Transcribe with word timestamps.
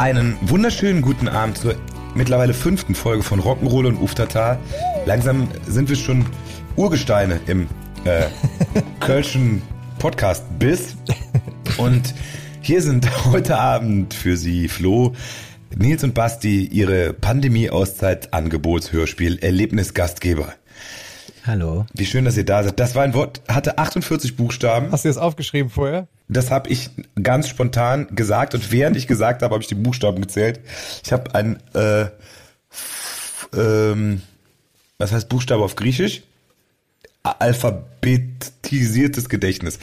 Einen 0.00 0.36
wunderschönen 0.40 1.02
guten 1.02 1.28
Abend 1.28 1.58
zur 1.58 1.74
mittlerweile 2.14 2.54
fünften 2.54 2.94
Folge 2.94 3.22
von 3.22 3.38
Rock'n'Roll 3.38 3.86
und 3.86 3.98
Uftata. 3.98 4.58
Langsam 5.04 5.46
sind 5.68 5.90
wir 5.90 5.96
schon 5.96 6.24
Urgesteine 6.74 7.38
im 7.46 7.66
äh, 8.06 8.24
Kölschen 9.00 9.60
Podcast-Biss. 9.98 10.96
Und 11.76 12.14
hier 12.62 12.80
sind 12.80 13.10
heute 13.26 13.58
Abend 13.58 14.14
für 14.14 14.38
Sie 14.38 14.68
Flo, 14.68 15.12
Nils 15.76 16.02
und 16.02 16.14
Basti 16.14 16.64
ihre 16.64 17.12
Pandemie-Auszeit-Angebotshörspiel 17.12 19.40
Erlebnis-Gastgeber. 19.40 20.54
Hallo. 21.44 21.84
Wie 21.92 22.06
schön, 22.06 22.24
dass 22.24 22.38
ihr 22.38 22.46
da 22.46 22.64
seid. 22.64 22.80
Das 22.80 22.94
war 22.94 23.02
ein 23.02 23.12
Wort, 23.12 23.42
hatte 23.48 23.76
48 23.76 24.34
Buchstaben. 24.34 24.92
Hast 24.92 25.04
du 25.04 25.10
das 25.10 25.18
aufgeschrieben 25.18 25.68
vorher? 25.68 26.08
Das 26.30 26.50
habe 26.50 26.70
ich 26.70 26.90
ganz 27.20 27.48
spontan 27.48 28.06
gesagt 28.14 28.54
und 28.54 28.70
während 28.70 28.96
ich 28.96 29.08
gesagt 29.08 29.42
habe, 29.42 29.52
habe 29.52 29.62
ich 29.62 29.68
die 29.68 29.74
Buchstaben 29.74 30.20
gezählt. 30.20 30.60
Ich 31.04 31.12
habe 31.12 31.34
ein, 31.34 31.58
äh, 31.74 32.06
ähm, 33.52 34.22
was 34.98 35.12
heißt 35.12 35.28
Buchstabe 35.28 35.64
auf 35.64 35.74
Griechisch? 35.74 36.22
Alphabetisiertes 37.22 39.28
Gedächtnis. 39.28 39.78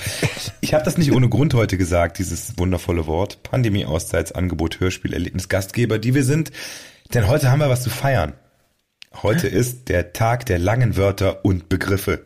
Ich 0.61 0.73
habe 0.73 0.85
das 0.85 0.97
nicht 0.97 1.11
ohne 1.11 1.29
Grund 1.29 1.53
heute 1.53 1.77
gesagt, 1.77 2.17
dieses 2.17 2.57
wundervolle 2.57 3.05
Wort. 3.07 3.43
Pandemie, 3.43 3.85
Auszeitsangebot, 3.85 4.79
Hörspiel, 4.79 5.13
Erlebnis, 5.13 5.49
Gastgeber, 5.49 5.99
die 5.99 6.15
wir 6.15 6.23
sind. 6.23 6.51
Denn 7.13 7.27
heute 7.27 7.51
haben 7.51 7.59
wir 7.59 7.69
was 7.69 7.83
zu 7.83 7.89
feiern. 7.89 8.33
Heute 9.21 9.47
ist 9.47 9.89
der 9.89 10.13
Tag 10.13 10.45
der 10.45 10.59
langen 10.59 10.95
Wörter 10.95 11.45
und 11.45 11.69
Begriffe. 11.69 12.25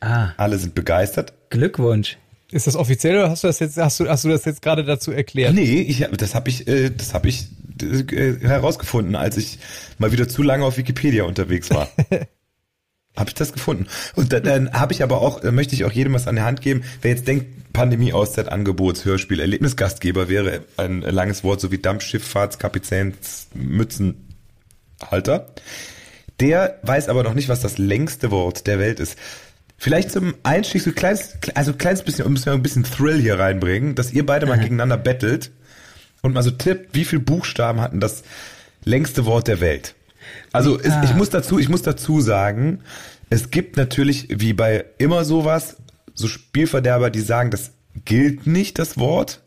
Ah, 0.00 0.30
Alle 0.36 0.58
sind 0.58 0.74
begeistert. 0.74 1.32
Glückwunsch. 1.50 2.18
Ist 2.52 2.66
das 2.66 2.76
offiziell 2.76 3.16
oder 3.16 3.30
hast 3.30 3.44
du 3.44 3.48
das 3.48 3.58
jetzt, 3.60 3.76
hast 3.78 3.98
du, 4.00 4.08
hast 4.08 4.24
du 4.24 4.28
das 4.28 4.44
jetzt 4.44 4.60
gerade 4.62 4.84
dazu 4.84 5.10
erklärt? 5.10 5.54
Nee, 5.54 5.80
ich, 5.80 6.02
hab- 6.02 6.16
das 6.18 6.34
habe 6.34 6.50
ich, 6.50 6.68
äh, 6.68 6.90
das 6.90 7.14
habe 7.14 7.28
ich 7.28 7.46
äh, 7.82 8.34
herausgefunden, 8.40 9.16
als 9.16 9.36
ich 9.38 9.58
mal 9.98 10.12
wieder 10.12 10.28
zu 10.28 10.42
lange 10.42 10.64
auf 10.64 10.76
Wikipedia 10.76 11.24
unterwegs 11.24 11.70
war. 11.70 11.88
habe 13.16 13.28
ich 13.28 13.34
das 13.34 13.52
gefunden. 13.52 13.86
Und 14.14 14.32
dann, 14.32 14.42
dann 14.44 14.72
habe 14.72 14.92
ich 14.92 15.02
aber 15.02 15.20
auch, 15.22 15.42
äh, 15.42 15.50
möchte 15.52 15.74
ich 15.74 15.84
auch 15.84 15.92
jedem 15.92 16.12
was 16.14 16.28
an 16.28 16.36
der 16.36 16.44
Hand 16.44 16.60
geben, 16.60 16.82
wer 17.00 17.10
jetzt 17.12 17.26
denkt, 17.26 17.72
Pandemie, 17.72 18.12
Auszeit, 18.12 18.48
Angebots, 18.50 19.06
Hörspiel, 19.06 19.40
Erlebnisgastgeber 19.40 20.28
wäre 20.28 20.60
ein 20.76 21.00
langes 21.00 21.42
Wort, 21.42 21.60
so 21.60 21.70
wie 21.72 21.78
Dampfschifffahrtskapitäns, 21.78 23.48
Mützenhalter. 23.54 25.46
Der 26.40 26.78
weiß 26.82 27.08
aber 27.08 27.22
noch 27.22 27.34
nicht, 27.34 27.48
was 27.48 27.60
das 27.60 27.78
längste 27.78 28.30
Wort 28.30 28.66
der 28.66 28.78
Welt 28.78 29.00
ist. 29.00 29.16
Vielleicht 29.82 30.12
zum 30.12 30.36
Einstieg 30.44 30.80
so 30.80 30.90
ein 30.90 30.94
kleines, 30.94 31.36
also 31.56 31.72
ein 31.72 31.78
kleines 31.78 32.04
bisschen, 32.04 32.24
um 32.24 32.36
ein 32.36 32.62
bisschen 32.62 32.84
Thrill 32.84 33.20
hier 33.20 33.40
reinbringen, 33.40 33.96
dass 33.96 34.12
ihr 34.12 34.24
beide 34.24 34.46
mal 34.46 34.56
gegeneinander 34.56 34.96
bettelt 34.96 35.50
und 36.20 36.34
mal 36.34 36.44
so 36.44 36.52
tippt, 36.52 36.94
wie 36.94 37.04
viele 37.04 37.20
Buchstaben 37.20 37.80
hatten 37.80 37.98
das 37.98 38.22
längste 38.84 39.26
Wort 39.26 39.48
der 39.48 39.58
Welt. 39.58 39.96
Also 40.52 40.78
es, 40.78 40.94
ich 41.02 41.16
muss 41.16 41.30
dazu, 41.30 41.58
ich 41.58 41.68
muss 41.68 41.82
dazu 41.82 42.20
sagen, 42.20 42.78
es 43.28 43.50
gibt 43.50 43.76
natürlich 43.76 44.28
wie 44.30 44.52
bei 44.52 44.84
immer 44.98 45.24
sowas 45.24 45.78
so 46.14 46.28
Spielverderber, 46.28 47.10
die 47.10 47.18
sagen, 47.18 47.50
das 47.50 47.72
gilt 48.04 48.46
nicht 48.46 48.78
das 48.78 48.98
Wort. 48.98 49.42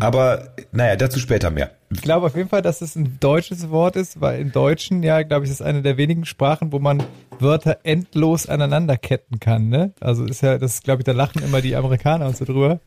Aber 0.00 0.54
naja, 0.72 0.96
dazu 0.96 1.18
später 1.18 1.50
mehr. 1.50 1.72
Ich 1.94 2.02
glaube 2.02 2.26
auf 2.26 2.36
jeden 2.36 2.48
Fall, 2.48 2.62
dass 2.62 2.80
es 2.80 2.96
ein 2.96 3.18
deutsches 3.20 3.70
Wort 3.70 3.96
ist, 3.96 4.20
weil 4.20 4.40
im 4.40 4.52
Deutschen, 4.52 5.02
ja, 5.02 5.22
glaube 5.22 5.44
ich, 5.44 5.50
ist 5.50 5.62
eine 5.62 5.82
der 5.82 5.96
wenigen 5.96 6.24
Sprachen, 6.24 6.72
wo 6.72 6.78
man 6.78 7.02
Wörter 7.38 7.80
endlos 7.84 8.46
aneinanderketten 8.46 9.40
kann, 9.40 9.68
ne? 9.68 9.92
Also 10.00 10.24
ist 10.24 10.42
ja, 10.42 10.58
das 10.58 10.82
glaube 10.82 11.02
ich, 11.02 11.04
da 11.04 11.12
lachen 11.12 11.42
immer 11.42 11.60
die 11.60 11.76
Amerikaner 11.76 12.26
und 12.26 12.36
so 12.36 12.44
drüber, 12.44 12.80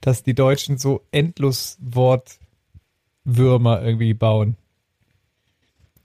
dass 0.00 0.22
die 0.22 0.34
Deutschen 0.34 0.78
so 0.78 1.02
endlos 1.10 1.78
Wortwürmer 1.80 3.82
irgendwie 3.82 4.14
bauen. 4.14 4.56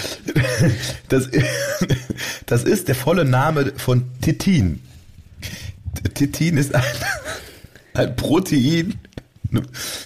Das, 1.07 1.29
das 2.45 2.63
ist 2.63 2.89
der 2.89 2.95
volle 2.95 3.25
Name 3.25 3.73
von 3.77 4.03
Titin. 4.21 4.81
Titin 6.13 6.57
ist 6.57 6.75
ein, 6.75 6.83
ein 7.93 8.15
Protein, 8.15 8.99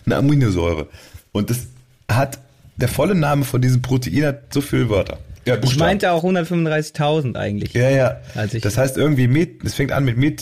eine 0.05 0.15
Aminosäure. 0.15 0.87
Und 1.31 1.49
das 1.49 1.67
hat, 2.09 2.39
der 2.77 2.87
volle 2.87 3.15
Name 3.15 3.43
von 3.43 3.61
diesem 3.61 3.81
Protein 3.81 4.25
hat 4.25 4.53
so 4.53 4.61
viele 4.61 4.89
Wörter. 4.89 5.19
Ja, 5.45 5.55
Ich 5.55 5.61
Buchstaben. 5.61 5.79
meinte 5.89 6.11
auch 6.11 6.23
135.000 6.23 7.35
eigentlich. 7.35 7.73
Ja, 7.73 7.89
ja. 7.89 8.17
Das 8.61 8.77
heißt 8.77 8.97
irgendwie 8.97 9.27
mit, 9.27 9.63
es 9.63 9.75
fängt 9.75 9.91
an 9.91 10.03
mit 10.05 10.39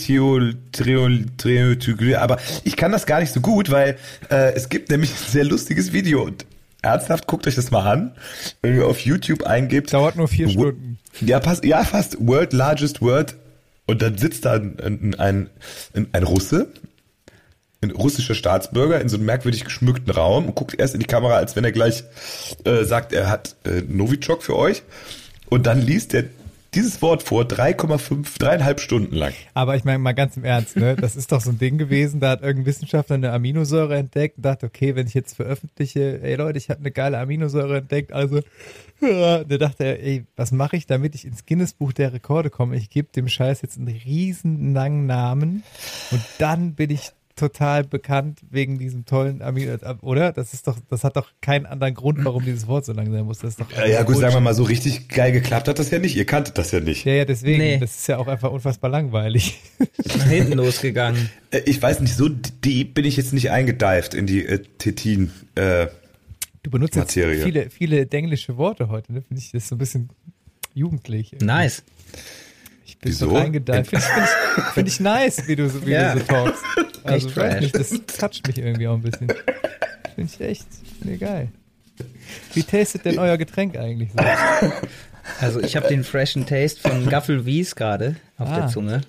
Triotyglyl, 0.72 2.16
aber 2.16 2.38
ich 2.64 2.76
kann 2.76 2.92
das 2.92 3.06
gar 3.06 3.20
nicht 3.20 3.32
so 3.32 3.40
gut, 3.40 3.70
weil 3.70 3.96
äh, 4.30 4.54
es 4.54 4.68
gibt 4.68 4.90
nämlich 4.90 5.10
ein 5.10 5.30
sehr 5.30 5.44
lustiges 5.44 5.92
Video 5.92 6.22
und 6.22 6.46
ernsthaft 6.82 7.26
guckt 7.26 7.46
euch 7.46 7.54
das 7.54 7.70
mal 7.70 7.90
an, 7.90 8.12
wenn 8.62 8.76
ihr 8.76 8.86
auf 8.86 9.00
YouTube 9.00 9.42
eingebt. 9.44 9.92
Dauert 9.92 10.16
nur 10.16 10.28
vier 10.28 10.48
Stunden. 10.48 10.98
Ja, 11.20 11.38
passt, 11.40 11.64
ja, 11.64 11.84
fast 11.84 12.16
World 12.26 12.52
Largest 12.52 13.00
Word 13.00 13.36
und 13.86 14.00
dann 14.02 14.16
sitzt 14.18 14.44
da 14.46 14.54
ein, 14.54 15.14
ein, 15.18 15.50
ein, 15.94 16.06
ein 16.12 16.22
Russe, 16.22 16.68
ein 17.84 17.90
russischer 17.90 18.34
Staatsbürger 18.34 19.00
in 19.00 19.08
so 19.08 19.16
einem 19.16 19.26
merkwürdig 19.26 19.64
geschmückten 19.64 20.12
Raum 20.12 20.46
und 20.46 20.54
guckt 20.54 20.78
erst 20.78 20.94
in 20.94 21.00
die 21.00 21.06
Kamera, 21.06 21.36
als 21.36 21.56
wenn 21.56 21.64
er 21.64 21.72
gleich 21.72 22.04
äh, 22.64 22.84
sagt, 22.84 23.12
er 23.12 23.30
hat 23.30 23.56
äh, 23.64 23.82
Novichok 23.86 24.42
für 24.42 24.56
euch. 24.56 24.82
Und 25.48 25.66
dann 25.66 25.80
liest 25.80 26.14
er 26.14 26.24
dieses 26.74 27.00
Wort 27.02 27.22
vor, 27.22 27.44
3,5, 27.44 28.38
dreieinhalb 28.38 28.80
Stunden 28.80 29.14
lang. 29.14 29.32
Aber 29.54 29.76
ich 29.76 29.84
meine 29.84 29.98
mal 29.98 30.12
ganz 30.12 30.36
im 30.36 30.44
Ernst, 30.44 30.76
ne? 30.76 30.96
Das 30.96 31.14
ist 31.14 31.30
doch 31.30 31.40
so 31.40 31.50
ein 31.50 31.58
Ding 31.58 31.78
gewesen, 31.78 32.20
da 32.20 32.30
hat 32.30 32.42
irgendein 32.42 32.66
Wissenschaftler 32.66 33.14
eine 33.14 33.32
Aminosäure 33.32 33.96
entdeckt 33.96 34.38
und 34.38 34.44
dachte, 34.44 34.66
okay, 34.66 34.96
wenn 34.96 35.06
ich 35.06 35.14
jetzt 35.14 35.36
veröffentliche, 35.36 36.20
ey 36.22 36.34
Leute, 36.34 36.58
ich 36.58 36.70
habe 36.70 36.80
eine 36.80 36.90
geile 36.90 37.18
Aminosäure 37.18 37.78
entdeckt, 37.78 38.12
also 38.12 38.40
da 39.00 39.44
dachte 39.44 39.84
er, 39.84 40.02
ey, 40.02 40.24
was 40.36 40.52
mache 40.52 40.76
ich, 40.76 40.86
damit 40.86 41.14
ich 41.14 41.24
ins 41.24 41.46
Guinness-Buch 41.46 41.92
der 41.92 42.12
Rekorde 42.12 42.50
komme? 42.50 42.76
Ich 42.76 42.90
gebe 42.90 43.08
dem 43.12 43.28
Scheiß 43.28 43.62
jetzt 43.62 43.78
einen 43.78 43.88
riesen 43.88 44.74
langen 44.74 45.06
Namen 45.06 45.62
und 46.10 46.22
dann 46.38 46.74
bin 46.74 46.90
ich 46.90 47.12
total 47.36 47.84
bekannt 47.84 48.40
wegen 48.50 48.78
diesem 48.78 49.04
tollen 49.06 49.42
Amino, 49.42 49.76
oder? 50.02 50.32
Das 50.32 50.54
ist 50.54 50.66
doch, 50.68 50.78
das 50.88 51.02
hat 51.04 51.16
doch 51.16 51.28
keinen 51.40 51.66
anderen 51.66 51.94
Grund, 51.94 52.24
warum 52.24 52.44
dieses 52.44 52.66
Wort 52.66 52.84
so 52.84 52.92
lang 52.92 53.10
sein 53.10 53.24
muss. 53.24 53.38
Das 53.38 53.50
ist 53.50 53.60
doch 53.60 53.70
Ja, 53.72 53.86
ja 53.86 54.02
gut, 54.04 54.16
sagen 54.18 54.34
wir 54.34 54.40
mal 54.40 54.54
so, 54.54 54.62
richtig 54.62 55.08
geil 55.08 55.32
geklappt 55.32 55.66
hat 55.68 55.78
das 55.78 55.90
ja 55.90 55.98
nicht. 55.98 56.16
Ihr 56.16 56.26
kanntet 56.26 56.58
das 56.58 56.70
ja 56.70 56.80
nicht. 56.80 57.04
Ja, 57.04 57.12
ja, 57.14 57.24
deswegen. 57.24 57.58
Nee. 57.58 57.78
Das 57.78 57.96
ist 57.96 58.06
ja 58.06 58.18
auch 58.18 58.28
einfach 58.28 58.50
unfassbar 58.50 58.90
langweilig. 58.90 59.58
Nach 60.04 60.28
hinten 60.28 60.52
losgegangen. 60.54 61.28
Äh, 61.50 61.62
Ich 61.66 61.80
weiß 61.82 62.00
nicht, 62.00 62.14
so 62.14 62.28
deep 62.28 62.94
bin 62.94 63.04
ich 63.04 63.16
jetzt 63.16 63.32
nicht 63.32 63.50
eingedived 63.50 64.14
in 64.14 64.26
die 64.26 64.44
äh, 64.46 64.62
Tetin. 64.78 65.30
Äh, 65.56 65.88
Du 66.62 66.70
benutzt 66.70 66.94
jetzt 66.96 67.16
Materie. 67.16 67.42
viele, 67.44 67.68
viele 67.68 68.08
englische 68.10 68.56
Worte 68.56 68.88
heute, 68.88 69.12
ne? 69.12 69.20
Finde 69.22 69.42
ich 69.42 69.50
das 69.52 69.68
so 69.68 69.74
ein 69.74 69.78
bisschen 69.78 70.08
jugendlich. 70.72 71.32
irgendwie. 71.34 71.46
Nice. 71.46 71.82
Ich 72.94 72.98
bin 73.00 73.12
Wieso? 73.12 73.28
so 73.30 73.36
reingedeift. 73.36 73.90
Finde 73.90 74.04
ich, 74.04 74.10
find 74.12 74.26
ich, 74.58 74.64
find 74.74 74.88
ich 74.88 75.00
nice, 75.00 75.46
wie 75.48 75.56
du 75.56 75.68
so, 75.68 75.84
wie 75.86 75.90
Ja. 75.90 76.14
du 76.14 76.20
so 76.20 76.26
talkst. 76.26 76.62
Also, 77.04 77.28
Echt 77.28 77.36
weiß 77.36 77.52
fresh. 77.52 77.60
nicht, 77.62 77.74
das 77.78 77.90
toucht 78.18 78.46
mich 78.46 78.58
irgendwie 78.58 78.88
auch 78.88 78.94
ein 78.94 79.02
bisschen. 79.02 79.28
Finde 80.14 80.30
ich 80.32 80.40
echt, 80.40 80.66
nee, 81.02 81.16
geil. 81.18 81.48
Wie 82.54 82.62
tastet 82.62 83.04
denn 83.04 83.18
euer 83.18 83.36
Getränk 83.36 83.76
eigentlich 83.76 84.10
so? 84.12 84.18
Also 85.40 85.60
ich 85.60 85.76
habe 85.76 85.86
den 85.88 86.02
freshen 86.04 86.46
Taste 86.46 86.80
von 86.80 87.08
Gaffel 87.08 87.44
Wies 87.46 87.76
gerade 87.76 88.16
auf 88.38 88.48
Ah. 88.48 88.56
der 88.60 88.68
Zunge. 88.68 89.00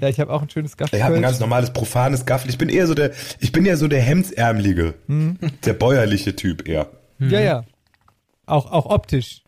Ja, 0.00 0.08
ich 0.08 0.20
habe 0.20 0.32
auch 0.32 0.42
ein 0.42 0.48
schönes 0.50 0.76
Gaffel. 0.76 0.96
Ich 0.96 1.02
habe 1.02 1.16
ein 1.16 1.22
ganz 1.22 1.40
normales, 1.40 1.72
profanes 1.72 2.24
Gaffel. 2.24 2.50
Ich 2.50 2.58
bin 2.58 2.68
eher 2.68 2.86
so 2.86 2.94
der, 2.94 3.10
ich 3.40 3.50
bin 3.52 3.66
ja 3.66 3.76
so 3.76 3.88
der 3.88 4.00
Hemdsärmelige. 4.00 4.94
Der 5.64 5.72
bäuerliche 5.74 6.36
Typ 6.36 6.68
eher. 6.68 6.88
Ja, 7.18 7.40
ja. 7.40 7.64
Auch, 8.46 8.70
auch 8.70 8.86
optisch. 8.86 9.42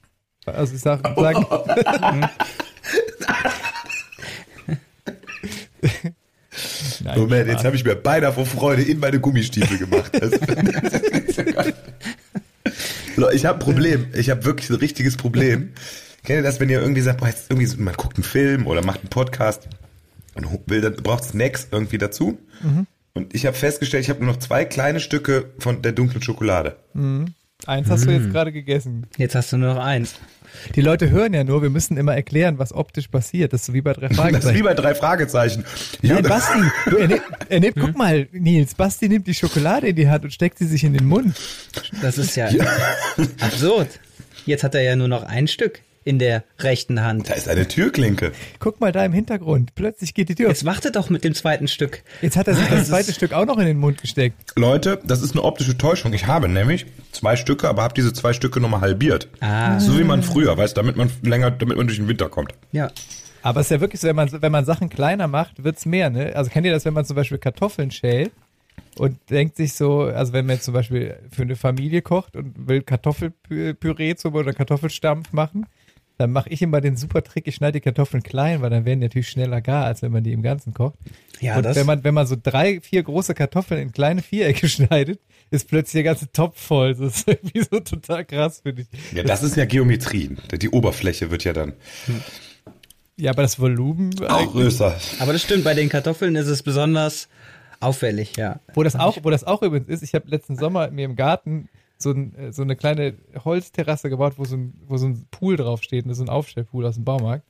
Also 0.44 0.74
ich 0.74 0.80
sag, 0.80 1.06
sagen, 1.16 1.46
Nein, 7.01 7.01
Moment, 7.16 7.48
jetzt 7.48 7.64
habe 7.64 7.76
ich 7.76 7.84
mir 7.84 7.94
beinahe 7.94 8.32
vor 8.32 8.46
Freude 8.46 8.82
in 8.82 9.00
meine 9.00 9.20
Gummistiefel 9.20 9.78
gemacht. 9.78 10.12
Das, 10.12 10.32
ich 13.32 13.44
habe 13.44 13.58
ein 13.58 13.58
Problem. 13.58 14.06
Ich 14.14 14.30
habe 14.30 14.44
wirklich 14.44 14.70
ein 14.70 14.76
richtiges 14.76 15.16
Problem. 15.16 15.72
Kennt 16.24 16.38
ihr 16.38 16.42
das, 16.42 16.60
wenn 16.60 16.68
ihr 16.68 16.80
irgendwie 16.80 17.00
sagt, 17.00 17.20
boah, 17.20 17.28
jetzt 17.28 17.50
irgendwie 17.50 17.66
so, 17.66 17.80
man 17.80 17.94
guckt 17.94 18.16
einen 18.16 18.24
Film 18.24 18.66
oder 18.66 18.84
macht 18.84 19.00
einen 19.00 19.10
Podcast 19.10 19.68
und 20.34 20.46
will 20.66 20.80
dann 20.80 20.96
braucht 20.96 21.24
Snacks 21.24 21.68
irgendwie 21.70 21.98
dazu. 21.98 22.38
Und 23.14 23.34
ich 23.34 23.46
habe 23.46 23.56
festgestellt, 23.56 24.04
ich 24.04 24.10
habe 24.10 24.24
nur 24.24 24.32
noch 24.32 24.40
zwei 24.40 24.64
kleine 24.64 25.00
Stücke 25.00 25.50
von 25.58 25.82
der 25.82 25.92
dunklen 25.92 26.22
Schokolade. 26.22 26.76
Eins 27.66 27.90
hast 27.90 28.06
du 28.06 28.10
jetzt 28.10 28.30
gerade 28.32 28.52
gegessen. 28.52 29.06
Jetzt 29.16 29.34
hast 29.34 29.52
du 29.52 29.56
nur 29.56 29.74
noch 29.74 29.82
eins. 29.82 30.14
Die 30.74 30.80
Leute 30.80 31.10
hören 31.10 31.34
ja 31.34 31.44
nur, 31.44 31.62
wir 31.62 31.70
müssen 31.70 31.96
immer 31.96 32.14
erklären, 32.14 32.58
was 32.58 32.72
optisch 32.72 33.08
passiert. 33.08 33.52
Das 33.52 33.60
ist 33.62 33.66
so 33.66 33.74
wie 33.74 33.80
bei 33.80 33.92
drei 33.92 34.08
Das 34.08 34.12
ist 34.12 34.18
wie 34.18 34.22
Fragezeichen. 34.22 34.64
bei 34.64 34.74
drei 34.74 34.94
Fragezeichen. 34.94 35.64
Nein, 36.02 36.22
Basti, 36.22 36.58
du, 36.90 36.96
er, 36.96 37.08
nimmt, 37.08 37.22
er 37.48 37.60
nimmt, 37.60 37.76
guck 37.78 37.96
mal, 37.96 38.28
Nils, 38.32 38.74
Basti 38.74 39.08
nimmt 39.08 39.26
die 39.26 39.34
Schokolade 39.34 39.88
in 39.88 39.96
die 39.96 40.08
Hand 40.08 40.24
und 40.24 40.32
steckt 40.32 40.58
sie 40.58 40.66
sich 40.66 40.84
in 40.84 40.92
den 40.92 41.06
Mund. 41.06 41.36
Das 42.00 42.18
ist 42.18 42.36
ja 42.36 42.48
absurd. 43.40 43.88
Jetzt 44.46 44.64
hat 44.64 44.74
er 44.74 44.82
ja 44.82 44.96
nur 44.96 45.08
noch 45.08 45.22
ein 45.22 45.46
Stück 45.48 45.80
in 46.04 46.18
der 46.18 46.44
rechten 46.58 47.02
Hand. 47.02 47.30
Da 47.30 47.34
ist 47.34 47.48
eine 47.48 47.68
Türklinke. 47.68 48.32
Guck 48.58 48.80
mal 48.80 48.92
da 48.92 49.04
im 49.04 49.12
Hintergrund. 49.12 49.74
Plötzlich 49.74 50.14
geht 50.14 50.28
die 50.28 50.34
Tür. 50.34 50.48
Jetzt 50.48 50.64
warte 50.64 50.90
doch 50.90 51.10
mit 51.10 51.24
dem 51.24 51.34
zweiten 51.34 51.68
Stück. 51.68 52.02
Jetzt 52.20 52.36
hat 52.36 52.48
er 52.48 52.54
sich 52.54 52.68
das 52.68 52.88
zweite 52.88 53.12
Stück 53.12 53.32
auch 53.32 53.46
noch 53.46 53.58
in 53.58 53.66
den 53.66 53.78
Mund 53.78 54.00
gesteckt. 54.00 54.52
Leute, 54.56 55.00
das 55.04 55.22
ist 55.22 55.32
eine 55.32 55.42
optische 55.42 55.78
Täuschung. 55.78 56.12
Ich 56.12 56.26
habe 56.26 56.48
nämlich 56.48 56.86
zwei 57.12 57.36
Stücke, 57.36 57.68
aber 57.68 57.82
habe 57.82 57.94
diese 57.94 58.12
zwei 58.12 58.32
Stücke 58.32 58.60
nochmal 58.60 58.80
halbiert. 58.80 59.28
Ah. 59.40 59.78
So 59.80 59.98
wie 59.98 60.04
man 60.04 60.22
früher, 60.22 60.56
weißt, 60.56 60.76
damit 60.76 60.96
man 60.96 61.10
länger, 61.22 61.50
damit 61.50 61.76
man 61.76 61.86
durch 61.86 61.98
den 61.98 62.08
Winter 62.08 62.28
kommt. 62.28 62.52
Ja. 62.72 62.90
Aber 63.42 63.60
es 63.60 63.66
ist 63.66 63.70
ja 63.70 63.80
wirklich 63.80 64.00
so, 64.00 64.08
wenn 64.08 64.16
man, 64.16 64.30
wenn 64.30 64.52
man 64.52 64.64
Sachen 64.64 64.88
kleiner 64.88 65.26
macht, 65.26 65.64
wird's 65.64 65.84
mehr, 65.84 66.10
ne? 66.10 66.34
Also 66.36 66.50
kennt 66.50 66.64
ihr 66.64 66.72
das, 66.72 66.84
wenn 66.84 66.94
man 66.94 67.04
zum 67.04 67.16
Beispiel 67.16 67.38
Kartoffeln 67.38 67.90
schält 67.90 68.30
und 68.96 69.18
denkt 69.30 69.56
sich 69.56 69.74
so, 69.74 70.02
also 70.02 70.32
wenn 70.32 70.46
man 70.46 70.56
jetzt 70.56 70.64
zum 70.64 70.74
Beispiel 70.74 71.16
für 71.30 71.42
eine 71.42 71.56
Familie 71.56 72.02
kocht 72.02 72.36
und 72.36 72.68
will 72.68 72.82
Kartoffelpüree 72.82 74.14
zum 74.14 74.34
oder 74.34 74.52
Kartoffelstampf 74.52 75.32
machen, 75.32 75.66
dann 76.18 76.30
mache 76.32 76.48
ich 76.50 76.62
immer 76.62 76.80
den 76.80 76.96
super 76.96 77.22
Trick, 77.24 77.46
ich 77.48 77.54
schneide 77.56 77.72
die 77.72 77.80
Kartoffeln 77.80 78.22
klein, 78.22 78.60
weil 78.62 78.70
dann 78.70 78.84
werden 78.84 79.00
die 79.00 79.06
natürlich 79.06 79.28
schneller 79.28 79.60
gar, 79.60 79.86
als 79.86 80.02
wenn 80.02 80.12
man 80.12 80.22
die 80.22 80.32
im 80.32 80.42
Ganzen 80.42 80.72
kocht. 80.74 80.94
Ja, 81.40 81.56
und 81.56 81.64
das- 81.64 81.76
wenn 81.76 81.86
man, 81.86 82.04
wenn 82.04 82.14
man 82.14 82.26
so 82.26 82.36
drei, 82.40 82.80
vier 82.80 83.02
große 83.02 83.34
Kartoffeln 83.34 83.80
in 83.80 83.92
kleine 83.92 84.22
Vierecke 84.22 84.68
schneidet, 84.68 85.20
ist 85.50 85.68
plötzlich 85.68 86.02
der 86.02 86.12
ganze 86.14 86.30
Topf 86.32 86.60
voll. 86.60 86.94
Das 86.94 87.16
ist 87.18 87.28
irgendwie 87.28 87.60
so 87.70 87.80
total 87.80 88.24
krass, 88.24 88.60
finde 88.62 88.82
ich. 88.82 88.88
Ja, 89.16 89.22
das 89.22 89.42
ist 89.42 89.56
ja 89.56 89.64
Geometrie. 89.64 90.36
Die 90.60 90.68
Oberfläche 90.70 91.30
wird 91.30 91.44
ja 91.44 91.52
dann 91.52 91.74
Ja, 93.16 93.30
aber 93.32 93.42
das 93.42 93.58
Volumen, 93.60 94.12
auch 94.28 94.52
größer. 94.52 94.96
Aber 95.18 95.32
das 95.32 95.42
stimmt, 95.42 95.64
bei 95.64 95.74
den 95.74 95.88
Kartoffeln 95.88 96.36
ist 96.36 96.46
es 96.46 96.62
besonders 96.62 97.28
auffällig, 97.80 98.36
ja. 98.36 98.60
Wo 98.74 98.82
das 98.82 98.96
auch, 98.96 99.18
wo 99.22 99.30
das 99.30 99.44
auch 99.44 99.62
übrigens 99.62 99.88
ist, 99.88 100.02
ich 100.02 100.14
habe 100.14 100.28
letzten 100.28 100.56
Sommer 100.56 100.90
mir 100.90 101.04
im 101.04 101.16
Garten 101.16 101.68
so, 102.02 102.10
ein, 102.10 102.34
äh, 102.34 102.52
so 102.52 102.62
eine 102.62 102.76
kleine 102.76 103.14
Holzterrasse 103.44 104.10
gebaut, 104.10 104.34
wo 104.36 104.44
so 104.44 104.56
ein, 104.56 104.74
wo 104.86 104.96
so 104.96 105.06
ein 105.06 105.26
Pool 105.30 105.56
draufsteht, 105.56 106.06
ne, 106.06 106.14
so 106.14 106.22
ein 106.22 106.28
Aufstellpool 106.28 106.86
aus 106.86 106.96
dem 106.96 107.04
Baumarkt. 107.04 107.46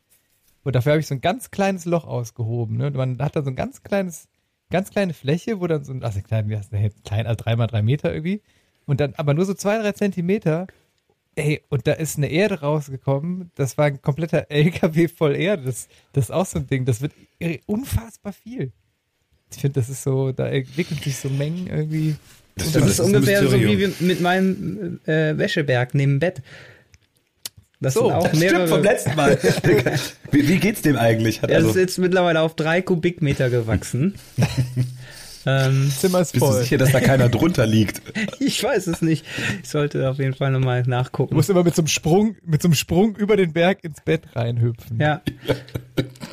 Und 0.65 0.77
dafür 0.77 0.93
habe 0.93 1.01
ich 1.01 1.07
so 1.07 1.15
ein 1.15 1.21
ganz 1.21 1.51
kleines 1.51 1.85
Loch 1.85 2.07
ausgehoben. 2.07 2.77
Ne? 2.77 2.87
Und 2.89 2.97
man 2.97 3.19
hat 3.21 3.37
da 3.37 3.43
so 3.43 3.51
ein 3.51 3.57
ganz 3.57 3.83
kleines, 3.83 4.29
ganz 4.71 4.91
kleine 4.91 5.13
Fläche, 5.13 5.61
wo 5.61 5.67
dann 5.67 5.85
so 5.85 5.93
ein, 5.93 6.03
also 6.05 6.21
klein, 6.21 6.49
wie 6.49 6.57
heißt 6.57 6.73
das, 6.73 6.93
klein, 7.05 7.27
also 7.27 7.43
drei 7.43 7.55
drei 7.55 7.83
Meter 7.83 8.13
irgendwie. 8.13 8.43
Und 8.87 9.01
dann 9.01 9.15
aber 9.17 9.35
nur 9.35 9.45
so 9.45 9.55
zwei, 9.55 9.79
drei 9.79 9.93
Zentimeter. 9.93 10.67
Ey, 11.35 11.63
und 11.71 11.87
da 11.87 11.93
ist 11.93 12.19
eine 12.19 12.29
Erde 12.29 12.61
rausgekommen. 12.61 13.51
Das 13.55 13.79
war 13.79 13.87
ein 13.87 14.03
kompletter 14.03 14.51
LKW 14.51 15.09
voll 15.09 15.35
Erde. 15.35 15.65
Das, 15.65 15.89
das 16.13 16.27
ist 16.27 16.31
auch 16.31 16.47
so 16.47 16.59
ein 16.59 16.67
Ding. 16.67 16.85
Das 16.85 17.01
wird 17.01 17.13
unfassbar 17.67 18.33
viel. 18.33 18.73
Ich 19.51 19.61
finde, 19.61 19.81
das 19.81 19.89
ist 19.89 20.03
so, 20.03 20.33
da 20.33 20.47
entwickeln 20.49 21.01
sich 21.01 21.17
so 21.17 21.29
Mengen 21.29 21.67
irgendwie. 21.67 22.17
Das, 22.55 22.75
ist 22.75 23.01
ein 23.01 23.07
ungefähr 23.07 23.47
so 23.49 23.53
wie 23.53 23.93
mit 24.01 24.21
meinem 24.21 25.01
äh, 25.07 25.37
Wäscheberg 25.39 25.95
neben 25.95 26.15
dem 26.15 26.19
Bett. 26.21 26.43
Das 27.81 27.95
So, 27.95 28.13
auch 28.13 28.29
Das 28.29 28.39
mehrere. 28.39 28.67
stimmt 28.67 28.69
vom 28.69 28.83
letzten 28.85 29.17
Mal. 29.17 29.39
wie, 30.31 30.49
wie 30.49 30.59
geht's 30.59 30.83
dem 30.83 30.97
eigentlich? 30.97 31.43
Hat 31.43 31.51
er 31.51 31.59
ist 31.59 31.67
also, 31.67 31.79
jetzt 31.81 31.99
mittlerweile 31.99 32.41
auf 32.41 32.55
drei 32.55 32.81
Kubikmeter 32.81 33.51
gewachsen. 33.51 34.15
ähm, 35.47 35.91
Zimmer 35.99 36.21
ist 36.21 36.33
bist 36.33 36.45
du 36.45 36.53
sicher, 36.53 36.79
dass 36.79 36.93
da 36.93 37.01
keiner 37.01 37.29
drunter 37.29 37.67
liegt? 37.67 38.03
ich 38.41 38.63
weiß 38.63 38.87
es 38.87 39.03
nicht. 39.03 39.25
Ich 39.63 39.69
sollte 39.69 40.09
auf 40.09 40.19
jeden 40.19 40.35
Fall 40.35 40.51
nochmal 40.51 40.83
Du 40.83 40.91
nachgucken. 40.91 41.35
musst 41.35 41.51
immer 41.51 41.65
mit 41.65 41.75
so 41.75 41.83
einem 41.83 41.89
Sprung, 41.89 42.37
mit 42.45 42.63
so 42.63 42.69
einem 42.69 42.75
Sprung 42.75 43.17
über 43.17 43.37
den 43.37 43.53
Berg 43.53 43.83
ins 43.85 44.01
Bett 44.01 44.23
reinhüpfen. 44.35 44.99
Ja. 45.01 45.23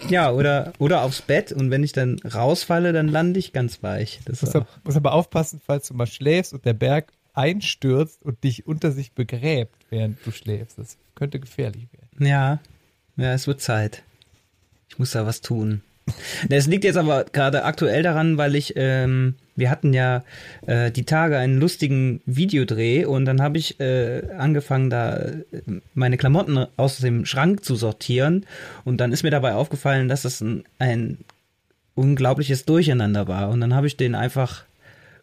Ja, 0.10 0.32
oder, 0.32 0.74
oder 0.80 1.04
aufs 1.04 1.22
Bett 1.22 1.52
und 1.52 1.70
wenn 1.72 1.84
ich 1.84 1.92
dann 1.92 2.20
rausfalle, 2.20 2.94
dann 2.94 3.08
lande 3.08 3.40
ich 3.40 3.54
ganz 3.54 3.84
weich. 3.84 4.20
Das 4.26 4.44
aber- 4.56 4.68
musst 4.84 4.98
aber 4.98 5.14
aufpassen, 5.14 5.62
falls 5.66 5.88
du 5.88 5.94
mal 5.94 6.08
schläfst 6.08 6.54
und 6.54 6.66
der 6.66 6.74
Berg 6.74 7.12
einstürzt 7.34 8.24
und 8.24 8.44
dich 8.44 8.66
unter 8.68 8.92
sich 8.92 9.12
begräbt, 9.14 9.76
während 9.90 10.18
du 10.26 10.32
schläfst. 10.32 10.78
Das 10.78 10.98
könnte 11.16 11.40
gefährlich 11.40 11.88
werden. 11.92 12.26
ja, 12.28 12.60
ja, 13.18 13.34
es 13.34 13.48
wird 13.48 13.62
Zeit. 13.62 14.04
Ich 14.90 14.98
muss 14.98 15.12
da 15.12 15.26
was 15.26 15.42
tun. 15.42 15.82
Das 16.50 16.68
liegt 16.68 16.84
jetzt 16.84 16.98
aber 16.98 17.26
gerade 17.26 17.64
aktuell 17.64 18.04
daran, 18.04 18.38
weil 18.38 18.56
ich, 18.56 18.74
ähm, 18.76 19.36
wir 19.56 19.70
hatten 19.70 19.94
ja 19.94 20.24
äh, 20.68 20.92
die 20.92 21.04
Tage 21.06 21.38
einen 21.38 21.60
lustigen 21.60 22.22
Videodreh 22.26 23.06
und 23.06 23.26
dann 23.26 23.42
habe 23.42 23.58
ich 23.58 23.80
äh, 23.80 24.22
angefangen, 24.38 24.90
da 24.90 25.18
äh, 25.18 25.42
meine 25.94 26.18
Klamotten 26.18 26.66
aus 26.78 26.98
dem 26.98 27.26
Schrank 27.26 27.64
zu 27.66 27.76
sortieren 27.76 28.46
und 28.86 28.98
dann 29.02 29.12
ist 29.12 29.24
mir 29.24 29.32
dabei 29.32 29.54
aufgefallen, 29.54 30.08
dass 30.08 30.22
das 30.24 30.42
ein, 30.42 30.64
ein 30.80 31.18
unglaubliches 31.96 32.66
Durcheinander 32.66 33.28
war 33.28 33.50
und 33.50 33.60
dann 33.62 33.74
habe 33.76 33.88
ich 33.88 33.98
den 33.98 34.16
einfach 34.16 34.64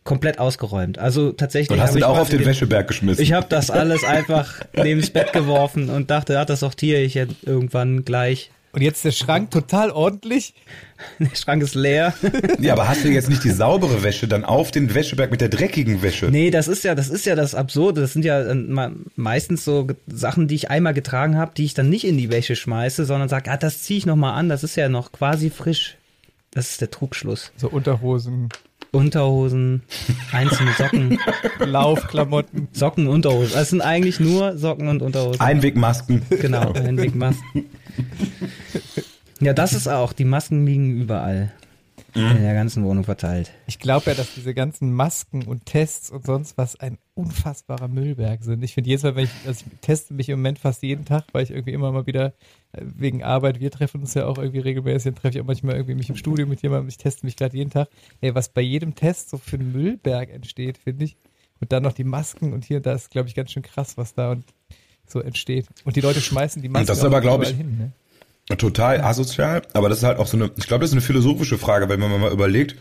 komplett 0.05 0.38
ausgeräumt. 0.38 0.99
Also 0.99 1.33
tatsächlich. 1.33 1.76
Und 1.76 1.83
hast 1.83 1.90
habe 1.90 2.00
du 2.00 2.07
auch 2.09 2.19
auf 2.19 2.28
den 2.28 2.38
den- 2.38 2.47
Wäscheberg 2.47 2.87
geschmissen? 2.87 3.21
Ich 3.23 3.33
habe 3.33 3.47
das 3.49 3.71
alles 3.71 4.05
einfach 4.05 4.61
neben 4.75 5.00
das 5.00 5.11
Bett 5.11 5.33
geworfen 5.33 5.88
und 5.90 6.11
dachte, 6.11 6.35
ja, 6.35 6.45
das 6.45 6.61
sortiere 6.61 7.00
ich 7.00 7.14
jetzt 7.14 7.35
irgendwann 7.45 8.05
gleich. 8.05 8.50
Und 8.76 8.83
jetzt 8.83 9.06
der 9.06 9.11
Schrank 9.11 9.50
total 9.50 9.90
ordentlich. 9.90 10.52
Der 11.18 11.35
Schrank 11.35 11.62
ist 11.62 11.75
leer. 11.75 12.12
ja, 12.61 12.75
aber 12.75 12.88
hast 12.88 13.04
du 13.04 13.09
jetzt 13.09 13.28
nicht 13.30 13.42
die 13.42 13.50
saubere 13.50 14.02
Wäsche 14.02 14.28
dann 14.28 14.45
auf 14.45 14.71
den 14.71 14.95
Wäscheberg 14.95 15.30
mit 15.30 15.40
der 15.40 15.49
dreckigen 15.49 16.02
Wäsche? 16.02 16.26
Nee, 16.30 16.50
das 16.50 16.68
ist 16.68 16.85
ja, 16.85 16.95
das 16.95 17.09
ist 17.09 17.25
ja 17.26 17.35
das 17.35 17.54
Absurde. 17.54 18.02
Das 18.02 18.12
sind 18.12 18.25
ja 18.25 18.40
äh, 18.42 18.54
ma- 18.54 18.92
meistens 19.14 19.64
so 19.64 19.87
Sachen, 20.06 20.47
die 20.47 20.54
ich 20.54 20.71
einmal 20.71 20.92
getragen 20.95 21.37
habe, 21.38 21.52
die 21.56 21.64
ich 21.64 21.73
dann 21.75 21.88
nicht 21.88 22.04
in 22.06 22.18
die 22.18 22.30
Wäsche 22.30 22.54
schmeiße, 22.54 23.06
sondern 23.06 23.28
sage, 23.30 23.50
ah, 23.50 23.56
das 23.56 23.83
ziehe 23.83 23.97
ich 23.99 24.04
noch 24.06 24.16
mal 24.16 24.35
an. 24.35 24.49
Das 24.50 24.62
ist 24.62 24.76
ja 24.76 24.88
noch 24.90 25.11
quasi 25.12 25.49
frisch. 25.50 25.97
Das 26.50 26.71
ist 26.71 26.80
der 26.83 26.90
Trugschluss. 26.90 27.52
So 27.56 27.68
Unterhosen, 27.68 28.49
Unterhosen, 28.92 29.83
einzelne 30.33 30.73
Socken, 30.78 31.18
Laufklamotten. 31.59 32.68
Socken, 32.73 33.06
Unterhosen. 33.09 33.52
Das 33.54 33.71
sind 33.71 33.80
eigentlich 33.83 34.21
nur 34.21 34.56
Socken 34.59 34.88
und 34.88 35.00
Unterhosen. 35.02 35.40
Einwegmasken. 35.40 36.23
Genau, 36.30 36.73
Einwegmasken. 36.73 37.64
Ja, 39.40 39.52
das 39.52 39.73
ist 39.73 39.88
auch. 39.88 40.12
Die 40.12 40.25
Masken 40.25 40.66
liegen 40.66 41.00
überall. 41.00 41.52
In 42.14 42.43
der 42.43 42.55
ganzen 42.55 42.83
Wohnung 42.85 43.05
verteilt. 43.05 43.50
Ich 43.66 43.78
glaube 43.78 44.07
ja, 44.07 44.14
dass 44.14 44.35
diese 44.35 44.55
ganzen 44.55 44.90
Masken 44.90 45.43
und 45.43 45.66
Tests 45.66 46.11
und 46.11 46.25
sonst 46.25 46.57
was 46.57 46.81
ein 46.81 46.97
unfassbarer 47.14 47.88
Müllberg 47.88 48.43
sind. 48.43 48.62
Ich 48.62 48.73
finde 48.73 48.88
jedes 48.88 49.02
Mal, 49.02 49.16
wenn 49.16 49.25
ich, 49.25 49.31
also 49.47 49.64
ich 49.66 49.81
teste 49.81 50.14
mich 50.14 50.31
im 50.31 50.38
Moment 50.38 50.59
fast 50.59 50.83
jeden 50.83 51.05
Tag, 51.05 51.25
weil 51.33 51.43
ich 51.43 51.50
irgendwie 51.50 51.73
immer 51.73 51.93
mal 51.93 52.07
wieder 52.07 52.33
äh, 52.73 52.81
wegen 52.83 53.23
Arbeit, 53.23 53.61
wir 53.61 53.71
treffen 53.71 54.00
uns 54.00 54.14
ja 54.14 54.26
auch 54.26 54.38
irgendwie 54.38 54.61
regelmäßig, 54.61 55.12
dann 55.12 55.21
treffe 55.21 55.37
ich 55.37 55.43
auch 55.43 55.47
manchmal 55.47 55.75
irgendwie 55.75 55.95
mich 55.95 56.09
im 56.09 56.16
Studio 56.16 56.47
mit 56.47 56.62
jemandem, 56.62 56.88
ich 56.88 56.97
teste 56.97 57.26
mich 57.26 57.37
gerade 57.37 57.55
jeden 57.55 57.71
Tag. 57.71 57.88
Ey, 58.23 58.35
was 58.35 58.49
bei 58.49 58.62
jedem 58.62 58.95
Test 58.95 59.28
so 59.28 59.37
für 59.37 59.57
ein 59.57 59.73
Müllberg 59.73 60.31
entsteht, 60.31 60.78
finde 60.78 61.05
ich. 61.05 61.16
Und 61.61 61.73
dann 61.73 61.83
noch 61.83 61.93
die 61.93 62.05
Masken 62.05 62.55
und 62.55 62.64
hier, 62.64 62.81
da 62.81 62.95
ist, 62.95 63.11
glaube 63.11 63.28
ich, 63.28 63.35
ganz 63.35 63.52
schön 63.52 63.62
krass, 63.62 63.99
was 63.99 64.14
da 64.14 64.33
und 64.33 64.45
so 65.07 65.21
entsteht. 65.21 65.66
Und 65.85 65.97
die 65.97 66.00
Leute 66.00 66.21
schmeißen 66.23 66.62
die 66.62 66.69
Masken 66.71 66.87
das 66.87 66.99
ist 66.99 67.05
aber, 67.05 67.16
Oh, 67.16 67.19
auch 67.19 67.23
glaub 67.23 67.43
ich, 67.43 67.50
überall 67.50 67.66
hin, 67.66 67.78
ne? 67.78 67.93
Total 68.59 69.00
asozial, 69.00 69.62
aber 69.73 69.88
das 69.88 69.99
ist 69.99 70.05
halt 70.05 70.19
auch 70.19 70.29
so 70.29 70.37
eine, 70.37 70.50
ich 70.57 70.69
glaube, 70.69 70.83
das 70.83 70.91
ist 70.91 70.95
eine 70.95 71.00
philosophische 71.00 71.59
Frage, 71.59 71.88
wenn 71.88 71.99
man 71.99 72.21
mal 72.21 72.31
überlegt, 72.31 72.76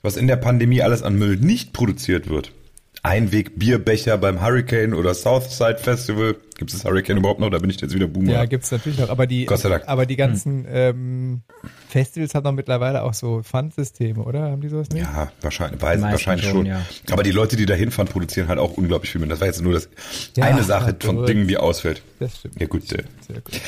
was 0.00 0.16
in 0.16 0.28
der 0.28 0.36
Pandemie 0.36 0.80
alles 0.80 1.02
an 1.02 1.18
Müll 1.18 1.36
nicht 1.36 1.72
produziert 1.72 2.28
wird. 2.28 2.52
Einweg-Bierbecher 3.02 4.18
beim 4.18 4.40
Hurricane 4.40 4.94
oder 4.94 5.14
Southside 5.14 5.78
Festival. 5.78 6.36
Gibt 6.56 6.72
es 6.72 6.78
das 6.78 6.84
Hurricane 6.84 7.16
überhaupt 7.18 7.38
noch? 7.40 7.50
Da 7.50 7.58
bin 7.58 7.70
ich 7.70 7.80
jetzt 7.80 7.94
wieder 7.94 8.08
Boomer. 8.08 8.32
Ja, 8.32 8.44
gibt's 8.44 8.70
natürlich 8.72 8.98
noch. 8.98 9.08
Aber 9.10 9.26
die, 9.26 9.44
Gott 9.46 9.60
sei 9.60 9.68
Dank. 9.68 9.84
aber 9.86 10.06
die 10.06 10.16
ganzen 10.16 10.66
ähm, 10.68 11.42
Festivals 11.88 12.34
haben 12.34 12.42
doch 12.44 12.52
mittlerweile 12.52 13.02
auch 13.04 13.14
so 13.14 13.42
Pfandsysteme, 13.42 14.20
oder? 14.22 14.42
Haben 14.50 14.60
die 14.60 14.68
sowas 14.68 14.88
nicht? 14.90 15.02
Ja, 15.04 15.30
wahrscheinlich, 15.40 15.80
weiß, 15.80 16.02
wahrscheinlich 16.02 16.46
schon, 16.46 16.56
schon. 16.56 16.66
ja. 16.66 16.84
Aber 17.12 17.22
die 17.22 17.30
Leute, 17.30 17.56
die 17.56 17.66
da 17.66 17.74
hinfahren, 17.74 18.10
produzieren 18.10 18.48
halt 18.48 18.58
auch 18.58 18.76
unglaublich 18.76 19.12
viel 19.12 19.20
mit. 19.20 19.30
Das 19.30 19.40
war 19.40 19.46
jetzt 19.46 19.62
nur 19.62 19.72
das 19.74 19.88
Ja, 20.36 20.44
eine 20.46 20.64
Sache 20.64 20.96
von 21.00 21.14
verrückt. 21.16 21.28
Dingen, 21.28 21.46
die 21.46 21.56
ausfällt. 21.56 22.02
Das 22.18 22.38
stimmt. 22.38 22.60
Ja 22.60 22.66
gut, 22.66 22.92
äh, 22.92 23.04
Sehr 23.26 23.40
gut. 23.40 23.54
Ja. 23.54 23.60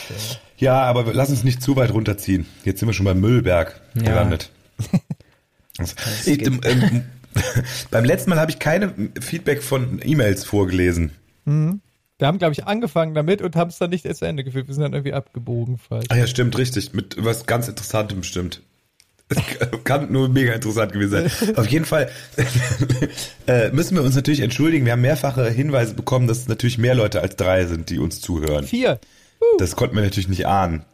Ja, 0.56 0.82
aber 0.82 1.06
wir- 1.06 1.14
lass 1.14 1.30
uns 1.30 1.44
nicht 1.44 1.62
zu 1.62 1.76
weit 1.76 1.92
runterziehen. 1.92 2.46
Jetzt 2.64 2.80
sind 2.80 2.88
wir 2.88 2.92
schon 2.92 3.06
beim 3.06 3.20
Müllberg 3.20 3.80
Ja. 3.94 4.02
gelandet. 4.02 4.50
ich, 6.26 6.38
geht. 6.38 6.49
ähm, 6.66 7.02
beim 7.90 8.04
letzten 8.04 8.30
Mal 8.30 8.38
habe 8.38 8.50
ich 8.50 8.58
keine 8.58 8.94
Feedback 9.20 9.62
von 9.62 10.00
E-Mails 10.04 10.44
vorgelesen. 10.44 11.12
Wir 12.20 12.26
haben, 12.26 12.38
glaube 12.38 12.52
ich, 12.52 12.66
angefangen 12.66 13.14
damit 13.14 13.40
und 13.40 13.56
haben 13.56 13.70
es 13.70 13.78
dann 13.78 13.90
nicht 13.90 14.04
erst 14.04 14.20
zu 14.20 14.26
Ende 14.26 14.44
geführt. 14.44 14.68
Wir 14.68 14.75
sind 14.75 14.82
dann 14.82 14.92
irgendwie 14.92 15.14
abgebogen 15.14 15.78
falsch. 15.78 16.06
Ah 16.10 16.16
ja, 16.16 16.26
stimmt, 16.26 16.56
richtig. 16.58 16.92
Mit 16.92 17.16
was 17.18 17.46
ganz 17.46 17.66
Interessantem 17.66 18.20
bestimmt. 18.20 18.60
Es 19.30 19.38
kann 19.84 20.12
nur 20.12 20.28
mega 20.28 20.52
interessant 20.52 20.92
gewesen 20.92 21.30
sein. 21.30 21.56
Auf 21.56 21.66
jeden 21.68 21.87
Fall 21.87 22.10
äh, 23.46 23.70
müssen 23.70 23.96
wir 23.96 24.02
uns 24.02 24.14
natürlich 24.16 24.40
entschuldigen. 24.40 24.84
Wir 24.84 24.92
haben 24.92 25.00
mehrfache 25.00 25.49
Hinweise 25.49 25.94
bekommen, 25.94 26.26
dass 26.26 26.38
es 26.38 26.49
natürlich 26.49 26.78
mehr 26.78 26.94
Leute 26.94 27.22
als 27.22 27.37
drei 27.37 27.64
sind, 27.64 27.88
die 27.88 27.99
uns 27.99 28.20
zuhören. 28.20 28.66
Vier. 28.66 29.00
Das 29.58 29.75
konnten 29.75 29.96
wir 29.96 30.02
natürlich 30.02 30.28
nicht 30.28 30.46
ahnen. 30.46 30.84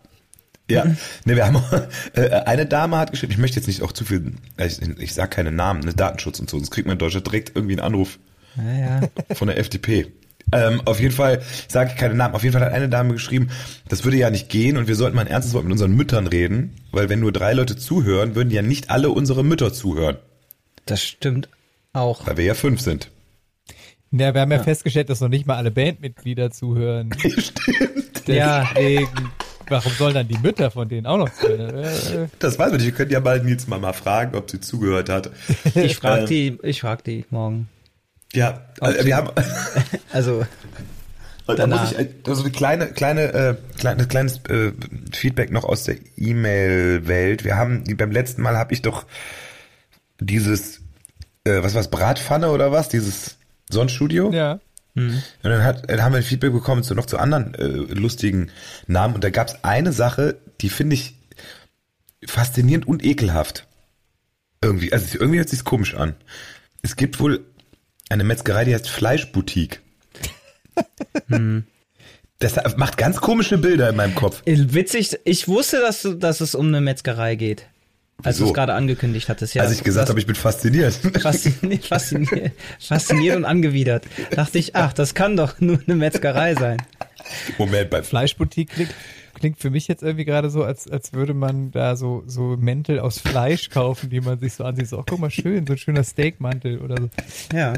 Ja, 0.71 0.85
ne, 0.85 1.37
wir 1.37 1.47
haben 1.47 1.63
äh, 2.15 2.29
eine 2.31 2.67
Dame 2.67 2.97
hat 2.99 3.13
geschrieben, 3.13 3.33
ich 3.33 3.39
möchte 3.39 3.57
jetzt 3.57 3.67
nicht 3.67 3.83
auch 3.83 3.93
zu 3.93 4.05
viel, 4.05 4.33
ich, 4.59 4.81
ich 4.99 5.15
sag 5.15 5.31
keine 5.31 5.53
Namen, 5.53 5.81
ne, 5.81 5.95
Datenschutz 5.95 6.41
und 6.41 6.51
so, 6.51 6.57
sonst 6.59 6.71
kriegt 6.71 6.87
man 6.87 6.95
in 6.95 6.99
Deutschland 6.99 7.27
direkt 7.27 7.53
irgendwie 7.55 7.75
einen 7.75 7.87
Anruf 7.87 8.19
Ja, 8.57 9.01
ja. 9.01 9.09
von 9.35 9.47
der 9.49 9.59
FDP. 9.59 10.13
Ähm, 10.53 10.81
auf 10.85 11.01
jeden 11.01 11.13
Fall 11.15 11.43
sage 11.67 11.91
ich 11.93 11.97
keine 11.99 12.15
Namen. 12.15 12.35
Auf 12.37 12.45
jeden 12.45 12.53
Fall 12.53 12.65
hat 12.65 12.73
eine 12.73 12.89
Dame 12.89 13.13
geschrieben, 13.15 13.51
das 13.89 14.05
würde 14.05 14.17
ja 14.17 14.31
nicht 14.31 14.49
gehen 14.49 14.77
und 14.77 14.87
wir 14.87 14.95
sollten 14.95 15.17
mal 15.17 15.23
ein 15.23 15.27
ernstes 15.29 15.55
Wort 15.55 15.65
mit 15.65 15.73
unseren 15.73 15.93
Müttern 15.97 16.27
reden, 16.29 16.75
weil 16.93 17.09
wenn 17.09 17.19
nur 17.21 17.33
drei 17.33 17.53
Leute 17.53 17.77
zuhören, 17.77 18.35
würden 18.37 18.51
ja 18.53 18.63
nicht 18.63 18.91
alle 18.91 19.11
unsere 19.11 19.45
Mütter 19.45 19.73
zuhören, 19.73 20.17
Das 20.85 21.03
stimmt 21.03 21.49
auch. 21.93 22.27
weil 22.27 22.37
wir 22.37 22.45
ja 22.45 22.55
fünf 22.55 22.81
sind. 22.81 23.11
Ja, 24.13 24.35
wir 24.35 24.41
haben 24.41 24.53
ja, 24.53 24.63
festgestellt, 24.63 25.11
dass 25.11 25.21
noch 25.21 25.29
nicht 25.29 25.47
mal 25.47 25.57
alle 25.57 25.73
Bandmitglieder 25.73 26.51
zuhören. 26.53 27.13
Stimmt. 27.19 28.29
Ja. 28.29 28.69
Deswegen, 28.75 29.31
warum 29.69 29.93
sollen 29.93 30.15
dann 30.15 30.29
die 30.29 30.39
Mütter 30.39 30.71
von 30.71 30.89
denen 30.89 31.07
auch 31.07 31.19
noch 31.19 31.33
zuhören? 31.33 31.77
Äh, 31.85 32.25
äh, 32.25 32.29
Das 32.39 32.59
weiß 32.59 32.69
man 32.71 32.77
nicht. 32.77 32.87
Wir 32.87 32.93
können 32.95 33.11
ja 33.11 33.21
mal 33.21 33.41
Nils 33.43 33.67
Mama 33.67 33.93
fragen, 33.93 34.37
ob 34.37 34.51
sie 34.51 34.61
zugehört 34.61 35.09
hat. 35.09 35.31
Ich 35.75 35.97
frage 35.97 36.23
Ähm, 36.23 36.27
die, 36.29 36.59
ich 36.63 36.81
frag 36.81 37.05
die 37.05 37.25
morgen. 37.31 37.69
Ja, 38.33 38.63
äh, 38.81 39.05
wir 39.05 39.17
haben, 39.17 39.31
Also, 40.13 40.45
da 41.47 41.67
muss 41.67 41.93
ich 41.93 41.99
also 42.27 42.43
eine 42.43 42.51
kleine 42.51 42.87
kleine 42.89 43.23
äh, 43.33 43.55
kleine 43.79 44.07
kleines 44.09 44.39
äh, 44.49 44.73
Feedback 45.13 45.53
noch 45.53 45.65
aus 45.65 45.85
der 45.85 45.97
E-Mail-Welt. 46.17 47.45
Wir 47.45 47.57
haben 47.57 47.85
beim 47.97 48.11
letzten 48.11 48.43
Mal 48.43 48.57
habe 48.57 48.75
ich 48.75 48.83
doch 48.83 49.05
dieses 50.19 50.81
äh, 51.45 51.63
was 51.63 51.75
war's 51.75 51.89
Bratpfanne 51.89 52.51
oder 52.51 52.73
was 52.73 52.89
dieses 52.89 53.37
Sonnenstudio. 53.71 54.33
ja. 54.33 54.59
Und 54.97 55.23
dann, 55.43 55.63
hat, 55.63 55.91
dann 55.91 56.03
haben 56.03 56.13
wir 56.13 56.19
ein 56.19 56.25
Feedback 56.25 56.53
bekommen 56.53 56.83
zu 56.83 56.95
noch 56.95 57.07
zu 57.07 57.19
anderen 57.19 57.55
äh, 57.55 57.67
lustigen 57.67 58.51
Namen 58.87 59.15
und 59.15 59.23
da 59.23 59.31
gab 59.31 59.49
es 59.49 59.63
eine 59.63 59.93
Sache, 59.93 60.39
die 60.61 60.71
finde 60.71 60.95
ich 60.95 61.15
faszinierend 62.25 62.89
und 62.89 63.05
ekelhaft. 63.05 63.67
Irgendwie, 64.63 64.93
also 64.93 65.19
irgendwie 65.19 65.39
hört 65.39 65.51
sich 65.51 65.65
komisch 65.65 65.95
an. 65.95 66.15
Es 66.83 66.97
gibt 66.97 67.21
wohl 67.21 67.45
eine 68.09 68.25
Metzgerei, 68.25 68.65
die 68.65 68.75
heißt 68.75 68.89
Fleischboutique. 68.89 69.81
Das 72.39 72.77
macht 72.77 72.99
ganz 72.99 73.17
komische 73.23 73.57
Bilder 73.57 73.89
in 73.89 73.97
meinem 73.97 74.15
Kopf. 74.15 74.43
witzig, 74.45 75.19
ich 75.25 75.49
wusste, 75.49 75.81
dass, 75.81 76.07
dass 76.19 76.43
es 76.43 76.55
um 76.55 76.67
eine 76.67 76.83
Metzgerei 76.83 77.35
geht. 77.35 77.67
Als 78.23 78.39
du 78.39 78.47
es 78.47 78.55
gerade 78.55 78.75
angekündigt 78.75 79.29
hattest, 79.29 79.55
ja. 79.55 79.63
Als 79.63 79.73
ich 79.73 79.85
gesagt 79.85 80.09
habe, 80.09 80.19
ich 80.19 80.27
bin 80.27 80.35
fasziniert. 80.35 80.95
Fasziniert, 81.21 81.85
fasziniert, 81.85 82.53
fasziniert 82.81 83.37
und 83.37 83.45
angewidert. 83.45 84.05
Dachte 84.31 84.59
ich, 84.59 84.75
ach, 84.75 84.93
das 84.93 85.15
kann 85.15 85.37
doch 85.37 85.61
nur 85.61 85.79
eine 85.87 85.97
Metzgerei 85.97 86.55
sein. 86.55 86.79
Moment, 87.59 87.91
bei 87.91 88.03
Fleischboutique 88.03 88.71
klingt, 88.71 88.95
klingt 89.35 89.59
für 89.61 89.71
mich 89.71 89.87
jetzt 89.87 90.03
irgendwie 90.03 90.25
gerade 90.25 90.49
so, 90.49 90.65
als, 90.65 90.89
als 90.89 91.13
würde 91.13 91.35
man 91.35 91.71
da 91.73 91.95
so, 91.97 92.25
so 92.27 92.57
Mäntel 92.57 93.01
aus 93.01 93.19
Fleisch 93.19 93.69
kaufen, 93.69 94.09
die 94.09 94.21
man 94.21 94.39
sich 94.39 94.55
so 94.55 94.65
ansieht. 94.65 94.89
So, 94.89 94.99
oh, 94.99 95.05
guck 95.07 95.19
mal, 95.19 95.31
schön, 95.31 95.67
so 95.67 95.75
ein 95.75 95.79
schöner 95.79 96.05
Steakmantel 96.05 96.79
oder 96.79 96.97
so. 97.01 97.11
Ja. 97.55 97.75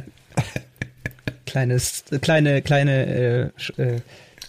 Kleines, 1.47 2.04
kleine, 2.21 2.62
kleine 2.62 3.07
äh, 3.07 3.83
äh, 3.83 4.00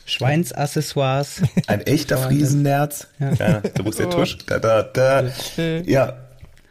Schweinsaccessoires. 0.10 1.42
ein 1.68 1.82
echter 1.82 2.18
Friesennerz. 2.18 3.08
Ja. 3.20 3.62
da 3.62 3.84
muss 3.84 3.98
der 3.98 4.10
Tusch. 4.10 4.38
Da, 4.46 4.60
da, 4.60 4.84
da. 4.84 5.24
Ja, 5.86 6.18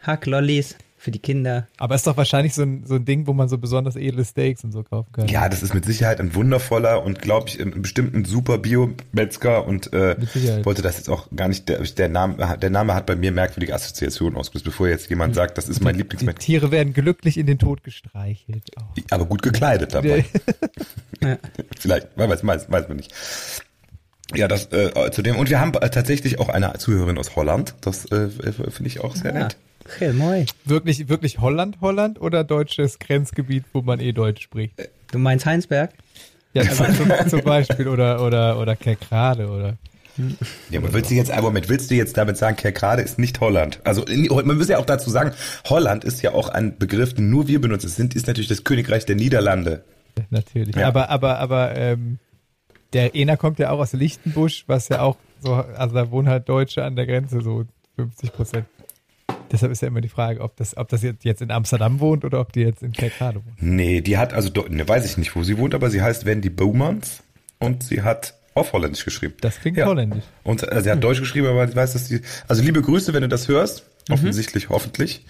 Hacklollis 0.03 0.75
für 0.99 1.11
die 1.11 1.19
Kinder. 1.19 1.67
Aber 1.77 1.95
ist 1.95 2.05
doch 2.05 2.17
wahrscheinlich 2.17 2.53
so 2.53 2.63
ein, 2.63 2.83
so 2.85 2.95
ein 2.95 3.05
Ding, 3.05 3.25
wo 3.25 3.33
man 3.33 3.47
so 3.47 3.57
besonders 3.57 3.95
edle 3.95 4.25
Steaks 4.25 4.65
und 4.65 4.73
so 4.73 4.83
kaufen 4.83 5.11
kann. 5.13 5.27
Ja, 5.27 5.47
das 5.47 5.63
ist 5.63 5.73
mit 5.73 5.85
Sicherheit 5.85 6.19
ein 6.19 6.35
wundervoller 6.35 7.03
und 7.03 7.21
glaube 7.21 7.47
ich 7.47 7.59
ein 7.59 7.81
bestimmt 7.81 8.13
ein 8.13 8.25
super 8.25 8.57
Bio-Metzger 8.57 9.65
und 9.65 9.93
äh, 9.93 10.17
wollte 10.65 10.81
das 10.81 10.97
jetzt 10.97 11.09
auch 11.09 11.29
gar 11.33 11.47
nicht, 11.47 11.69
der, 11.69 11.79
der 11.79 12.09
Name, 12.09 12.57
der 12.61 12.69
Name 12.69 12.95
hat 12.95 13.05
bei 13.05 13.15
mir 13.15 13.31
merkwürdige 13.31 13.73
Assoziationen 13.73 14.37
ausgelöst, 14.37 14.65
bevor 14.65 14.89
jetzt 14.89 15.09
jemand 15.09 15.35
sagt, 15.35 15.57
das 15.57 15.69
ist 15.69 15.81
mein 15.81 15.95
Lieblingsmetzger. 15.95 16.39
Tiere 16.39 16.71
werden 16.71 16.93
glücklich 16.93 17.37
in 17.37 17.45
den 17.45 17.59
Tod 17.59 17.83
gestreichelt. 17.83 18.69
Oh. 18.77 19.01
Aber 19.09 19.25
gut 19.25 19.41
gekleidet 19.41 19.93
dabei. 19.93 20.25
Ja. 21.23 21.37
Vielleicht, 21.79 22.17
man 22.17 22.29
weiß, 22.29 22.45
weiß, 22.45 22.71
weiß 22.71 22.87
man 22.87 22.97
nicht. 22.97 23.11
Ja, 24.35 24.47
das 24.47 24.65
äh, 24.71 25.09
zudem 25.11 25.37
und 25.37 25.49
wir 25.49 25.59
haben 25.59 25.73
äh, 25.73 25.89
tatsächlich 25.89 26.39
auch 26.39 26.49
eine 26.49 26.73
Zuhörerin 26.77 27.17
aus 27.17 27.35
Holland. 27.35 27.73
Das 27.81 28.05
äh, 28.11 28.29
finde 28.29 28.85
ich 28.87 28.99
auch 28.99 29.15
sehr 29.15 29.33
Ja. 29.33 29.39
nett. 29.45 29.57
Heel 29.97 30.13
mooi. 30.13 30.45
Wirklich, 30.65 31.09
wirklich 31.09 31.39
Holland, 31.39 31.77
Holland 31.81 32.21
oder 32.21 32.43
deutsches 32.43 32.99
Grenzgebiet, 32.99 33.63
wo 33.73 33.81
man 33.81 33.99
eh 33.99 34.11
Deutsch 34.11 34.43
spricht? 34.43 34.73
Du 35.11 35.17
meinst 35.17 35.47
Heinsberg? 35.47 35.91
Ja, 36.53 36.61
zum, 36.69 36.85
zum, 36.95 37.29
zum 37.29 37.41
Beispiel 37.41 37.87
oder, 37.87 38.23
oder, 38.23 38.59
oder 38.59 38.75
Kerkrade 38.75 39.47
oder. 39.47 39.77
Ja, 40.69 40.79
aber 40.79 40.93
willst 40.93 41.09
du 41.09 41.15
jetzt, 41.15 41.31
aber 41.31 41.43
Moment, 41.43 41.69
willst 41.69 41.89
du 41.89 41.95
jetzt 41.95 42.17
damit 42.17 42.37
sagen, 42.37 42.55
Kerkrade 42.57 43.01
ist 43.01 43.17
nicht 43.19 43.39
Holland? 43.39 43.79
Also 43.83 44.03
in, 44.03 44.25
man 44.27 44.57
muss 44.57 44.67
ja 44.67 44.77
auch 44.77 44.85
dazu 44.85 45.09
sagen, 45.09 45.31
Holland 45.69 46.03
ist 46.03 46.21
ja 46.21 46.33
auch 46.33 46.49
ein 46.49 46.77
Begriff, 46.77 47.13
den 47.13 47.29
nur 47.29 47.47
wir 47.47 47.61
benutzen. 47.61 47.87
Es 47.87 47.95
sind, 47.95 48.15
ist 48.15 48.27
natürlich 48.27 48.49
das 48.49 48.63
Königreich 48.63 49.05
der 49.05 49.15
Niederlande. 49.15 49.83
Natürlich. 50.29 50.75
Ja. 50.75 50.87
Aber, 50.87 51.09
aber, 51.09 51.39
aber, 51.39 51.75
ähm, 51.75 52.19
der 52.93 53.15
Ena 53.15 53.35
kommt 53.37 53.59
ja 53.59 53.69
auch 53.69 53.79
aus 53.79 53.93
Lichtenbusch, 53.93 54.63
was 54.67 54.89
ja 54.89 55.01
auch 55.01 55.17
so, 55.41 55.53
also 55.53 55.93
da 55.95 56.09
wohnen 56.09 56.27
halt 56.27 56.49
Deutsche 56.49 56.83
an 56.83 56.95
der 56.95 57.05
Grenze, 57.05 57.41
so 57.41 57.65
50 57.97 58.33
Prozent. 58.33 58.65
Deshalb 59.51 59.71
ist 59.71 59.81
ja 59.81 59.87
immer 59.87 60.01
die 60.01 60.09
Frage, 60.09 60.41
ob 60.41 60.55
das, 60.57 60.75
ob 60.77 60.89
das 60.89 61.03
jetzt 61.03 61.41
in 61.41 61.51
Amsterdam 61.51 61.99
wohnt 61.99 62.25
oder 62.25 62.39
ob 62.39 62.51
die 62.51 62.61
jetzt 62.61 62.83
in 62.83 62.91
Kerkrade 62.91 63.37
wohnt. 63.45 63.61
Nee, 63.61 64.01
die 64.01 64.17
hat 64.17 64.33
also, 64.33 64.49
ne, 64.69 64.87
weiß 64.87 65.05
ich 65.05 65.17
nicht, 65.17 65.35
wo 65.35 65.43
sie 65.43 65.57
wohnt, 65.57 65.73
aber 65.75 65.89
sie 65.89 66.01
heißt 66.01 66.25
Wendy 66.25 66.49
Boumans 66.49 67.21
und 67.59 67.83
sie 67.83 68.01
hat 68.01 68.33
auf 68.55 68.73
Holländisch 68.73 69.05
geschrieben. 69.05 69.35
Das 69.41 69.59
klingt 69.59 69.77
Ja. 69.77 69.85
holländisch. 69.85 70.23
Und 70.43 70.63
äh, 70.71 70.81
sie 70.81 70.89
hat 70.91 71.03
Deutsch 71.03 71.19
geschrieben, 71.19 71.47
aber 71.47 71.67
ich 71.67 71.75
weiß, 71.75 71.93
dass 71.93 72.07
sie, 72.07 72.21
also 72.47 72.61
liebe 72.61 72.81
Grüße, 72.81 73.13
wenn 73.13 73.21
du 73.21 73.27
das 73.29 73.47
hörst, 73.47 73.85
offensichtlich, 74.09 74.69
hoffentlich. 74.69 75.25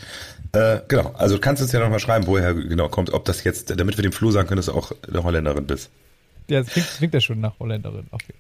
Äh, 0.52 0.80
genau, 0.88 1.14
also 1.18 1.36
du 1.36 1.42
kannst 1.42 1.62
uns 1.62 1.72
ja 1.72 1.80
nochmal 1.80 2.00
schreiben, 2.00 2.26
woher 2.28 2.54
genau 2.54 2.90
kommt, 2.90 3.12
ob 3.12 3.26
das 3.26 3.44
jetzt, 3.44 3.78
damit 3.78 3.98
wir 3.98 4.02
dem 4.02 4.12
Flo 4.12 4.32
sagen 4.32 4.48
können, 4.48 4.58
dass 4.58 4.66
du 4.66 4.74
auch 4.74 4.92
eine 5.08 5.24
Holländerin 5.24 5.68
bist. 5.68 5.90
Ja, 6.50 6.62
das 6.62 6.72
klingt, 6.72 6.88
klingt 6.98 7.14
ja 7.14 7.22
schon 7.22 7.40
nach 7.40 7.60
Holländerin. 7.60 8.08
Okay. 8.12 8.34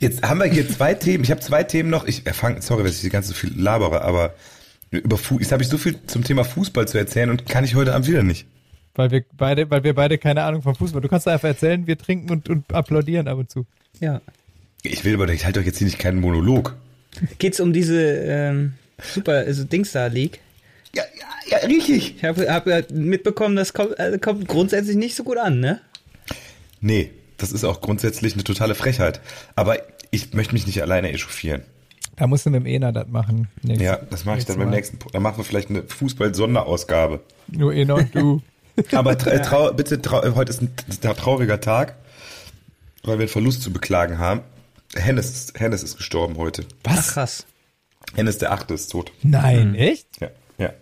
Jetzt 0.00 0.22
haben 0.22 0.40
wir 0.40 0.46
hier 0.46 0.68
zwei 0.68 0.94
Themen. 0.94 1.24
Ich 1.24 1.30
habe 1.30 1.40
zwei 1.40 1.62
Themen 1.62 1.90
noch. 1.90 2.06
Ich 2.06 2.26
erfange, 2.26 2.60
sorry, 2.62 2.82
dass 2.82 2.96
ich 2.96 3.02
die 3.02 3.10
ganze 3.10 3.28
so 3.28 3.34
viel 3.34 3.52
labere, 3.58 4.02
aber 4.02 4.34
über 4.90 5.16
Fu 5.16 5.38
jetzt 5.38 5.52
habe 5.52 5.62
ich 5.62 5.68
so 5.68 5.78
viel 5.78 5.96
zum 6.06 6.24
Thema 6.24 6.44
Fußball 6.44 6.86
zu 6.86 6.98
erzählen 6.98 7.30
und 7.30 7.46
kann 7.46 7.64
ich 7.64 7.74
heute 7.74 7.94
Abend 7.94 8.06
wieder 8.06 8.22
nicht. 8.22 8.46
Weil 8.94 9.10
wir 9.10 9.24
beide, 9.36 9.68
weil 9.70 9.82
wir 9.82 9.94
beide 9.94 10.18
keine 10.18 10.44
Ahnung 10.44 10.62
vom 10.62 10.74
Fußball. 10.74 11.00
Du 11.00 11.08
kannst 11.08 11.26
einfach 11.26 11.48
erzählen, 11.48 11.86
wir 11.86 11.98
trinken 11.98 12.30
und, 12.30 12.48
und 12.48 12.72
applaudieren 12.72 13.26
ab 13.26 13.38
und 13.38 13.50
zu. 13.50 13.66
Ja. 14.00 14.20
Ich 14.82 15.04
will 15.04 15.14
aber, 15.14 15.28
ich 15.28 15.44
halte 15.44 15.60
doch 15.60 15.66
jetzt 15.66 15.78
hier 15.78 15.86
nicht 15.86 15.98
keinen 15.98 16.20
Monolog. 16.20 16.76
Geht's 17.38 17.58
um 17.58 17.72
diese 17.72 18.00
ähm, 18.00 18.74
Super, 19.02 19.32
also 19.38 19.64
Dingstar 19.64 20.08
League? 20.08 20.40
Ja, 20.94 21.02
ja, 21.50 21.58
ja, 21.60 21.66
richtig. 21.66 22.16
Ich 22.18 22.24
habe 22.24 22.50
hab 22.52 22.66
ja 22.66 22.80
mitbekommen, 22.92 23.56
das 23.56 23.72
kommt, 23.72 23.98
äh, 23.98 24.18
kommt 24.18 24.46
grundsätzlich 24.48 24.96
nicht 24.96 25.16
so 25.16 25.24
gut 25.24 25.38
an, 25.38 25.60
ne? 25.60 25.80
Nee, 26.80 27.10
das 27.38 27.50
ist 27.52 27.64
auch 27.64 27.80
grundsätzlich 27.80 28.34
eine 28.34 28.44
totale 28.44 28.74
Frechheit. 28.74 29.20
Aber 29.56 29.78
ich 30.10 30.32
möchte 30.34 30.52
mich 30.54 30.66
nicht 30.66 30.80
alleine 30.82 31.10
echauffieren. 31.12 31.62
Da 32.16 32.28
musst 32.28 32.46
du 32.46 32.50
mit 32.50 32.60
dem 32.60 32.66
Ena 32.66 32.92
das 32.92 33.08
machen. 33.08 33.48
Nächstes- 33.62 33.84
Ja, 33.84 33.96
das 34.08 34.24
mache 34.24 34.38
ich 34.38 34.44
dann 34.44 34.58
beim 34.58 34.70
nächsten. 34.70 34.98
Dann 35.12 35.22
machen 35.22 35.38
wir 35.38 35.44
vielleicht 35.44 35.70
eine 35.70 35.82
Fußball-Sonderausgabe. 35.82 37.20
Nur 37.48 37.74
Ena 37.74 37.94
und 37.94 38.14
du. 38.14 38.40
Aber 38.92 39.18
tra 39.18 39.36
trau 39.38 39.72
bitte, 39.72 40.00
trau 40.00 40.22
heute 40.36 40.50
ist 40.50 40.60
ein 40.62 40.70
trauriger 41.16 41.60
Tag, 41.60 41.96
weil 43.02 43.14
wir 43.18 43.22
einen 43.24 43.28
Verlust 43.28 43.62
zu 43.62 43.72
beklagen 43.72 44.18
haben. 44.18 44.40
Hennes, 44.94 45.30
ist- 45.30 45.58
Hennes 45.60 45.82
ist 45.82 45.96
gestorben 45.96 46.36
heute. 46.36 46.64
Ach, 46.84 47.04
krass. 47.14 47.46
Hennes 48.14 48.38
der 48.38 48.52
Achte 48.52 48.74
ist 48.74 48.88
tot. 48.92 49.12
Nein, 49.22 49.74
echt? 49.74 50.06
Ja, 50.20 50.28
ja. 50.58 50.72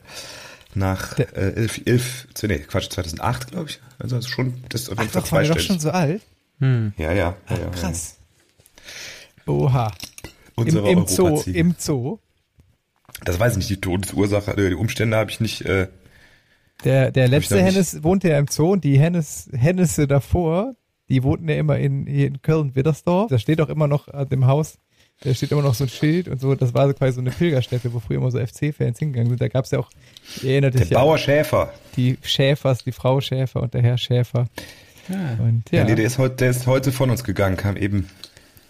nach 0.74 1.18
äh, 1.18 1.24
elf, 1.54 1.80
elf, 1.84 2.26
nee, 2.42 2.58
Quatsch, 2.58 2.90
2008, 2.90 3.50
glaube 3.52 3.70
ich. 3.70 3.80
Also 3.98 4.20
schon, 4.22 4.62
das 4.68 4.82
ist 4.82 4.88
auf 4.90 4.98
jeden 4.98 5.08
Ach, 5.08 5.12
Fall 5.12 5.22
das 5.22 5.32
war 5.32 5.42
ja 5.42 5.48
doch 5.54 5.60
schon 5.60 5.78
so 5.80 5.90
alt. 5.90 6.22
Ja, 6.60 6.68
ja, 6.98 7.12
ja, 7.12 7.36
ja, 7.50 7.58
ja. 7.58 7.68
Krass. 7.70 8.16
Oha. 9.46 9.92
Im, 10.56 10.64
Unsere 10.64 10.90
im 10.90 11.06
Zoo, 11.06 11.24
Europaziege. 11.26 11.58
im 11.58 11.74
Zoo. 11.78 12.18
Das 13.24 13.38
weiß 13.40 13.52
ich 13.52 13.58
nicht, 13.58 13.70
die 13.70 13.80
Todesursache, 13.80 14.52
äh, 14.52 14.68
die 14.70 14.74
Umstände 14.74 15.16
habe 15.16 15.30
ich 15.30 15.40
nicht. 15.40 15.62
Äh, 15.62 15.88
Der, 16.84 17.10
der 17.10 17.28
letzte 17.28 17.62
Hennes 17.62 18.02
wohnte 18.02 18.28
ja 18.28 18.38
im 18.38 18.46
Zoo 18.48 18.72
und 18.72 18.84
die 18.84 18.98
Hennes, 18.98 19.48
Hennesse 19.52 20.06
davor, 20.06 20.74
die 21.08 21.22
wohnten 21.22 21.48
ja 21.48 21.56
immer 21.56 21.78
in, 21.78 22.06
hier 22.06 22.26
in 22.28 22.42
Köln-Widdersdorf. 22.42 23.28
Da 23.30 23.38
steht 23.38 23.60
auch 23.60 23.68
immer 23.68 23.88
noch 23.88 24.08
an 24.08 24.28
dem 24.28 24.46
Haus, 24.46 24.78
da 25.24 25.34
steht 25.34 25.52
immer 25.52 25.62
noch 25.62 25.74
so 25.74 25.84
ein 25.84 25.88
Schild 25.90 26.28
und 26.28 26.40
so. 26.40 26.54
Das 26.54 26.74
war 26.74 26.88
so 26.88 26.94
quasi 26.94 27.14
so 27.14 27.20
eine 27.20 27.30
Pilgerstätte, 27.30 27.92
wo 27.92 28.00
früher 28.00 28.18
immer 28.18 28.30
so 28.30 28.38
FC-Fans 28.38 28.98
hingegangen 28.98 29.28
sind. 29.30 29.40
Da 29.40 29.48
gab 29.48 29.64
es 29.64 29.70
ja 29.70 29.78
auch, 29.78 29.90
ihr 30.42 30.52
erinnert 30.52 30.74
der 30.74 30.82
dich 30.82 30.90
ja, 30.90 30.98
Bauer 30.98 31.18
Schäfer. 31.18 31.72
die 31.96 32.18
Schäfers, 32.22 32.84
die 32.84 32.92
Frau 32.92 33.20
Schäfer 33.20 33.62
und 33.62 33.74
der 33.74 33.82
Herr 33.82 33.98
Schäfer. 33.98 34.46
Und 35.08 35.64
Ja, 35.70 35.78
ja, 35.78 35.84
nee, 35.84 35.94
der 35.94 36.04
ist 36.04 36.18
heute, 36.18 36.36
der 36.36 36.50
ist 36.50 36.66
heute 36.66 36.92
von 36.92 37.10
uns 37.10 37.24
gegangen, 37.24 37.56
kam 37.56 37.76
eben, 37.76 38.08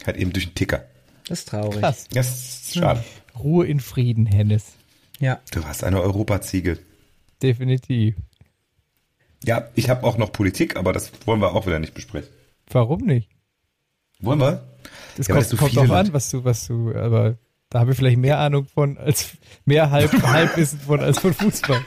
halt 0.06 0.16
eben 0.16 0.32
durch 0.32 0.47
den 0.47 0.54
Ticker. 0.54 0.85
Das 1.28 1.40
ist 1.40 1.49
traurig. 1.49 1.80
krass. 1.80 2.06
Das 2.12 2.28
ist 2.28 2.75
schade. 2.75 3.04
Ruhe 3.38 3.66
in 3.66 3.80
Frieden, 3.80 4.26
Hennes. 4.26 4.73
Ja. 5.21 5.40
Du 5.52 5.64
hast 5.64 5.85
eine 5.85 6.00
Europaziege. 6.00 6.78
Definitiv. 7.42 8.16
Ja, 9.44 9.68
ich 9.75 9.88
habe 9.88 10.04
auch 10.06 10.18
noch 10.18 10.32
Politik, 10.32 10.76
aber 10.76 10.92
das 10.92 11.12
wollen 11.26 11.40
wir 11.40 11.54
auch 11.54 11.66
wieder 11.66 11.78
nicht 11.78 11.94
besprechen. 11.94 12.28
Warum 12.71 13.02
nicht? 13.02 13.28
Wollen 14.22 14.40
wir? 14.40 14.62
Das 15.16 15.28
Ja, 15.28 15.34
kommt, 15.34 15.46
so 15.46 15.56
kommt 15.56 15.70
viele 15.70 15.82
drauf 15.86 15.90
an, 15.96 16.06
Leute- 16.06 16.14
was 16.14 16.30
du, 16.30 16.44
was 16.44 16.66
du, 16.66 16.94
aber 16.94 17.36
da 17.70 17.80
habe 17.80 17.90
ich 17.92 17.96
vielleicht 17.96 18.18
mehr 18.18 18.38
Ahnung 18.38 18.66
von, 18.66 18.96
als 18.98 19.32
mehr 19.64 19.90
halb, 19.90 20.10
Halbwissen 20.22 20.80
von 20.80 21.00
als 21.00 21.18
von 21.18 21.32
Fußball. 21.34 21.80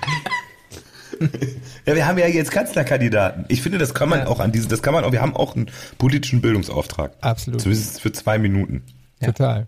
Ja, 1.85 1.95
wir 1.95 2.05
haben 2.07 2.17
ja 2.17 2.27
jetzt 2.27 2.51
Kanzlerkandidaten. 2.51 3.45
Ich 3.47 3.61
finde, 3.61 3.77
das 3.77 3.93
kann 3.93 4.09
man 4.09 4.19
Ja. 4.19 4.27
auch 4.27 4.39
an 4.39 4.51
diesen, 4.51 4.69
das 4.69 4.81
kann 4.81 4.93
man 4.93 5.03
auch, 5.05 5.11
wir 5.11 5.21
haben 5.21 5.35
auch 5.35 5.55
einen 5.55 5.67
politischen 5.97 6.41
Bildungsauftrag. 6.41 7.13
Absolut. 7.21 7.61
Zumindest 7.61 8.01
für 8.01 8.11
zwei 8.11 8.37
Minuten. 8.37 8.83
Ja. 9.21 9.27
Total. 9.27 9.67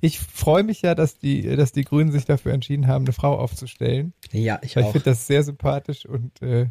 Ich 0.00 0.18
freue 0.20 0.62
mich 0.64 0.82
ja, 0.82 0.94
dass 0.94 1.18
die, 1.18 1.56
dass 1.56 1.72
die 1.72 1.82
Grünen 1.84 2.12
sich 2.12 2.26
dafür 2.26 2.52
entschieden 2.52 2.86
haben, 2.86 3.06
eine 3.06 3.12
Frau 3.14 3.38
aufzustellen. 3.38 4.12
Ja, 4.32 4.58
ich 4.62 4.76
Weil 4.76 4.82
ich 4.82 4.88
auch. 4.88 4.92
finde 4.92 5.10
das 5.10 5.26
sehr 5.26 5.42
sympathisch 5.42 6.04
und 6.04 6.42
äh, 6.42 6.66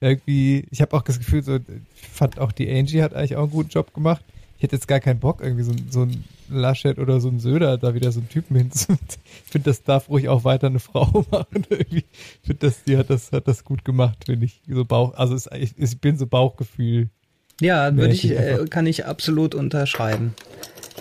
irgendwie, 0.00 0.66
ich 0.70 0.80
habe 0.82 0.96
auch 0.96 1.02
das 1.02 1.18
Gefühl, 1.18 1.42
so, 1.44 1.56
ich 1.56 2.08
fand 2.12 2.40
auch 2.40 2.50
die 2.52 2.68
Angie 2.70 3.02
hat 3.02 3.14
eigentlich 3.14 3.36
auch 3.36 3.42
einen 3.44 3.52
guten 3.52 3.70
Job 3.70 3.94
gemacht. 3.94 4.22
Ich 4.56 4.62
hätte 4.62 4.76
jetzt 4.76 4.88
gar 4.88 5.00
keinen 5.00 5.20
Bock, 5.20 5.40
irgendwie 5.42 5.62
so, 5.64 5.72
ein- 5.72 5.88
so 5.90 6.02
ein 6.02 6.24
Laschet 6.48 6.98
oder 6.98 7.20
so 7.20 7.28
ein 7.28 7.40
Söder 7.40 7.76
da 7.76 7.94
wieder 7.94 8.10
so 8.12 8.20
einen 8.20 8.28
Typen 8.28 8.56
hinzu. 8.56 8.92
Ich 9.46 9.52
finde, 9.52 9.70
das 9.70 9.82
darf 9.82 10.08
ruhig 10.08 10.28
auch 10.28 10.44
weiter 10.44 10.66
eine 10.68 10.80
Frau 10.80 11.24
machen. 11.30 11.66
Irgendwie. 11.70 12.04
Ich 12.42 12.46
finde, 12.46 12.66
das, 12.66 12.82
die 12.84 12.96
hat 12.96 13.10
das, 13.10 13.32
hat 13.32 13.46
das 13.48 13.64
gut 13.64 13.84
gemacht, 13.84 14.24
finde 14.26 14.46
ich. 14.46 14.60
So 14.68 14.84
Bauch, 14.84 15.14
also 15.14 15.34
es, 15.34 15.48
ich, 15.58 15.74
ich 15.78 16.00
bin 16.00 16.16
so 16.18 16.26
Bauchgefühl. 16.26 17.08
Ja, 17.60 17.94
würde 17.96 18.12
ich, 18.12 18.28
äh, 18.30 18.64
kann 18.68 18.86
ich 18.86 19.06
absolut 19.06 19.54
unterschreiben. 19.54 20.34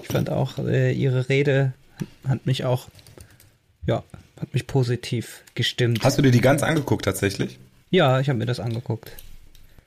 Ich 0.02 0.08
fand 0.08 0.30
auch, 0.30 0.58
äh, 0.60 0.92
ihre 0.94 1.28
Rede 1.30 1.74
hat 2.28 2.46
mich 2.46 2.64
auch, 2.66 2.88
ja, 3.88 4.04
hat 4.40 4.54
mich 4.54 4.68
positiv 4.68 5.44
gestimmt. 5.56 6.00
Hast 6.04 6.18
du 6.18 6.22
dir 6.22 6.32
die 6.32 6.42
ganz 6.42 6.62
angeguckt 6.64 7.06
tatsächlich? 7.06 7.58
ja, 7.92 8.20
ich 8.20 8.28
habe 8.30 8.38
mir 8.40 8.46
das 8.46 8.60
angeguckt. 8.60 9.12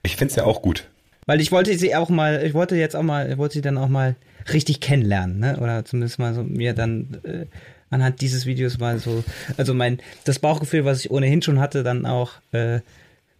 Ich 0.02 0.16
find's 0.16 0.34
ja 0.36 0.44
auch 0.44 0.62
gut. 0.62 0.86
Weil 1.28 1.42
ich 1.42 1.52
wollte 1.52 1.76
sie 1.76 1.94
auch 1.94 2.08
mal, 2.08 2.42
ich 2.42 2.54
wollte 2.54 2.74
jetzt 2.74 2.96
auch 2.96 3.02
mal, 3.02 3.30
ich 3.30 3.36
wollte 3.36 3.52
sie 3.54 3.60
dann 3.60 3.76
auch 3.76 3.88
mal 3.88 4.16
richtig 4.50 4.80
kennenlernen, 4.80 5.38
ne? 5.38 5.58
Oder 5.60 5.84
zumindest 5.84 6.18
mal 6.18 6.32
so 6.32 6.42
mir 6.42 6.72
dann 6.72 7.18
äh, 7.22 7.44
anhand 7.90 8.22
dieses 8.22 8.46
Videos 8.46 8.78
mal 8.78 8.98
so, 8.98 9.22
also 9.58 9.74
mein, 9.74 9.98
das 10.24 10.38
Bauchgefühl, 10.38 10.86
was 10.86 11.00
ich 11.00 11.10
ohnehin 11.10 11.42
schon 11.42 11.60
hatte, 11.60 11.82
dann 11.82 12.06
auch 12.06 12.32
äh, 12.52 12.80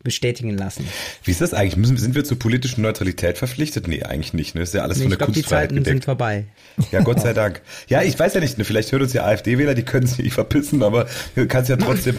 bestätigen 0.04 0.57
lassen. 0.57 0.87
Wie 1.25 1.30
ist 1.30 1.40
das 1.40 1.54
eigentlich? 1.54 1.76
Müssen, 1.76 1.97
sind 1.97 2.14
wir 2.14 2.25
zur 2.25 2.38
politischen 2.38 2.83
Neutralität 2.83 3.38
verpflichtet? 3.38 3.88
Nee, 3.88 4.02
eigentlich 4.02 4.35
nicht. 4.35 4.54
Ne? 4.54 4.61
Ist 4.61 4.75
ja 4.75 4.83
alles 4.83 4.99
Nee, 4.99 5.04
von 5.04 5.12
ich 5.12 5.16
der 5.16 5.18
glaube, 5.18 5.33
die 5.33 5.40
Kunstfreiheit 5.40 5.71
Zeiten 5.71 5.75
sind 5.76 5.85
gedeckt. 5.85 6.04
vorbei. 6.04 6.45
Ja, 6.92 7.00
Gott 7.00 7.21
sei 7.23 7.33
Dank. 7.33 7.62
Ja, 7.88 8.02
ich 8.02 8.18
weiß 8.18 8.35
ja 8.35 8.40
nicht, 8.40 8.59
ne, 8.59 8.64
vielleicht 8.64 8.92
hört 8.92 9.00
uns 9.02 9.12
ja 9.14 9.25
AfD-Wähler, 9.25 9.75
die 9.75 9.83
können 9.83 10.07
sich 10.07 10.18
nicht 10.18 10.35
verpissen, 10.35 10.83
aber 10.83 11.07
du 11.35 11.47
kannst 11.47 11.70
ja 11.70 11.77
trotzdem. 11.79 12.16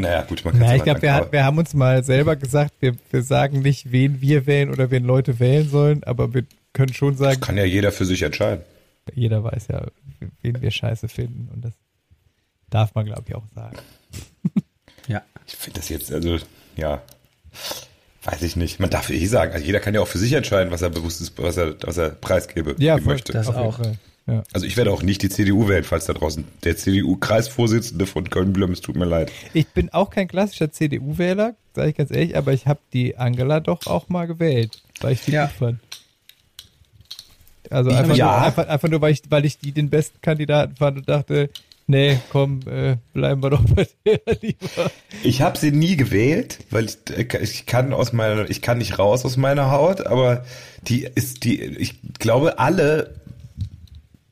Naja, 0.00 0.22
gut, 0.22 0.44
man 0.44 0.52
kann 0.54 0.62
Na, 0.62 0.76
ich 0.76 0.84
glaube, 0.84 1.02
wir, 1.02 1.12
hat- 1.12 1.32
wir 1.32 1.44
haben 1.44 1.58
uns 1.58 1.74
mal 1.74 2.04
selber 2.04 2.36
gesagt, 2.36 2.72
wir, 2.80 2.94
wir 3.10 3.22
sagen 3.22 3.60
nicht, 3.62 3.90
wen 3.90 4.20
wir 4.20 4.46
wählen 4.46 4.70
oder 4.70 4.90
wen 4.92 5.04
Leute 5.04 5.40
wählen 5.40 5.68
sollen, 5.68 6.04
aber 6.04 6.32
wir 6.34 6.44
können 6.72 6.94
schon 6.94 7.16
sagen, 7.16 7.40
Kann 7.40 7.56
ja 7.56 7.64
jeder 7.64 7.90
für 7.90 8.04
sich 8.04 8.22
entscheiden. 8.22 8.62
jeder 9.14 9.42
weiß 9.42 9.66
ja, 9.68 9.84
wen 10.42 10.60
wir 10.62 10.70
scheiße 10.70 11.08
finden 11.08 11.48
und 11.52 11.64
das 11.64 11.72
darf 12.70 12.94
man, 12.94 13.06
glaube 13.06 13.24
ich, 13.26 13.34
auch 13.34 13.42
sagen. 13.54 13.76
Ja. 15.08 15.22
Ich 15.46 15.56
finde 15.56 15.80
das 15.80 15.88
jetzt, 15.88 16.12
also, 16.12 16.38
ja, 16.76 17.02
weiß 18.24 18.42
ich 18.42 18.54
nicht. 18.56 18.78
Man 18.78 18.90
darf 18.90 19.08
eh 19.10 19.24
sagen, 19.26 19.52
also 19.52 19.64
jeder 19.64 19.80
kann 19.80 19.94
ja 19.94 20.00
auch 20.00 20.06
für 20.08 20.18
sich 20.18 20.32
entscheiden, 20.34 20.70
was 20.70 20.82
er 20.82 20.90
bewusst 20.90 21.20
ist, 21.20 21.36
was 21.38 21.56
er, 21.56 21.74
was 21.82 21.96
er 21.96 22.10
preisgebe 22.10 22.74
geben 22.74 23.04
möchte. 23.04 23.32
Das 23.32 23.48
auch. 23.48 23.78
Fall. 23.78 23.98
Ja. 24.28 24.42
Also 24.52 24.66
ich 24.66 24.76
werde 24.76 24.92
auch 24.92 25.02
nicht 25.02 25.22
die 25.22 25.30
CDU 25.30 25.68
wählen, 25.68 25.84
falls 25.84 26.04
da 26.04 26.12
draußen 26.12 26.44
der 26.62 26.76
CDU-Kreisvorsitzende 26.76 28.04
von 28.06 28.28
Köln-Blüm 28.28 28.72
ist, 28.72 28.84
tut 28.84 28.94
mir 28.94 29.06
leid. 29.06 29.32
Ich 29.54 29.68
bin 29.68 29.90
auch 29.90 30.10
kein 30.10 30.28
klassischer 30.28 30.70
CDU-Wähler, 30.70 31.54
sage 31.74 31.90
ich 31.90 31.96
ganz 31.96 32.10
ehrlich, 32.10 32.36
aber 32.36 32.52
ich 32.52 32.66
habe 32.66 32.80
die 32.92 33.16
Angela 33.16 33.60
doch 33.60 33.86
auch 33.86 34.10
mal 34.10 34.26
gewählt, 34.26 34.82
weil 35.00 35.14
ich 35.14 35.22
die 35.22 35.32
Ja. 35.32 35.46
gut 35.46 35.54
fand. 35.54 35.80
Also 37.70 37.90
einfach, 37.90 38.16
ja. 38.16 38.26
nur, 38.26 38.42
einfach, 38.42 38.68
einfach 38.68 38.88
nur, 38.88 39.00
weil 39.00 39.12
ich, 39.12 39.22
weil 39.30 39.44
ich 39.44 39.58
die 39.58 39.72
den 39.72 39.88
besten 39.90 40.20
Kandidaten 40.20 40.76
fand 40.76 40.98
und 40.98 41.08
dachte, 41.08 41.48
nee, 41.86 42.18
komm, 42.30 42.60
äh, 42.66 42.96
bleiben 43.14 43.42
wir 43.42 43.50
doch 43.50 43.62
bei 43.64 43.86
der 44.06 44.20
lieber. 44.40 44.90
Ich 45.22 45.40
habe 45.42 45.58
sie 45.58 45.70
nie 45.72 45.96
gewählt, 45.96 46.58
weil 46.70 46.86
ich, 46.86 46.98
ich 47.40 47.66
kann 47.66 47.94
aus 47.94 48.12
meiner, 48.12 48.48
ich 48.48 48.62
kann 48.62 48.78
nicht 48.78 48.98
raus 48.98 49.24
aus 49.24 49.36
meiner 49.38 49.70
Haut, 49.70 50.06
aber 50.06 50.44
die 50.82 51.08
ist 51.14 51.44
die, 51.44 51.62
ich 51.62 51.96
glaube 52.18 52.58
alle, 52.58 53.14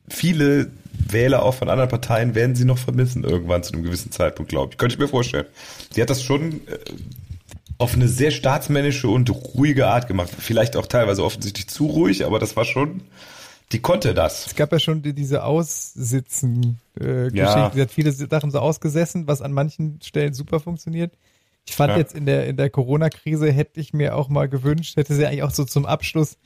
viele 0.09 0.71
Wähler 1.09 1.43
auch 1.43 1.53
von 1.53 1.69
anderen 1.69 1.89
Parteien 1.89 2.35
werden 2.35 2.55
sie 2.55 2.65
noch 2.65 2.77
vermissen 2.77 3.23
irgendwann 3.23 3.63
zu 3.63 3.73
einem 3.73 3.83
gewissen 3.83 4.11
Zeitpunkt, 4.11 4.49
glaube 4.49 4.71
ich. 4.73 4.77
Könnte 4.77 4.93
ich 4.95 4.99
mir 4.99 5.07
vorstellen. 5.07 5.45
Die 5.95 6.01
hat 6.01 6.09
das 6.09 6.23
schon 6.23 6.67
äh, 6.67 6.77
auf 7.77 7.93
eine 7.93 8.07
sehr 8.07 8.31
staatsmännische 8.31 9.07
und 9.07 9.29
ruhige 9.29 9.87
Art 9.87 10.07
gemacht. 10.07 10.29
Vielleicht 10.37 10.75
auch 10.75 10.87
teilweise 10.87 11.23
offensichtlich 11.23 11.67
zu 11.67 11.85
ruhig, 11.85 12.25
aber 12.25 12.39
das 12.39 12.55
war 12.55 12.65
schon, 12.65 13.01
die 13.71 13.79
konnte 13.79 14.13
das. 14.13 14.47
Es 14.47 14.55
gab 14.55 14.71
ja 14.71 14.79
schon 14.79 15.01
die, 15.03 15.13
diese 15.13 15.43
Aussitzen-Geschichte. 15.43 17.37
Ja. 17.37 17.71
Sie 17.73 17.81
hat 17.81 17.91
viele 17.91 18.11
Sachen 18.11 18.51
so 18.51 18.59
ausgesessen, 18.59 19.27
was 19.27 19.41
an 19.41 19.51
manchen 19.53 19.99
Stellen 20.01 20.33
super 20.33 20.59
funktioniert. 20.59 21.13
Ich 21.65 21.75
fand 21.75 21.91
Ja. 21.91 21.97
jetzt 21.97 22.15
in 22.15 22.25
der, 22.25 22.47
in 22.47 22.57
der 22.57 22.69
Corona-Krise 22.69 23.51
hätte 23.51 23.79
ich 23.79 23.93
mir 23.93 24.15
auch 24.15 24.29
mal 24.29 24.47
gewünscht, 24.47 24.95
hätte 24.95 25.13
sie 25.13 25.25
eigentlich 25.25 25.43
auch 25.43 25.51
so 25.51 25.65
zum 25.65 25.85
Abschluss, 25.85 26.37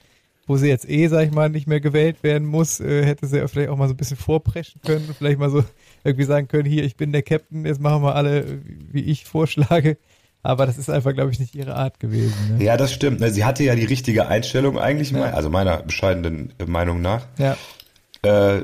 wo 0.47 0.57
sie 0.57 0.67
jetzt 0.67 0.89
eh, 0.89 1.07
sag 1.07 1.25
ich 1.25 1.31
mal, 1.31 1.49
nicht 1.49 1.67
mehr 1.67 1.79
gewählt 1.79 2.23
werden 2.23 2.47
muss, 2.47 2.79
äh, 2.79 3.05
hätte 3.05 3.27
sie 3.27 3.47
vielleicht 3.47 3.69
auch 3.69 3.77
mal 3.77 3.87
so 3.87 3.93
ein 3.93 3.97
bisschen 3.97 4.17
vorpreschen 4.17 4.81
können 4.85 5.13
vielleicht 5.17 5.39
mal 5.39 5.49
so 5.49 5.63
irgendwie 6.03 6.25
sagen 6.25 6.47
können, 6.47 6.65
hier, 6.65 6.83
ich 6.83 6.95
bin 6.95 7.11
der 7.11 7.21
Captain, 7.21 7.65
jetzt 7.65 7.79
machen 7.79 8.03
wir 8.03 8.15
alle, 8.15 8.39
äh, 8.41 8.57
wie 8.91 9.03
ich 9.03 9.25
vorschlage. 9.25 9.97
Aber 10.43 10.65
das 10.65 10.79
ist 10.79 10.89
einfach, 10.89 11.13
glaube 11.13 11.31
ich, 11.31 11.39
nicht 11.39 11.53
ihre 11.53 11.75
Art 11.75 11.99
gewesen. 11.99 12.57
Ne? 12.57 12.63
Ja, 12.63 12.75
das 12.75 12.91
stimmt. 12.91 13.21
Sie 13.31 13.45
hatte 13.45 13.63
ja 13.63 13.75
die 13.75 13.85
richtige 13.85 14.27
Einstellung 14.27 14.79
eigentlich, 14.79 15.11
mal, 15.11 15.31
also 15.31 15.51
meiner 15.51 15.83
bescheidenen 15.83 16.51
Meinung 16.65 16.99
nach. 16.99 17.27
Ja. 17.37 17.55
äh, 18.23 18.63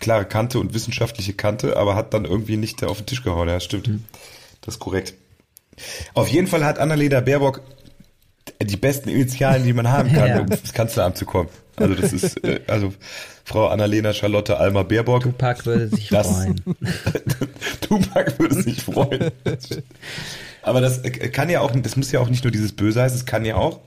klare 0.00 0.24
Kante 0.24 0.58
und 0.58 0.72
wissenschaftliche 0.72 1.34
Kante, 1.34 1.76
aber 1.76 1.94
hat 1.94 2.14
dann 2.14 2.24
irgendwie 2.24 2.56
nicht 2.56 2.82
auf 2.82 2.96
den 2.96 3.06
Tisch 3.06 3.22
gehauen. 3.22 3.46
Ja, 3.46 3.60
stimmt. 3.60 3.90
Das 4.62 4.76
ist 4.76 4.80
korrekt. 4.80 5.12
Auf 6.14 6.28
jeden 6.28 6.46
Fall 6.46 6.64
hat 6.64 6.78
Annalena 6.78 7.20
Baerbock 7.20 7.60
die 8.64 8.76
besten 8.76 9.08
Initialen, 9.08 9.64
die 9.64 9.72
man 9.72 9.88
haben 9.90 10.12
kann, 10.12 10.28
Ja. 10.28 10.40
um 10.40 10.46
ins 10.48 10.72
Kanzleramt 10.72 11.16
zu 11.16 11.24
kommen. 11.26 11.48
Also 11.76 11.94
das 11.94 12.12
ist, 12.12 12.44
äh, 12.44 12.60
also 12.68 12.92
Frau 13.44 13.66
Annalena 13.68 14.12
Charlotte 14.12 14.56
Alma 14.58 14.82
Baerbock. 14.84 15.22
Tupac 15.24 15.66
würde 15.66 15.88
sich 15.88 16.08
Das- 16.08 16.28
freuen. 16.28 16.60
Tupac 17.80 18.38
würde 18.38 18.54
sich 18.62 18.82
freuen. 18.82 19.30
Aber 20.62 20.80
das 20.80 20.98
äh, 21.04 21.10
kann 21.10 21.50
ja 21.50 21.60
auch, 21.60 21.70
das 21.72 21.96
muss 21.96 22.12
ja 22.12 22.20
auch 22.20 22.28
nicht 22.28 22.44
nur 22.44 22.50
dieses 22.50 22.72
Böse 22.72 23.02
heißen, 23.02 23.18
es 23.18 23.26
kann 23.26 23.44
ja 23.44 23.56
auch, 23.56 23.80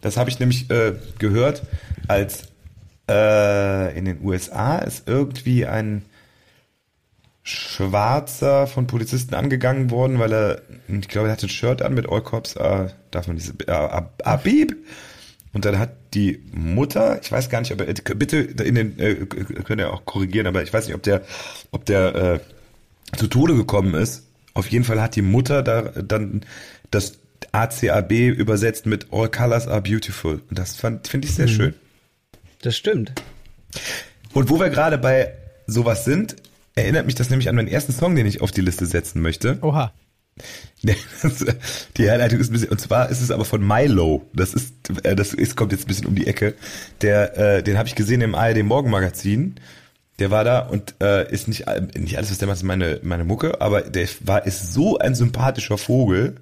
das 0.00 0.16
habe 0.16 0.30
ich 0.30 0.38
nämlich 0.40 0.70
äh, 0.70 0.94
gehört, 1.18 1.62
als 2.08 2.44
äh, 3.10 3.96
in 3.96 4.04
den 4.04 4.24
USA 4.24 4.78
ist 4.78 5.06
irgendwie 5.06 5.66
ein 5.66 6.04
Schwarzer 7.48 8.66
von 8.66 8.86
Polizisten 8.86 9.34
angegangen 9.34 9.90
worden, 9.90 10.18
weil 10.18 10.32
er, 10.32 10.62
ich 10.88 11.08
glaube, 11.08 11.28
er 11.28 11.32
hatte 11.32 11.46
ein 11.46 11.50
Shirt 11.50 11.80
an 11.82 11.94
mit 11.94 12.08
All 12.08 12.20
Cops, 12.22 12.56
äh, 12.56 12.88
darf 13.10 13.26
man 13.26 13.36
diese, 13.36 13.54
äh, 13.66 13.70
Ab- 13.70 14.20
Abib. 14.24 14.76
Und 15.54 15.64
dann 15.64 15.78
hat 15.78 15.92
die 16.12 16.42
Mutter, 16.52 17.18
ich 17.22 17.32
weiß 17.32 17.48
gar 17.48 17.60
nicht, 17.60 17.72
ob 17.72 17.80
er, 17.80 17.86
bitte 18.14 18.36
in 18.38 18.74
den, 18.74 18.98
äh, 18.98 19.14
könnt 19.64 19.80
ihr 19.80 19.92
auch 19.92 20.04
korrigieren, 20.04 20.46
aber 20.46 20.62
ich 20.62 20.72
weiß 20.72 20.86
nicht, 20.86 20.94
ob 20.94 21.02
der, 21.02 21.22
ob 21.70 21.86
der 21.86 22.14
äh, 22.14 23.16
zu 23.16 23.28
Tode 23.28 23.54
gekommen 23.56 23.94
ist. 23.94 24.24
Auf 24.52 24.68
jeden 24.68 24.84
Fall 24.84 25.00
hat 25.00 25.16
die 25.16 25.22
Mutter 25.22 25.62
da 25.62 25.82
dann 25.82 26.42
das 26.90 27.14
ACAB 27.52 28.12
übersetzt 28.12 28.84
mit 28.84 29.06
All 29.10 29.30
Colors 29.30 29.66
are 29.68 29.80
beautiful. 29.80 30.42
Und 30.50 30.58
das 30.58 30.76
fand- 30.76 31.08
finde 31.08 31.26
ich 31.28 31.34
sehr 31.34 31.48
schön. 31.48 31.74
Das 32.60 32.76
stimmt. 32.76 33.12
Und 34.34 34.50
wo 34.50 34.60
wir 34.60 34.68
gerade 34.68 34.98
bei 34.98 35.32
sowas 35.66 36.04
sind, 36.04 36.36
erinnert 36.78 37.06
mich 37.06 37.14
das 37.14 37.30
nämlich 37.30 37.48
an 37.48 37.56
meinen 37.56 37.68
ersten 37.68 37.92
Song, 37.92 38.14
den 38.14 38.26
ich 38.26 38.40
auf 38.40 38.50
die 38.50 38.60
Liste 38.60 38.86
setzen 38.86 39.20
möchte. 39.20 39.58
Oha. 39.62 39.92
Die 41.96 42.04
Herleitung 42.04 42.38
ist 42.38 42.50
ein 42.50 42.52
bisschen, 42.52 42.68
und 42.68 42.80
zwar 42.80 43.08
ist 43.08 43.20
es 43.20 43.30
aber 43.30 43.44
von 43.44 43.66
Milo. 43.66 44.26
Das 44.32 44.54
ist, 44.54 44.74
äh, 45.02 45.16
das 45.16 45.34
ist, 45.34 45.56
kommt 45.56 45.72
jetzt 45.72 45.84
ein 45.84 45.88
bisschen 45.88 46.06
um 46.06 46.14
die 46.14 46.26
Ecke. 46.26 46.54
Der, 47.02 47.36
äh, 47.36 47.62
den 47.62 47.78
habe 47.78 47.88
ich 47.88 47.94
gesehen 47.94 48.20
im 48.20 48.34
ARD 48.34 48.62
Morgenmagazin. 48.62 49.56
Der 50.18 50.30
war 50.30 50.44
da 50.44 50.60
und 50.60 50.94
äh, 51.00 51.30
ist 51.32 51.48
nicht, 51.48 51.66
nicht 51.96 52.16
alles, 52.16 52.30
was 52.30 52.38
der 52.38 52.48
macht, 52.48 52.58
ist 52.58 52.64
meine, 52.64 53.00
meine 53.02 53.24
Mucke, 53.24 53.60
aber 53.60 53.82
der 53.82 54.08
war, 54.20 54.46
ist 54.46 54.72
so 54.72 54.98
ein 54.98 55.14
sympathischer 55.14 55.78
Vogel. 55.78 56.36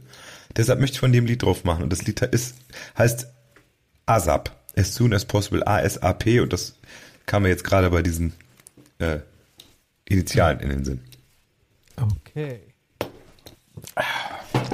Deshalb 0.57 0.81
möchte 0.81 0.95
ich 0.95 1.01
von 1.01 1.13
dem 1.13 1.27
Lied 1.27 1.43
drauf 1.43 1.65
machen. 1.65 1.83
Und 1.83 1.93
das 1.93 2.05
Lied 2.05 2.21
ist, 2.23 2.55
heißt 2.97 3.29
ASAP. 4.07 4.51
As 4.79 4.95
soon 4.95 5.15
as 5.15 5.25
possible, 5.25 5.67
A-S-A-P. 5.67 6.41
Und 6.41 6.53
das 6.53 6.75
kam 7.25 7.43
mir 7.43 7.49
jetzt 7.49 7.65
gerade 7.65 7.91
bei 7.91 8.03
diesen 8.03 8.35
äh, 8.99 9.19
Initialen 10.09 10.61
in 10.61 10.69
den 10.71 10.85
Sinn. 10.85 11.01
Okay. 11.97 12.61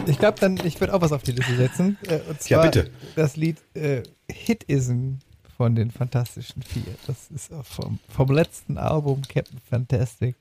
Ich 0.07 0.19
glaube 0.19 0.39
dann, 0.41 0.59
ich 0.65 0.81
würde 0.81 0.95
auch 0.95 1.01
was 1.01 1.13
auf 1.13 1.23
die 1.23 1.33
Liste 1.33 1.57
setzen. 1.57 1.99
Äh, 2.09 2.21
und 2.29 2.41
zwar 2.41 2.65
Ja, 2.65 2.71
bitte. 2.71 2.91
das 3.17 3.37
Lied 3.37 3.59
äh, 3.75 4.03
Hitism 4.31 5.15
von 5.57 5.75
den 5.75 5.91
Fantastischen 5.91 6.63
Vier. 6.63 6.95
Das 7.07 7.31
ist 7.31 7.51
vom, 7.65 7.99
vom 8.09 8.31
letzten 8.31 8.79
Album 8.79 9.23
Captain 9.29 9.59
Fantastic. 9.69 10.37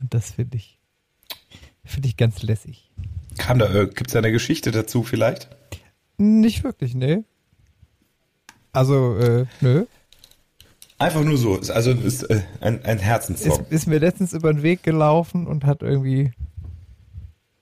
Und 0.00 0.12
das 0.14 0.32
finde 0.32 0.56
ich, 0.56 0.78
finde 1.84 2.08
ich 2.08 2.16
ganz 2.16 2.42
lässig. 2.42 2.90
Kam 3.38 3.58
da, 3.58 3.72
äh, 3.72 3.86
gibt's 3.86 4.12
da 4.12 4.18
eine 4.18 4.32
Geschichte 4.32 4.70
dazu 4.72 5.02
vielleicht? 5.02 5.48
Nicht 6.18 6.64
wirklich, 6.64 6.94
ne? 6.94 7.24
Also, 8.72 9.16
äh, 9.18 9.46
nö. 9.60 9.86
Einfach 11.02 11.24
nur 11.24 11.36
so. 11.36 11.56
Ist 11.56 11.70
Also 11.70 11.90
ist 11.92 12.22
äh, 12.24 12.40
ein, 12.60 12.84
ein 12.84 12.98
Ist, 12.98 13.04
Herzenssong. 13.04 13.66
ist 13.70 13.86
mir 13.86 13.98
letztens 13.98 14.32
über 14.32 14.52
den 14.52 14.62
Weg 14.62 14.82
gelaufen 14.82 15.46
und 15.46 15.64
hat 15.64 15.82
irgendwie 15.82 16.32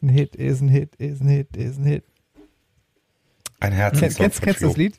ein 0.03 0.09
Hit, 0.09 0.37
ist 0.37 0.61
ein 0.61 0.68
Hit, 0.68 0.94
ist 0.96 1.20
ein 1.22 1.29
Hit, 1.29 1.57
ist 1.57 1.79
ein 1.79 1.85
Hit. 1.85 2.05
Ein 3.61 3.72
Herzenssong. 3.72 4.22
kennst, 4.24 4.42
kennst 4.42 4.62
du 4.62 4.68
das. 4.68 4.76
Lied? 4.76 4.94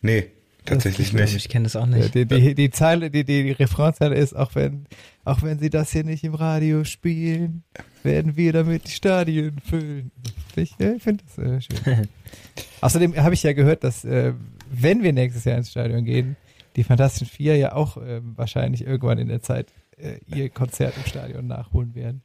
Nee, 0.00 0.26
tatsächlich 0.64 1.08
Ich, 1.08 1.12
nicht. 1.12 1.36
ich 1.36 1.48
kenne 1.48 1.64
das 1.64 1.76
auch 1.76 1.86
Ja, 1.86 1.96
nicht. 1.98 2.14
die, 2.14 2.24
die, 2.26 2.54
die 2.54 2.70
Zeile, 2.70 3.10
die, 3.10 3.24
die, 3.24 3.42
die 3.44 3.52
Refrainzeile 3.52 4.14
ist, 4.14 4.34
auch 4.34 4.54
wenn, 4.54 4.86
auch 5.24 5.42
wenn 5.42 5.58
sie 5.58 5.68
das 5.70 5.92
hier 5.92 6.04
nicht 6.04 6.24
im 6.24 6.34
Radio 6.34 6.84
spielen, 6.84 7.62
werden 8.02 8.36
wir 8.36 8.52
damit 8.52 8.86
die 8.86 8.92
Stadien 8.92 9.58
füllen. 9.60 10.10
Ich 10.56 10.78
äh, 10.80 10.98
finde 10.98 11.24
das 11.24 11.38
äh, 11.44 11.60
schön. 11.60 12.08
Außerdem 12.80 13.16
habe 13.16 13.34
ich 13.34 13.42
ja 13.42 13.52
gehört, 13.52 13.84
dass 13.84 14.04
äh, 14.04 14.32
wenn 14.70 15.02
wir 15.02 15.12
nächstes 15.12 15.44
Jahr 15.44 15.58
ins 15.58 15.70
Stadion 15.70 16.04
gehen, 16.04 16.36
die 16.76 16.84
Fantastischen 16.84 17.26
Vier 17.26 17.56
ja 17.56 17.72
auch 17.74 17.96
ähm, 17.96 18.34
wahrscheinlich 18.36 18.86
irgendwann 18.86 19.18
in 19.18 19.28
der 19.28 19.42
Zeit 19.42 19.68
äh, 19.96 20.18
ihr 20.34 20.50
Konzert 20.50 20.94
im 20.96 21.04
Stadion 21.04 21.46
nachholen 21.46 21.94
werden. 21.94 22.22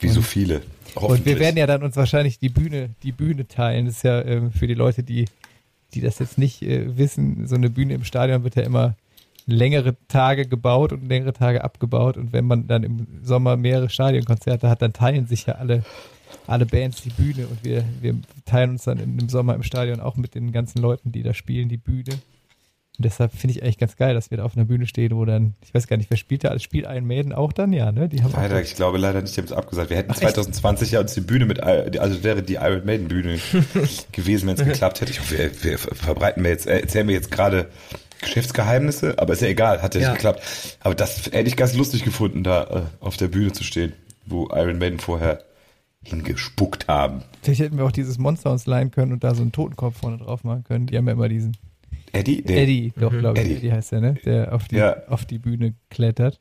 Wie 0.00 0.08
so 0.08 0.22
viele. 0.22 0.62
Und 0.94 1.24
wir 1.24 1.38
werden 1.38 1.56
ja 1.56 1.66
dann 1.66 1.82
uns 1.82 1.96
wahrscheinlich 1.96 2.38
die 2.38 2.48
Bühne, 2.48 2.90
die 3.02 3.12
Bühne 3.12 3.48
teilen. 3.48 3.86
Das 3.86 3.96
ist 3.96 4.02
ja 4.02 4.22
ähm, 4.22 4.52
für 4.52 4.66
die 4.66 4.74
Leute, 4.74 5.02
die, 5.02 5.26
die 5.94 6.00
das 6.00 6.18
jetzt 6.18 6.38
nicht 6.38 6.62
äh, 6.62 6.96
wissen, 6.96 7.46
so 7.46 7.54
eine 7.54 7.70
Bühne 7.70 7.94
im 7.94 8.04
Stadion 8.04 8.44
wird 8.44 8.56
ja 8.56 8.62
immer 8.62 8.96
längere 9.46 9.96
Tage 10.08 10.46
gebaut 10.46 10.92
und 10.92 11.08
längere 11.08 11.32
Tage 11.32 11.64
abgebaut. 11.64 12.16
Und 12.16 12.32
wenn 12.32 12.46
man 12.46 12.66
dann 12.66 12.82
im 12.82 13.06
Sommer 13.22 13.56
mehrere 13.56 13.88
Stadionkonzerte 13.88 14.68
hat, 14.68 14.82
dann 14.82 14.92
teilen 14.92 15.26
sich 15.26 15.46
ja 15.46 15.54
alle, 15.54 15.84
alle 16.46 16.66
Bands 16.66 17.02
die 17.02 17.10
Bühne 17.10 17.46
und 17.46 17.64
wir, 17.64 17.84
wir 18.00 18.16
teilen 18.44 18.70
uns 18.70 18.84
dann 18.84 18.98
im 18.98 19.28
Sommer 19.28 19.54
im 19.54 19.62
Stadion 19.62 20.00
auch 20.00 20.16
mit 20.16 20.34
den 20.34 20.52
ganzen 20.52 20.80
Leuten, 20.80 21.12
die 21.12 21.22
da 21.22 21.32
spielen, 21.32 21.68
die 21.68 21.76
Bühne. 21.76 22.18
Und 22.98 23.04
deshalb 23.04 23.32
finde 23.32 23.54
ich 23.56 23.62
eigentlich 23.62 23.78
ganz 23.78 23.96
geil, 23.96 24.14
dass 24.14 24.30
wir 24.30 24.38
da 24.38 24.44
auf 24.44 24.56
einer 24.56 24.64
Bühne 24.64 24.86
stehen, 24.86 25.14
wo 25.14 25.24
dann, 25.24 25.54
ich 25.62 25.74
weiß 25.74 25.86
gar 25.86 25.96
nicht, 25.96 26.08
wer 26.10 26.16
spielt 26.16 26.44
da? 26.44 26.48
alles? 26.48 26.62
Spielt 26.62 26.86
Iron 26.86 27.06
Maiden 27.06 27.32
auch 27.32 27.52
dann? 27.52 27.72
Ja, 27.72 27.92
ne? 27.92 28.08
Die 28.08 28.22
haben 28.22 28.32
Leider, 28.32 28.60
ich 28.62 28.74
glaube 28.74 28.96
leider 28.98 29.20
nicht, 29.20 29.36
die 29.36 29.40
haben 29.40 29.46
es 29.46 29.52
abgesagt. 29.52 29.90
Wir 29.90 29.98
hätten 29.98 30.10
Ach, 30.12 30.16
echt? 30.22 30.34
2020 30.34 30.92
ja 30.92 31.00
uns 31.00 31.12
die 31.14 31.20
Bühne 31.20 31.44
mit, 31.46 31.62
also 31.62 32.24
wäre 32.24 32.42
die 32.42 32.54
Iron 32.54 32.84
Maiden 32.86 33.08
Bühne 33.08 33.38
gewesen, 34.12 34.48
wenn 34.48 34.56
es 34.56 34.64
geklappt 34.64 35.00
hätte. 35.00 35.10
Ich 35.12 35.20
hoffe, 35.20 35.36
wir, 35.38 35.64
wir 35.64 35.78
verbreiten 35.78 36.42
wir 36.42 36.50
jetzt, 36.50 36.66
äh, 36.66 36.80
erzählen 36.80 37.06
wir 37.08 37.14
jetzt 37.14 37.30
gerade 37.30 37.68
Geschäftsgeheimnisse, 38.22 39.18
aber 39.18 39.34
ist 39.34 39.42
ja 39.42 39.48
egal, 39.48 39.82
hat 39.82 39.94
ja 39.94 40.00
nicht 40.00 40.08
Ja. 40.08 40.14
geklappt. 40.14 40.42
Aber 40.80 40.94
das 40.94 41.26
hätte 41.26 41.48
ich 41.48 41.56
ganz 41.56 41.74
lustig 41.74 42.02
gefunden, 42.04 42.42
da 42.44 42.64
äh, 42.64 43.04
auf 43.04 43.16
der 43.16 43.28
Bühne 43.28 43.52
zu 43.52 43.62
stehen, 43.64 43.92
wo 44.24 44.48
Iron 44.54 44.78
Maiden 44.78 44.98
vorher 45.00 45.42
hingespuckt 46.02 46.88
haben. 46.88 47.22
Vielleicht 47.42 47.60
hätten 47.60 47.76
wir 47.78 47.84
auch 47.84 47.92
dieses 47.92 48.18
Monster 48.18 48.50
uns 48.52 48.66
leihen 48.66 48.90
können 48.90 49.12
und 49.12 49.24
da 49.24 49.34
so 49.34 49.42
einen 49.42 49.52
Totenkopf 49.52 49.98
vorne 49.98 50.18
drauf 50.18 50.44
machen 50.44 50.64
können. 50.64 50.86
Die 50.86 50.96
haben 50.96 51.06
ja 51.06 51.12
immer 51.12 51.28
diesen 51.28 51.56
Eddie? 52.16 52.42
Nee. 52.46 52.62
Eddie, 52.62 52.92
doch, 52.98 53.10
glaube 53.10 53.38
ich, 53.38 53.44
Eddie. 53.46 53.54
Eddie 53.56 53.72
heißt 53.72 53.92
der, 53.92 54.00
ne? 54.00 54.14
Der 54.24 54.52
auf 54.54 54.68
die, 54.68 54.76
Ja. 54.76 54.96
auf 55.08 55.24
die 55.24 55.38
Bühne 55.38 55.74
klettert. 55.90 56.40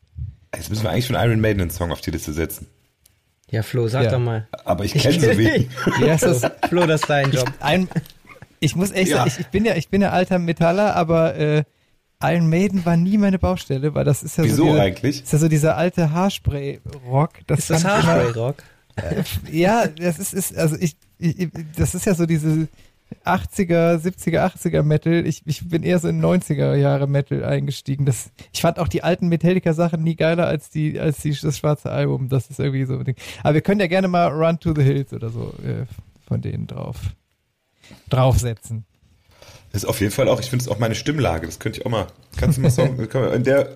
Jetzt 0.55 0.69
müssen 0.69 0.83
wir 0.83 0.91
eigentlich 0.91 1.07
von 1.07 1.15
Iron 1.15 1.39
Maiden 1.41 1.61
einen 1.61 1.69
Song 1.71 1.91
auf 1.91 2.01
die 2.01 2.11
Liste 2.11 2.31
setzen. 2.33 2.67
Ja, 3.51 3.61
Flo, 3.61 3.87
sag 3.87 4.05
Ja. 4.05 4.11
doch 4.11 4.19
mal. 4.19 4.47
Aber 4.63 4.85
ich 4.85 4.93
kenne 4.93 5.19
so 5.19 5.37
wenig. 5.37 5.67
Wie 5.99 6.09
heißt 6.09 6.23
das? 6.23 6.41
Flo, 6.69 6.85
das 6.87 7.01
ist 7.01 7.09
dein 7.09 7.31
Job. 7.31 7.51
Ein, 7.59 7.87
ich 8.59 8.75
muss 8.75 8.91
echt 8.91 9.11
Ja. 9.11 9.17
sagen, 9.17 9.31
ich, 9.33 9.39
ich 9.39 9.47
bin 9.47 9.65
ja, 9.65 9.75
ich 9.75 9.89
bin 9.89 10.01
ja 10.01 10.09
alter 10.11 10.39
Metaller, 10.39 10.95
aber 10.95 11.35
äh, 11.35 11.63
Iron 12.23 12.49
Maiden 12.49 12.85
war 12.85 12.95
nie 12.97 13.17
meine 13.17 13.37
Baustelle, 13.37 13.93
weil 13.93 14.05
das 14.05 14.23
ist 14.23 14.37
ja 14.37 14.45
Wieso 14.45 14.55
so 14.55 14.71
dieser, 14.71 14.81
eigentlich? 14.81 15.21
ist 15.23 15.33
ja 15.33 15.39
so 15.39 15.47
dieser 15.49 15.77
alte 15.77 16.11
Haarspray-Rock. 16.11 17.31
Das 17.47 17.59
Ist 17.59 17.69
das 17.71 17.81
ich 17.81 17.87
Haarspray-Rock? 17.87 18.63
Ja, 19.51 19.87
das 19.87 20.19
ist, 20.19 20.33
ist 20.33 20.57
also 20.57 20.77
ich, 20.79 20.95
ich, 21.19 21.49
das 21.75 21.93
ist 21.95 22.05
ja 22.05 22.15
so 22.15 22.25
diese 22.25 22.69
80er, 23.25 23.97
70er, 23.97 24.45
80er 24.45 24.83
Metal. 24.83 25.25
Ich, 25.25 25.41
ich 25.45 25.67
bin 25.67 25.83
eher 25.83 25.99
so 25.99 26.07
in 26.07 26.23
90er 26.23 26.75
Jahre 26.75 27.07
Metal 27.07 27.43
eingestiegen. 27.43 28.05
Das, 28.05 28.31
ich 28.53 28.61
fand 28.61 28.79
auch 28.79 28.87
die 28.87 29.03
alten 29.03 29.27
Metallica 29.27 29.73
Sachen 29.73 30.03
nie 30.03 30.15
geiler 30.15 30.47
als 30.47 30.69
die, 30.69 30.99
als 30.99 31.19
die, 31.19 31.35
das 31.39 31.57
schwarze 31.57 31.91
Album. 31.91 32.29
Das 32.29 32.49
ist 32.49 32.59
irgendwie 32.59 32.85
so 32.85 32.97
ein 32.97 33.03
Ding. 33.03 33.15
Aber 33.43 33.55
wir 33.55 33.61
können 33.61 33.79
ja 33.79 33.87
gerne 33.87 34.07
mal 34.07 34.27
Run 34.27 34.59
to 34.59 34.73
the 34.75 34.83
Hills 34.83 35.13
oder 35.13 35.29
so 35.29 35.53
äh, 35.63 35.85
von 36.27 36.41
denen 36.41 36.67
drauf, 36.67 36.97
draufsetzen. 38.09 38.85
Das 39.71 39.83
ist 39.83 39.89
auf 39.89 39.99
jeden 39.99 40.11
Fall 40.11 40.29
auch, 40.29 40.39
ich 40.39 40.49
finde 40.49 40.63
es 40.63 40.69
auch 40.69 40.79
meine 40.79 40.95
Stimmlage. 40.95 41.45
Das 41.45 41.59
könnte 41.59 41.79
ich 41.79 41.85
auch 41.85 41.91
mal. 41.91 42.07
Kannst 42.37 42.57
du 42.57 42.61
mal 42.61 42.71
Song, 42.71 42.95
können 43.09 43.25
wir 43.25 43.33
in 43.33 43.43
der 43.43 43.75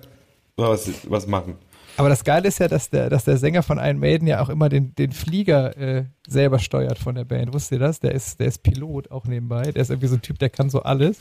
was, 0.56 0.90
was 1.08 1.26
machen? 1.26 1.56
Aber 1.96 2.08
das 2.08 2.24
Geile 2.24 2.48
ist 2.48 2.58
ja, 2.58 2.68
dass 2.68 2.88
der, 2.90 3.10
dass 3.10 3.24
der 3.24 3.36
Sänger 3.36 3.62
von 3.62 3.78
Iron 3.78 3.98
Maiden 3.98 4.26
ja 4.26 4.40
auch 4.40 4.48
immer 4.48 4.68
den, 4.68 4.94
den 4.94 5.12
Flieger 5.12 5.76
äh, 5.76 6.04
selber 6.26 6.58
steuert 6.58 6.98
von 6.98 7.14
der 7.14 7.24
Band. 7.24 7.52
Wusstet 7.52 7.78
ihr 7.80 7.86
das? 7.86 8.00
Der 8.00 8.12
ist, 8.12 8.40
der 8.40 8.46
ist 8.46 8.62
Pilot 8.62 9.10
auch 9.10 9.26
nebenbei. 9.26 9.72
Der 9.72 9.82
ist 9.82 9.90
irgendwie 9.90 10.08
so 10.08 10.14
ein 10.14 10.22
Typ, 10.22 10.38
der 10.38 10.50
kann 10.50 10.70
so 10.70 10.82
alles. 10.82 11.20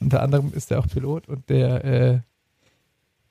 Unter 0.00 0.22
anderem 0.22 0.52
ist 0.54 0.70
er 0.70 0.80
auch 0.80 0.86
Pilot 0.88 1.28
und 1.28 1.48
der, 1.48 1.84
äh, 1.84 2.18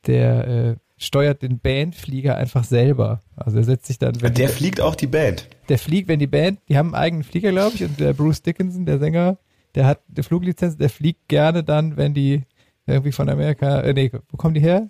der 0.07 0.47
äh, 0.47 0.75
steuert 0.97 1.41
den 1.41 1.60
Bandflieger 1.60 2.36
einfach 2.38 2.63
selber. 2.63 3.21
Also 3.36 3.57
er 3.57 3.63
setzt 3.63 3.88
sich 3.88 3.99
dann, 3.99 4.21
wenn 4.21 4.34
Der 4.34 4.47
die, 4.47 4.53
fliegt 4.53 4.81
auch 4.81 4.95
die 4.95 5.07
Band. 5.07 5.47
der 5.69 5.77
fliegt, 5.79 6.07
wenn 6.07 6.19
die 6.19 6.27
Band, 6.27 6.60
die 6.69 6.77
haben 6.77 6.93
einen 6.93 7.03
eigenen 7.03 7.23
Flieger, 7.23 7.51
glaube 7.51 7.75
ich, 7.75 7.84
und 7.84 7.99
der 7.99 8.13
Bruce 8.13 8.41
Dickinson, 8.41 8.86
der 8.86 8.99
Sänger, 8.99 9.38
der 9.75 9.86
hat 9.86 9.99
eine 10.13 10.23
Fluglizenz, 10.23 10.77
der 10.77 10.89
fliegt 10.89 11.27
gerne 11.27 11.63
dann, 11.63 11.97
wenn 11.97 12.13
die 12.13 12.43
irgendwie 12.86 13.12
von 13.12 13.29
Amerika, 13.29 13.81
äh, 13.81 13.93
nee, 13.93 14.12
wo 14.29 14.38
kommen 14.38 14.53
die 14.53 14.62
her? 14.62 14.89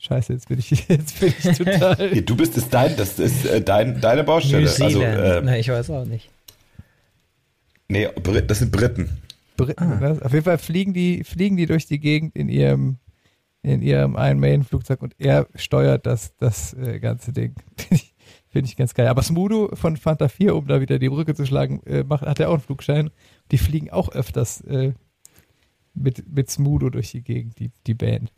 Scheiße, 0.00 0.32
jetzt 0.32 0.48
bin 0.48 0.58
ich, 0.58 0.70
jetzt 0.88 1.20
bin 1.20 1.34
ich 1.38 1.58
total. 1.58 2.22
Du 2.22 2.34
bist 2.34 2.56
es 2.56 2.70
dein, 2.70 2.96
das 2.96 3.18
ist 3.18 3.44
äh, 3.44 3.60
dein, 3.60 4.00
deine 4.00 4.24
Baustelle. 4.24 4.64
New 4.64 4.84
Also, 4.84 5.02
äh, 5.02 5.42
Na, 5.44 5.58
ich 5.58 5.68
weiß 5.68 5.90
auch 5.90 6.06
nicht. 6.06 6.30
nee, 7.88 8.08
Brit, 8.22 8.50
das 8.50 8.60
sind 8.60 8.72
Briten. 8.72 9.10
Briten. 9.58 9.82
Ah. 9.82 10.00
Ne? 10.00 10.18
Auf 10.22 10.32
jeden 10.32 10.44
Fall 10.44 10.56
fliegen 10.56 10.94
die, 10.94 11.22
fliegen 11.22 11.58
die 11.58 11.66
durch 11.66 11.86
die 11.86 12.00
Gegend 12.00 12.34
in 12.34 12.48
ihrem, 12.48 12.96
in 13.62 13.82
ihrem 13.82 14.16
Iron 14.16 14.40
Maiden 14.40 14.64
Flugzeug 14.64 15.02
und 15.02 15.14
er 15.18 15.46
steuert 15.54 16.06
das, 16.06 16.34
das 16.38 16.72
äh, 16.72 16.98
ganze 16.98 17.34
Ding. 17.34 17.54
Finde 17.76 17.94
ich, 17.94 18.14
Finde 18.48 18.68
ich 18.68 18.76
ganz 18.76 18.94
geil. 18.94 19.06
Aber 19.06 19.22
Smudo 19.22 19.68
von 19.74 19.98
Fanta 19.98 20.28
4, 20.28 20.56
um 20.56 20.66
da 20.66 20.80
wieder 20.80 20.98
die 20.98 21.10
Brücke 21.10 21.34
zu 21.34 21.44
schlagen, 21.44 21.82
äh, 21.84 22.04
macht, 22.04 22.22
hat 22.22 22.40
er 22.40 22.48
auch 22.48 22.54
einen 22.54 22.62
Flugschein. 22.62 23.10
Die 23.50 23.58
fliegen 23.58 23.90
auch 23.90 24.08
öfters 24.08 24.62
äh, 24.62 24.94
mit, 25.92 26.26
mit 26.26 26.50
Smudo 26.50 26.88
durch 26.88 27.10
die 27.10 27.22
Gegend, 27.22 27.58
die, 27.58 27.70
die 27.86 27.94
Band. 27.94 28.32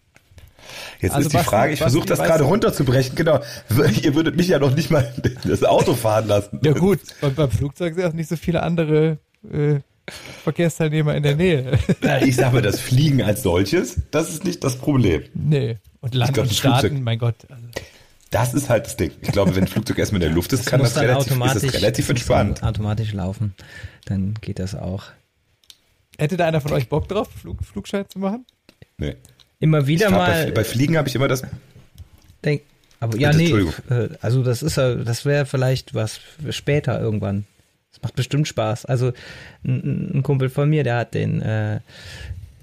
Jetzt 1.00 1.14
Also 1.14 1.26
ist 1.26 1.32
die 1.32 1.36
Basti- 1.38 1.44
Frage, 1.50 1.72
ich 1.72 1.78
versuche 1.80 2.06
das 2.06 2.18
gerade 2.20 2.44
runterzubrechen, 2.44 3.14
genau. 3.14 3.40
Ihr 4.02 4.14
würdet 4.14 4.36
mich 4.36 4.48
ja 4.48 4.58
noch 4.58 4.74
nicht 4.74 4.90
mal 4.90 5.12
das 5.44 5.64
Auto 5.64 5.94
fahren 5.94 6.28
lassen. 6.28 6.60
Ja 6.62 6.72
gut, 6.72 7.00
und 7.20 7.34
beim 7.36 7.50
Flugzeug 7.50 7.94
sind 7.94 8.04
auch 8.04 8.12
nicht 8.12 8.28
so 8.28 8.36
viele 8.36 8.62
andere 8.62 9.18
äh, 9.52 9.80
Verkehrsteilnehmer 10.44 11.14
in 11.14 11.22
der 11.22 11.36
Nähe. 11.36 11.78
Ich 12.24 12.36
sage 12.36 12.54
mal, 12.54 12.62
das 12.62 12.80
Fliegen 12.80 13.22
als 13.22 13.42
solches, 13.42 13.96
das 14.10 14.30
ist 14.30 14.44
nicht 14.44 14.62
das 14.64 14.76
Problem. 14.76 15.22
nee. 15.34 15.78
Und 16.00 16.16
Land 16.16 16.34
glaub, 16.34 16.46
und 16.48 16.52
Staaten, 16.52 17.04
mein 17.04 17.16
Gott. 17.20 17.36
Also, 17.48 17.62
Das 18.32 18.54
ist 18.54 18.68
halt 18.68 18.86
das 18.86 18.96
Ding. 18.96 19.12
Ich 19.20 19.30
glaube, 19.30 19.54
wenn 19.54 19.62
ein 19.62 19.68
Flugzeug 19.68 19.98
erstmal 19.98 20.20
in 20.20 20.26
der 20.26 20.34
Luft 20.34 20.52
ist, 20.52 20.66
kann 20.66 20.80
muss 20.80 20.94
das 20.94 21.02
relativ, 21.04 21.26
ist 21.26 21.30
automatisch, 21.30 21.62
das 21.62 21.74
relativ 21.74 22.06
das 22.06 22.10
entspannt. 22.10 22.62
automatisch 22.64 23.12
laufen. 23.12 23.54
Dann 24.06 24.34
geht 24.40 24.58
das 24.58 24.74
auch. 24.74 25.04
hätte 26.18 26.36
da 26.36 26.46
einer 26.46 26.60
von 26.60 26.72
euch 26.72 26.88
Bock 26.88 27.06
drauf, 27.06 27.28
Flug, 27.40 27.62
Flugschein 27.64 28.04
zu 28.08 28.18
machen? 28.18 28.44
Nee. 28.98 29.14
Immer 29.62 29.86
wieder 29.86 30.08
glaub, 30.08 30.20
mal. 30.20 30.46
bei, 30.46 30.50
bei 30.50 30.64
Fliegen 30.64 30.96
habe 30.96 31.08
ich 31.08 31.14
immer 31.14 31.28
das. 31.28 31.44
denk, 32.44 32.62
aber 32.98 33.16
ja, 33.16 33.32
nee. 33.32 33.52
Äh, 33.88 34.08
Also 34.20 34.42
das 34.42 34.60
ist 34.64 34.76
ja, 34.76 34.96
das 34.96 35.24
wäre 35.24 35.46
vielleicht 35.46 35.94
was 35.94 36.18
später 36.50 37.00
irgendwann. 37.00 37.44
Das 37.92 38.02
macht 38.02 38.16
bestimmt 38.16 38.48
Spaß. 38.48 38.86
Also 38.86 39.12
ein, 39.64 40.16
ein 40.16 40.22
Kumpel 40.24 40.50
von 40.50 40.68
mir, 40.68 40.82
der 40.82 40.96
hat 40.96 41.14
den, 41.14 41.40
äh, 41.42 41.76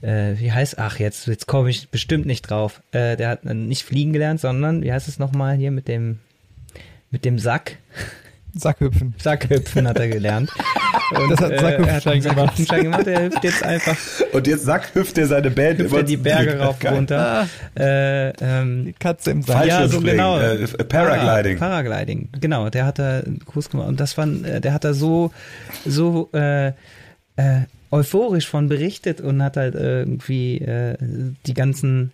äh, 0.02 0.38
wie 0.40 0.52
heißt, 0.52 0.78
ach, 0.78 1.00
jetzt, 1.00 1.28
jetzt 1.28 1.48
komme 1.48 1.70
ich 1.70 1.88
bestimmt 1.88 2.26
nicht 2.26 2.42
drauf. 2.50 2.82
Äh, 2.92 3.16
der 3.16 3.30
hat 3.30 3.46
äh, 3.46 3.54
nicht 3.54 3.84
fliegen 3.84 4.12
gelernt, 4.12 4.42
sondern, 4.42 4.84
wie 4.84 4.92
heißt 4.92 5.08
es 5.08 5.20
nochmal 5.20 5.56
hier 5.56 5.72
mit 5.72 5.88
dem, 5.88 6.20
mit 7.12 7.24
dem 7.24 7.40
Sack? 7.40 7.78
Sackhüpfen. 8.56 9.14
Sackhüpfen 9.22 9.88
hat 9.88 9.98
er 10.00 10.08
gelernt. 10.08 10.50
Und, 11.16 11.30
Das 11.32 11.40
hat 11.42 11.52
äh, 11.52 11.60
Sackhüpfenschein 11.60 11.88
er 11.88 11.96
hat 11.96 12.08
einen 12.08 12.22
gemacht. 12.22 12.38
Sackhüpfenschein 12.58 12.84
gemacht. 12.84 13.08
Er 13.08 13.24
hüpft 13.26 13.44
jetzt 13.44 13.64
einfach 13.64 13.98
Und 14.34 14.48
jetzt 14.48 14.64
Sack 14.66 14.94
hüpft 14.96 15.18
er 15.18 15.28
seine 15.28 15.50
Band 15.52 15.80
hüpft 15.80 15.90
über 15.92 15.98
er 16.00 16.04
die 16.04 16.18
Berge 16.18 16.60
rauf 16.60 16.78
und 16.84 16.88
runter. 16.92 17.48
Äh, 17.78 18.30
ähm, 18.42 18.86
Die 18.86 18.94
Katze 18.94 19.32
im 19.32 19.42
Sack. 19.42 19.66
Ja, 19.66 19.88
so 19.88 20.02
genau. 20.02 20.40
äh, 20.40 20.68
Paragliding. 20.68 21.58
Para- 21.58 21.82
Paragliding, 21.84 22.30
genau. 22.40 22.70
Der 22.70 22.86
hat 22.86 23.00
da 23.00 23.20
einen 23.20 23.40
Kurs 23.46 23.70
gemacht 23.70 23.88
und 23.88 24.00
das 24.00 24.18
war, 24.18 24.28
äh, 24.28 24.60
der 24.62 24.74
hat 24.74 24.84
da 24.84 24.94
so, 24.94 25.32
so 25.86 26.30
äh, 26.34 26.68
äh, 26.70 26.74
euphorisch 27.92 28.48
von 28.48 28.68
berichtet 28.68 29.22
und 29.22 29.42
hat 29.44 29.58
halt 29.58 29.76
irgendwie 29.76 30.60
äh, 30.60 30.96
die 31.46 31.54
ganzen, 31.54 32.12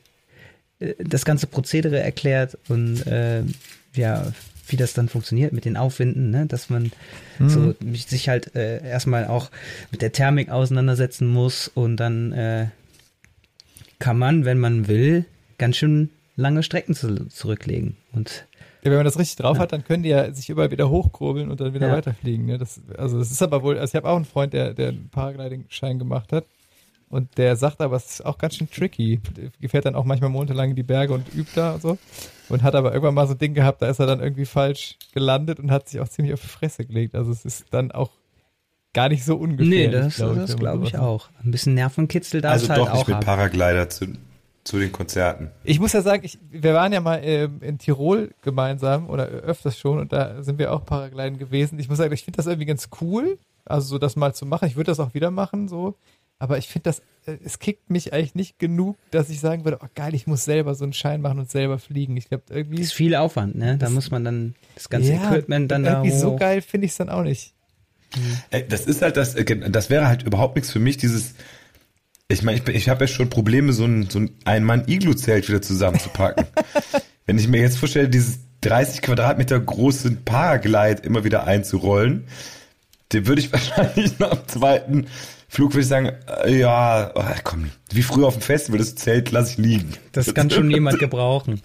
äh, 0.79 0.93
das 0.99 1.25
ganze 1.25 1.47
Prozedere 1.47 1.99
erklärt 1.99 2.57
und 2.69 3.05
äh, 3.07 3.41
ja, 3.93 4.23
wie 4.67 4.77
das 4.77 4.93
dann 4.93 5.09
funktioniert 5.09 5.53
mit 5.53 5.65
den 5.65 5.77
Aufwinden, 5.77 6.29
ne? 6.31 6.45
dass 6.45 6.69
man 6.69 6.91
so 7.39 7.73
mich- 7.83 8.05
sich 8.07 8.29
halt 8.29 8.55
äh, 8.55 8.83
erstmal 8.87 9.27
auch 9.27 9.51
mit 9.91 10.01
der 10.01 10.11
Thermik 10.11 10.49
auseinandersetzen 10.49 11.27
muss 11.27 11.67
und 11.67 11.97
dann 11.97 12.31
äh, 12.31 12.67
kann 13.99 14.17
man, 14.17 14.45
wenn 14.45 14.59
man 14.59 14.87
will, 14.87 15.25
ganz 15.57 15.77
schön 15.77 16.09
lange 16.35 16.63
Strecken 16.63 16.95
zu, 16.95 17.27
zurücklegen. 17.29 17.95
Und 18.11 18.45
Ja, 18.83 18.91
wenn 18.91 18.97
man 18.97 19.05
das 19.05 19.17
richtig 19.19 19.37
drauf 19.37 19.57
hat, 19.59 19.71
dann 19.71 19.83
können 19.85 20.03
die 20.03 20.09
ja 20.09 20.31
sich 20.33 20.49
überall 20.49 20.71
wieder 20.71 20.89
hochkurbeln 20.89 21.49
und 21.49 21.61
dann 21.61 21.73
wieder 21.73 21.87
Ja. 21.87 21.93
weiterfliegen. 21.93 22.45
Ne? 22.45 22.57
Das, 22.57 22.81
also 22.97 23.17
das 23.19 23.31
ist 23.31 23.41
aber 23.41 23.63
wohl, 23.63 23.77
also 23.77 23.91
ich 23.91 23.95
habe 23.95 24.09
auch 24.09 24.15
einen 24.17 24.25
Freund, 24.25 24.53
der, 24.53 24.73
der 24.73 24.89
einen 24.89 25.09
Paragliding-Schein 25.09 25.97
gemacht 25.99 26.33
hat 26.33 26.45
und 27.09 27.37
der 27.37 27.55
sagt 27.55 27.79
aber, 27.81 27.95
es 27.95 28.05
ist 28.19 28.25
auch 28.25 28.37
ganz 28.37 28.55
schön 28.55 28.69
tricky. 28.69 29.21
Der 29.61 29.69
fährt 29.69 29.85
dann 29.85 29.95
auch 29.95 30.05
manchmal 30.05 30.29
monatelang 30.29 30.71
in 30.71 30.75
die 30.75 30.83
Berge 30.83 31.13
und 31.13 31.33
übt 31.33 31.51
da 31.55 31.73
und 31.75 31.81
so 31.81 31.97
und 32.49 32.63
hat 32.63 32.75
aber 32.75 32.91
irgendwann 32.93 33.13
mal 33.15 33.27
so 33.27 33.33
ein 33.33 33.37
Ding 33.39 33.53
gehabt, 33.53 33.81
da 33.81 33.87
ist 33.89 33.99
er 33.99 34.05
dann 34.07 34.19
irgendwie 34.21 34.45
falsch 34.45 34.97
gelandet 35.13 35.59
und 35.59 35.71
hat 35.71 35.89
sich 35.89 35.99
auch 36.01 36.09
ziemlich 36.09 36.33
auf 36.33 36.41
die 36.41 36.47
Fresse 36.47 36.85
gelegt. 36.85 37.15
Also 37.15 37.31
es 37.31 37.45
ist 37.45 37.65
dann 37.71 37.91
auch 37.91 38.11
gar 38.93 39.09
nicht 39.09 39.25
so 39.25 39.35
ungefährlich. 39.35 39.87
nee, 39.87 39.89
das, 39.91 40.15
glaub 40.15 40.33
glaube 40.59 40.85
ich 40.85 40.91
sowas- 40.91 41.01
auch. 41.01 41.29
Ein 41.43 41.51
bisschen 41.51 41.73
Nervenkitzel 41.73 42.41
darf 42.41 42.53
Also 42.53 42.65
es 42.65 42.69
halt 42.69 42.79
doch 42.79 42.91
nicht 42.93 43.01
auch 43.03 43.07
mit 43.07 43.15
haben. 43.17 43.25
Paraglider 43.25 43.89
zu, 43.89 44.07
zu 44.63 44.79
den 44.79 44.91
Konzerten. 44.91 45.51
Ich 45.63 45.79
muss 45.79 45.93
ja 45.93 46.01
sagen, 46.01 46.23
ich, 46.23 46.39
wir 46.49 46.73
waren 46.73 46.93
ja 46.93 47.01
mal 47.01 47.19
ähm, 47.23 47.59
in 47.61 47.77
Tirol 47.77 48.31
gemeinsam 48.41 49.09
oder 49.09 49.25
öfters 49.27 49.77
schon 49.77 49.99
und 49.99 50.13
da 50.13 50.41
sind 50.43 50.59
wir 50.59 50.71
auch 50.71 50.85
Paragliden 50.85 51.37
gewesen. 51.37 51.77
Ich 51.79 51.89
muss 51.89 51.97
sagen, 51.97 52.13
ich 52.13 52.23
finde 52.23 52.37
das 52.37 52.45
irgendwie 52.47 52.65
ganz 52.67 52.89
cool, 53.01 53.37
also 53.65 53.85
so 53.87 53.97
das 53.97 54.15
mal 54.15 54.33
zu 54.33 54.45
machen. 54.45 54.67
Ich 54.67 54.75
würde 54.75 54.91
das 54.91 54.99
auch 54.99 55.13
wieder 55.13 55.29
machen, 55.31 55.67
so. 55.67 55.95
Aber 56.39 56.57
ich 56.57 56.67
finde 56.67 56.83
das, 56.83 56.99
äh, 57.25 57.37
es 57.43 57.59
kickt 57.59 57.89
mich 57.89 58.13
eigentlich 58.13 58.35
nicht 58.35 58.59
genug, 58.59 58.97
dass 59.11 59.29
ich 59.29 59.39
sagen 59.39 59.63
würde, 59.63 59.79
oh 59.81 59.87
geil, 59.95 60.13
ich 60.13 60.27
muss 60.27 60.45
selber 60.45 60.75
so 60.75 60.83
einen 60.83 60.93
Schein 60.93 61.21
machen 61.21 61.39
und 61.39 61.49
selber 61.49 61.79
fliegen. 61.79 62.17
Ich 62.17 62.29
glaube, 62.29 62.43
irgendwie 62.49 62.81
ist 62.81 62.93
viel 62.93 63.15
Aufwand, 63.15 63.55
ne? 63.55 63.77
Da 63.77 63.89
muss 63.89 64.11
man 64.11 64.23
dann 64.23 64.55
das 64.75 64.89
ganze 64.89 65.13
ja, 65.13 65.23
Equipment 65.23 65.71
dann 65.71 65.83
da 65.83 66.03
irgendwie 66.03 66.17
so 66.17 66.33
hoch. 66.33 66.39
geil 66.39 66.61
finde 66.61 66.85
ich 66.85 66.91
es 66.91 66.97
dann 66.97 67.09
auch 67.09 67.23
nicht. 67.23 67.53
Äh, 68.51 68.63
Das 68.63 68.85
ist 68.85 69.01
halt 69.01 69.17
das, 69.17 69.35
äh, 69.35 69.69
das 69.69 69.89
wäre 69.89 70.07
halt 70.07 70.23
überhaupt 70.23 70.55
nichts 70.55 70.71
für 70.71 70.79
mich, 70.79 70.97
dieses, 70.97 71.35
ich 72.27 72.43
meine, 72.43 72.59
ich, 72.59 72.67
ich 72.67 72.89
habe 72.89 73.03
ja 73.03 73.07
schon 73.07 73.29
Probleme, 73.29 73.73
so 73.73 73.85
ein, 73.85 74.09
so 74.09 74.19
ein 74.19 74.31
Ein-Mann-Iglu-Zelt 74.45 75.47
wieder 75.47 75.61
zusammenzupacken. 75.61 76.45
Wenn 77.25 77.37
ich 77.37 77.47
mir 77.47 77.61
jetzt 77.61 77.77
vorstelle, 77.77 78.09
dieses 78.09 78.39
30 78.61 79.01
Quadratmeter 79.01 79.59
große 79.59 80.11
Paraglide 80.25 81.01
immer 81.03 81.23
wieder 81.23 81.45
einzurollen, 81.45 82.27
den 83.13 83.27
würde 83.27 83.41
ich 83.41 83.51
wahrscheinlich 83.53 84.17
nach 84.19 84.35
dem 84.35 84.47
zweiten 84.47 85.07
Flug 85.47 85.73
würde 85.73 85.81
ich 85.81 85.87
sagen, 85.87 86.11
äh, 86.43 86.59
ja, 86.59 87.11
oh, 87.15 87.23
komm, 87.43 87.71
wie 87.91 88.01
früher 88.01 88.27
auf 88.27 88.35
dem 88.35 88.41
Festival, 88.41 88.79
das 88.79 88.95
Zelt 88.95 89.31
lasse 89.31 89.51
ich 89.51 89.57
liegen. 89.57 89.93
Das 90.11 90.33
kann 90.33 90.49
schon 90.49 90.69
jemand 90.69 90.99
gebrauchen. 90.99 91.61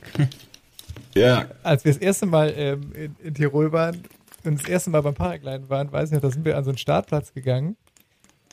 Ja, 1.14 1.46
Als 1.62 1.84
wir 1.84 1.92
das 1.92 2.00
erste 2.00 2.26
Mal 2.26 2.52
ähm, 2.56 2.92
in, 2.94 3.16
in 3.22 3.34
Tirol 3.34 3.72
waren 3.72 4.02
und 4.44 4.60
das 4.60 4.68
erste 4.68 4.90
Mal 4.90 5.00
beim 5.02 5.14
Paragliden 5.14 5.68
waren, 5.68 5.90
weiß 5.90 6.10
ich 6.10 6.14
noch, 6.14 6.20
da 6.20 6.30
sind 6.30 6.44
wir 6.44 6.56
an 6.56 6.64
so 6.64 6.70
einen 6.70 6.78
Startplatz 6.78 7.32
gegangen 7.32 7.76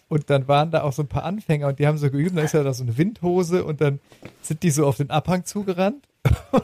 und 0.07 0.29
dann 0.29 0.47
waren 0.47 0.71
da 0.71 0.83
auch 0.83 0.93
so 0.93 1.03
ein 1.03 1.07
paar 1.07 1.23
Anfänger 1.23 1.67
und 1.67 1.79
die 1.79 1.87
haben 1.87 1.97
so 1.97 2.09
geübt, 2.09 2.35
da 2.37 2.41
ist 2.41 2.53
ja 2.53 2.63
da 2.63 2.73
so 2.73 2.83
eine 2.83 2.97
Windhose 2.97 3.63
und 3.63 3.81
dann 3.81 3.99
sind 4.41 4.63
die 4.63 4.71
so 4.71 4.87
auf 4.87 4.97
den 4.97 5.09
Abhang 5.09 5.45
zugerannt. 5.45 6.07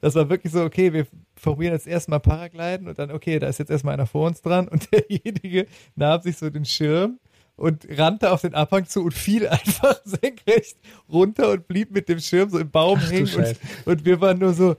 Das 0.00 0.14
war 0.14 0.28
wirklich 0.28 0.52
so, 0.52 0.62
okay, 0.62 0.92
wir 0.92 1.06
probieren 1.40 1.72
jetzt 1.72 1.86
erstmal 1.86 2.20
Paragliden 2.20 2.88
und 2.88 2.98
dann, 2.98 3.10
okay, 3.10 3.38
da 3.38 3.48
ist 3.48 3.58
jetzt 3.58 3.70
erstmal 3.70 3.94
einer 3.94 4.06
vor 4.06 4.26
uns 4.26 4.42
dran 4.42 4.68
und 4.68 4.92
derjenige 4.92 5.66
nahm 5.96 6.20
sich 6.20 6.36
so 6.36 6.50
den 6.50 6.64
Schirm 6.64 7.18
und 7.58 7.86
rannte 7.98 8.30
auf 8.32 8.40
den 8.40 8.54
Abhang 8.54 8.86
zu 8.86 9.04
und 9.04 9.12
fiel 9.12 9.46
einfach 9.48 10.00
senkrecht 10.04 10.76
runter 11.12 11.50
und 11.50 11.68
blieb 11.68 11.90
mit 11.90 12.08
dem 12.08 12.20
Schirm 12.20 12.48
so 12.48 12.58
im 12.58 12.70
Baum 12.70 12.98
Ach 13.02 13.10
hängen 13.10 13.28
und, 13.34 13.56
und 13.84 14.04
wir 14.06 14.20
waren 14.22 14.38
nur 14.38 14.54
so, 14.54 14.76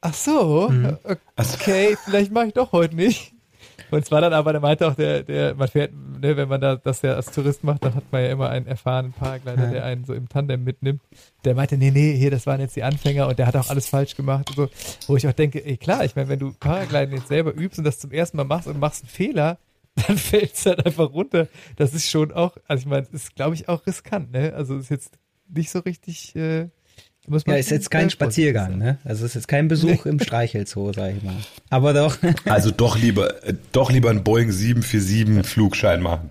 ach 0.00 0.14
so, 0.14 0.68
Mhm. 0.70 0.96
okay, 1.36 1.96
vielleicht 2.04 2.30
mache 2.32 2.46
ich 2.46 2.52
doch 2.54 2.70
heute 2.72 2.94
nicht. 2.94 3.32
Und 3.90 4.04
es 4.04 4.10
war 4.12 4.20
dann 4.20 4.32
aber, 4.32 4.52
der 4.52 4.60
meinte 4.60 4.86
auch, 4.86 4.94
der, 4.94 5.22
der, 5.24 5.54
man 5.54 5.66
fährt, 5.66 5.90
ne, 5.92 6.36
wenn 6.36 6.48
man 6.48 6.60
da 6.60 6.76
das 6.76 7.02
ja 7.02 7.14
als 7.14 7.30
Tourist 7.32 7.64
macht, 7.64 7.84
dann 7.84 7.94
hat 7.94 8.04
man 8.12 8.22
ja 8.22 8.30
immer 8.30 8.48
einen 8.48 8.66
erfahrenen 8.66 9.12
Paraglider, 9.12 9.64
Ja. 9.64 9.70
der 9.70 9.84
einen 9.84 10.04
so 10.04 10.14
im 10.14 10.28
Tandem 10.28 10.62
mitnimmt. 10.62 11.00
Der 11.44 11.54
meinte, 11.56 11.76
nee, 11.76 11.90
nee, 11.90 12.14
hier, 12.16 12.30
das 12.30 12.46
waren 12.46 12.60
jetzt 12.60 12.76
die 12.76 12.84
Anfänger 12.84 13.26
und 13.26 13.38
der 13.38 13.46
hat 13.46 13.56
auch 13.56 13.68
alles 13.68 13.88
falsch 13.88 14.14
gemacht 14.14 14.48
und 14.50 14.56
so. 14.56 14.68
Wo 15.08 15.16
ich 15.16 15.26
auch 15.26 15.32
denke, 15.32 15.64
ey, 15.64 15.76
klar, 15.76 16.04
ich 16.04 16.14
meine, 16.14 16.28
wenn 16.28 16.38
du 16.38 16.52
Paragliden 16.60 17.16
jetzt 17.16 17.28
selber 17.28 17.52
übst 17.54 17.78
und 17.78 17.84
das 17.84 17.98
zum 17.98 18.12
ersten 18.12 18.36
Mal 18.36 18.44
machst 18.44 18.68
und 18.68 18.78
machst 18.78 19.02
einen 19.02 19.10
Fehler, 19.10 19.58
dann 20.06 20.18
fällt 20.18 20.54
es 20.54 20.66
halt 20.66 20.84
einfach 20.84 21.12
runter. 21.12 21.48
Das 21.76 21.94
ist 21.94 22.08
schon 22.10 22.32
auch, 22.32 22.56
also 22.66 22.82
ich 22.82 22.86
meine, 22.86 23.02
es 23.02 23.12
ist, 23.12 23.36
glaube 23.36 23.54
ich, 23.54 23.68
auch 23.68 23.86
riskant, 23.86 24.32
ne? 24.32 24.52
Also 24.54 24.76
es 24.76 24.84
ist 24.84 24.90
jetzt 24.90 25.12
nicht 25.48 25.70
so 25.70 25.80
richtig, 25.80 26.34
äh, 26.36 26.68
muss 27.26 27.46
man 27.46 27.56
Ja, 27.56 27.60
ist 27.60 27.70
jetzt 27.70 27.90
kein 27.90 28.10
Spaziergang, 28.10 28.70
sein. 28.70 28.78
ne? 28.78 28.98
Also 29.04 29.26
ist 29.26 29.34
jetzt 29.34 29.48
kein 29.48 29.68
Besuch 29.68 30.06
im 30.06 30.18
Streichelzoo, 30.20 30.92
sag 30.92 31.14
ich 31.16 31.22
mal. 31.22 31.36
Aber 31.68 31.92
doch. 31.92 32.16
also 32.46 32.70
doch 32.70 32.98
lieber, 32.98 33.44
äh, 33.44 33.54
doch 33.72 33.90
lieber 33.90 34.10
einen 34.10 34.24
Boeing 34.24 34.50
747 34.52 35.46
Flugschein 35.46 36.00
machen. 36.02 36.30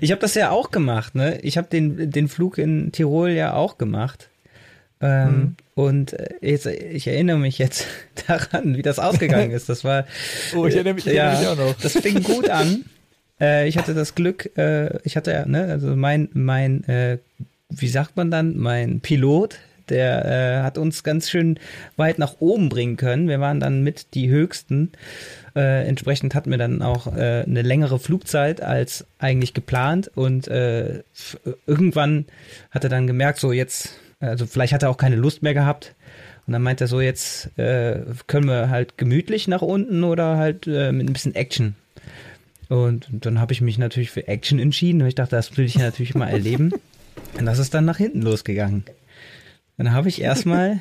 Ich 0.00 0.12
habe 0.12 0.20
das 0.20 0.34
ja 0.34 0.50
auch 0.50 0.70
gemacht, 0.70 1.14
ne? 1.16 1.40
Ich 1.42 1.58
habe 1.58 1.68
den, 1.68 2.10
den 2.10 2.28
Flug 2.28 2.56
in 2.58 2.92
Tirol 2.92 3.30
ja 3.30 3.54
auch 3.54 3.78
gemacht. 3.78 4.30
Ähm, 5.00 5.28
Mhm. 5.28 5.56
Und 5.74 6.12
äh, 6.14 6.34
jetzt, 6.40 6.66
ich 6.66 7.06
erinnere 7.06 7.38
mich 7.38 7.58
jetzt 7.58 7.86
daran, 8.26 8.76
wie 8.76 8.82
das 8.82 8.98
ausgegangen 8.98 9.50
ist. 9.50 9.68
Das 9.68 9.84
war. 9.84 10.06
Oh, 10.56 10.66
ich 10.66 10.74
erinnere 10.74 10.94
mich, 10.94 11.06
ich 11.06 11.12
ja, 11.12 11.32
erinnere 11.32 11.56
mich 11.56 11.64
auch 11.64 11.68
noch. 11.68 11.80
Das 11.82 11.92
fing 11.92 12.22
gut 12.22 12.48
an. 12.48 12.84
Äh, 13.40 13.68
ich 13.68 13.76
hatte 13.76 13.92
das 13.94 14.14
Glück, 14.14 14.56
äh, 14.56 14.98
ich 15.04 15.16
hatte 15.16 15.32
ja, 15.32 15.44
ne, 15.44 15.64
also 15.64 15.94
mein, 15.94 16.30
mein, 16.32 16.84
äh, 16.84 17.18
wie 17.68 17.88
sagt 17.88 18.16
man 18.16 18.30
dann, 18.30 18.56
mein 18.56 19.00
Pilot, 19.00 19.58
der 19.90 20.24
äh, 20.24 20.62
hat 20.62 20.78
uns 20.78 21.04
ganz 21.04 21.28
schön 21.28 21.58
weit 21.96 22.18
nach 22.18 22.36
oben 22.40 22.68
bringen 22.68 22.96
können. 22.96 23.28
Wir 23.28 23.40
waren 23.40 23.60
dann 23.60 23.82
mit 23.82 24.14
die 24.14 24.30
höchsten. 24.30 24.92
Äh, 25.54 25.86
entsprechend 25.86 26.34
hatten 26.34 26.50
wir 26.50 26.58
dann 26.58 26.82
auch 26.82 27.14
äh, 27.14 27.44
eine 27.46 27.62
längere 27.62 27.98
Flugzeit 27.98 28.62
als 28.62 29.06
eigentlich 29.18 29.54
geplant 29.54 30.10
und 30.14 30.48
äh, 30.48 31.02
irgendwann 31.66 32.26
hat 32.70 32.84
er 32.84 32.90
dann 32.90 33.06
gemerkt, 33.06 33.38
so 33.38 33.52
jetzt, 33.52 33.90
also 34.20 34.46
vielleicht 34.46 34.72
hat 34.72 34.82
er 34.82 34.90
auch 34.90 34.96
keine 34.96 35.16
Lust 35.16 35.42
mehr 35.42 35.54
gehabt. 35.54 35.94
Und 36.46 36.52
dann 36.52 36.62
meint 36.62 36.80
er 36.80 36.86
so, 36.86 37.00
jetzt 37.00 37.58
äh, 37.58 38.02
können 38.28 38.46
wir 38.46 38.70
halt 38.70 38.98
gemütlich 38.98 39.48
nach 39.48 39.62
unten 39.62 40.04
oder 40.04 40.36
halt 40.36 40.66
äh, 40.66 40.92
mit 40.92 41.08
ein 41.08 41.12
bisschen 41.12 41.34
Action. 41.34 41.74
Und 42.68 43.06
dann 43.10 43.40
habe 43.40 43.52
ich 43.52 43.60
mich 43.60 43.78
natürlich 43.78 44.10
für 44.10 44.28
Action 44.28 44.58
entschieden. 44.58 45.02
Und 45.02 45.08
ich 45.08 45.14
dachte, 45.16 45.36
das 45.36 45.56
will 45.56 45.64
ich 45.64 45.74
ja 45.74 45.82
natürlich 45.82 46.14
mal 46.14 46.28
erleben. 46.28 46.72
Und 47.38 47.46
das 47.46 47.58
ist 47.58 47.74
dann 47.74 47.84
nach 47.84 47.96
hinten 47.96 48.22
losgegangen. 48.22 48.84
Dann 49.76 49.92
habe 49.92 50.08
ich 50.08 50.20
erstmal 50.20 50.80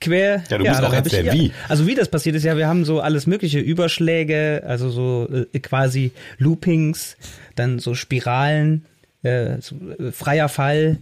quer. 0.00 0.42
Ja, 0.50 0.58
du 0.58 0.64
musst 0.64 0.80
dann 0.80 0.84
auch 0.86 0.94
hab 0.94 1.06
ich- 1.06 1.14
erzählen, 1.14 1.34
wie. 1.34 1.52
Also 1.68 1.86
wie 1.86 1.94
das 1.94 2.08
passiert 2.08 2.36
ist, 2.36 2.44
ja, 2.44 2.56
wir 2.56 2.66
haben 2.66 2.84
so 2.84 3.00
alles 3.00 3.26
mögliche 3.26 3.60
Überschläge, 3.60 4.62
also 4.66 4.90
so 4.90 5.28
äh, 5.52 5.58
quasi 5.60 6.12
Loopings, 6.38 7.16
dann 7.54 7.78
so 7.78 7.94
Spiralen, 7.94 8.84
äh, 9.22 9.60
so, 9.60 9.76
äh, 9.98 10.12
freier 10.12 10.48
Fall, 10.48 10.98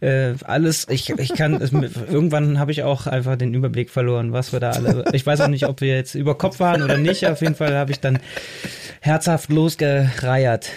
äh, 0.00 0.32
alles. 0.44 0.86
Ich, 0.90 1.10
ich 1.10 1.34
kann, 1.34 1.54
es, 1.54 1.72
irgendwann 1.72 2.58
habe 2.58 2.72
ich 2.72 2.82
auch 2.82 3.06
einfach 3.06 3.36
den 3.36 3.52
Überblick 3.54 3.90
verloren, 3.90 4.32
was 4.32 4.52
wir 4.52 4.60
da 4.60 4.70
alle. 4.70 5.04
Ich 5.12 5.26
weiß 5.26 5.40
auch 5.42 5.48
nicht, 5.48 5.66
ob 5.66 5.80
wir 5.80 5.94
jetzt 5.94 6.14
über 6.14 6.36
Kopf 6.36 6.60
waren 6.60 6.82
oder 6.82 6.96
nicht. 6.96 7.26
Auf 7.26 7.40
jeden 7.42 7.54
Fall 7.54 7.74
habe 7.74 7.90
ich 7.90 8.00
dann 8.00 8.18
herzhaft 9.00 9.50
losgereiert. 9.50 10.70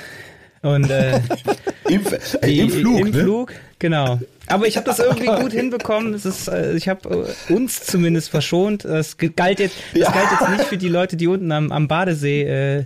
Und 0.61 0.89
äh, 0.91 1.19
Im, 1.89 2.01
äh, 2.05 2.45
die- 2.45 2.59
im 2.59 2.69
Flug, 2.69 2.99
Im 2.99 3.11
ne? 3.11 3.19
Flug, 3.23 3.53
genau. 3.79 4.19
Aber 4.47 4.67
ich 4.67 4.75
habe 4.77 4.85
das 4.85 4.99
irgendwie 4.99 5.25
gut 5.27 5.51
hinbekommen. 5.53 6.13
Es 6.13 6.25
ist, 6.25 6.47
äh, 6.49 6.73
ich 6.75 6.87
habe 6.89 7.25
äh, 7.49 7.53
uns 7.53 7.83
zumindest 7.85 8.29
verschont. 8.29 8.85
Das 8.85 9.17
galt 9.17 9.59
jetzt, 9.59 9.75
das 9.93 10.01
Ja. 10.01 10.11
galt 10.11 10.27
jetzt 10.39 10.49
nicht 10.49 10.63
für 10.65 10.77
die 10.77 10.89
Leute, 10.89 11.15
die 11.17 11.27
unten 11.27 11.51
am, 11.51 11.71
am 11.71 11.87
Badesee 11.87 12.43
äh, 12.79 12.83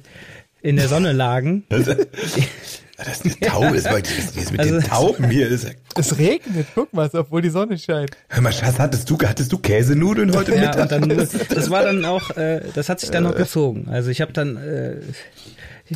in 0.62 0.76
der 0.78 0.88
Sonne 0.88 1.12
lagen. 1.12 1.64
Das, 2.98 3.08
das 3.08 3.22
ist 3.22 3.42
eine 3.42 3.52
Taube, 3.52 3.76
das, 3.76 3.86
war- 3.86 4.02
das 4.02 4.12
ist 4.36 4.52
mit 4.52 4.60
Also- 4.62 4.80
den 4.80 4.84
Tauben 4.88 5.30
hier. 5.30 5.50
Das, 5.50 5.66
Es 5.98 6.18
regnet, 6.18 6.68
guck 6.76 6.94
mal, 6.94 7.10
obwohl 7.14 7.42
die 7.42 7.50
Sonne 7.50 7.78
scheint. 7.78 8.12
hör 8.30 8.42
mal, 8.42 8.52
Schatz, 8.54 8.80
hattest 8.80 9.10
du, 9.10 9.18
hattest 9.24 9.52
du 9.52 9.58
Käsenudeln 9.58 10.36
heute 10.36 10.54
Ja, 10.56 10.62
Mittag? 10.62 10.90
dann, 10.90 11.08
das 11.50 11.70
war 11.70 11.84
dann 11.84 12.04
auch, 12.06 12.32
äh, 12.38 12.62
das 12.74 12.90
hat 12.90 13.00
sich 13.00 13.12
dann 13.12 13.24
noch 13.24 13.36
gezogen. 13.36 13.88
Also 13.90 14.10
ich 14.10 14.22
habe 14.22 14.34
dann, 14.34 14.58
äh, 14.58 14.96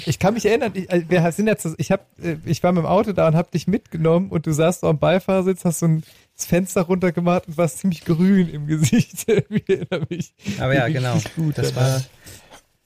Ich 0.06 0.20
kann 0.20 0.34
mich 0.36 0.46
erinnern, 0.46 0.72
ich, 0.74 0.90
äh, 0.92 1.04
wir 1.10 1.32
sind 1.32 1.48
jetzt, 1.48 1.68
ich 1.78 1.92
hab, 1.92 2.06
äh, 2.24 2.38
ich 2.46 2.62
war 2.64 2.72
mit 2.72 2.84
dem 2.84 2.86
Auto 2.88 3.12
da 3.12 3.28
und 3.28 3.36
hab 3.36 3.52
dich 3.52 3.68
mitgenommen 3.68 4.30
und 4.30 4.46
du 4.46 4.52
saßt 4.52 4.84
dem 4.84 5.00
Beifahrersitz, 5.00 5.66
hast 5.66 5.80
so 5.80 5.88
ein 5.88 6.04
das 6.38 6.46
Fenster 6.46 6.84
runtergemacht 6.84 7.50
und 7.50 7.58
warst 7.58 7.80
ziemlich 7.80 8.06
grün 8.06 8.50
im 8.50 8.68
Gesicht. 8.68 9.26
ich 9.28 9.66
mich. 10.10 10.34
Aber 10.60 10.74
ja, 10.74 10.88
genau. 10.88 11.18
Gut 11.36 11.58
das 11.58 11.76
war, 11.76 12.02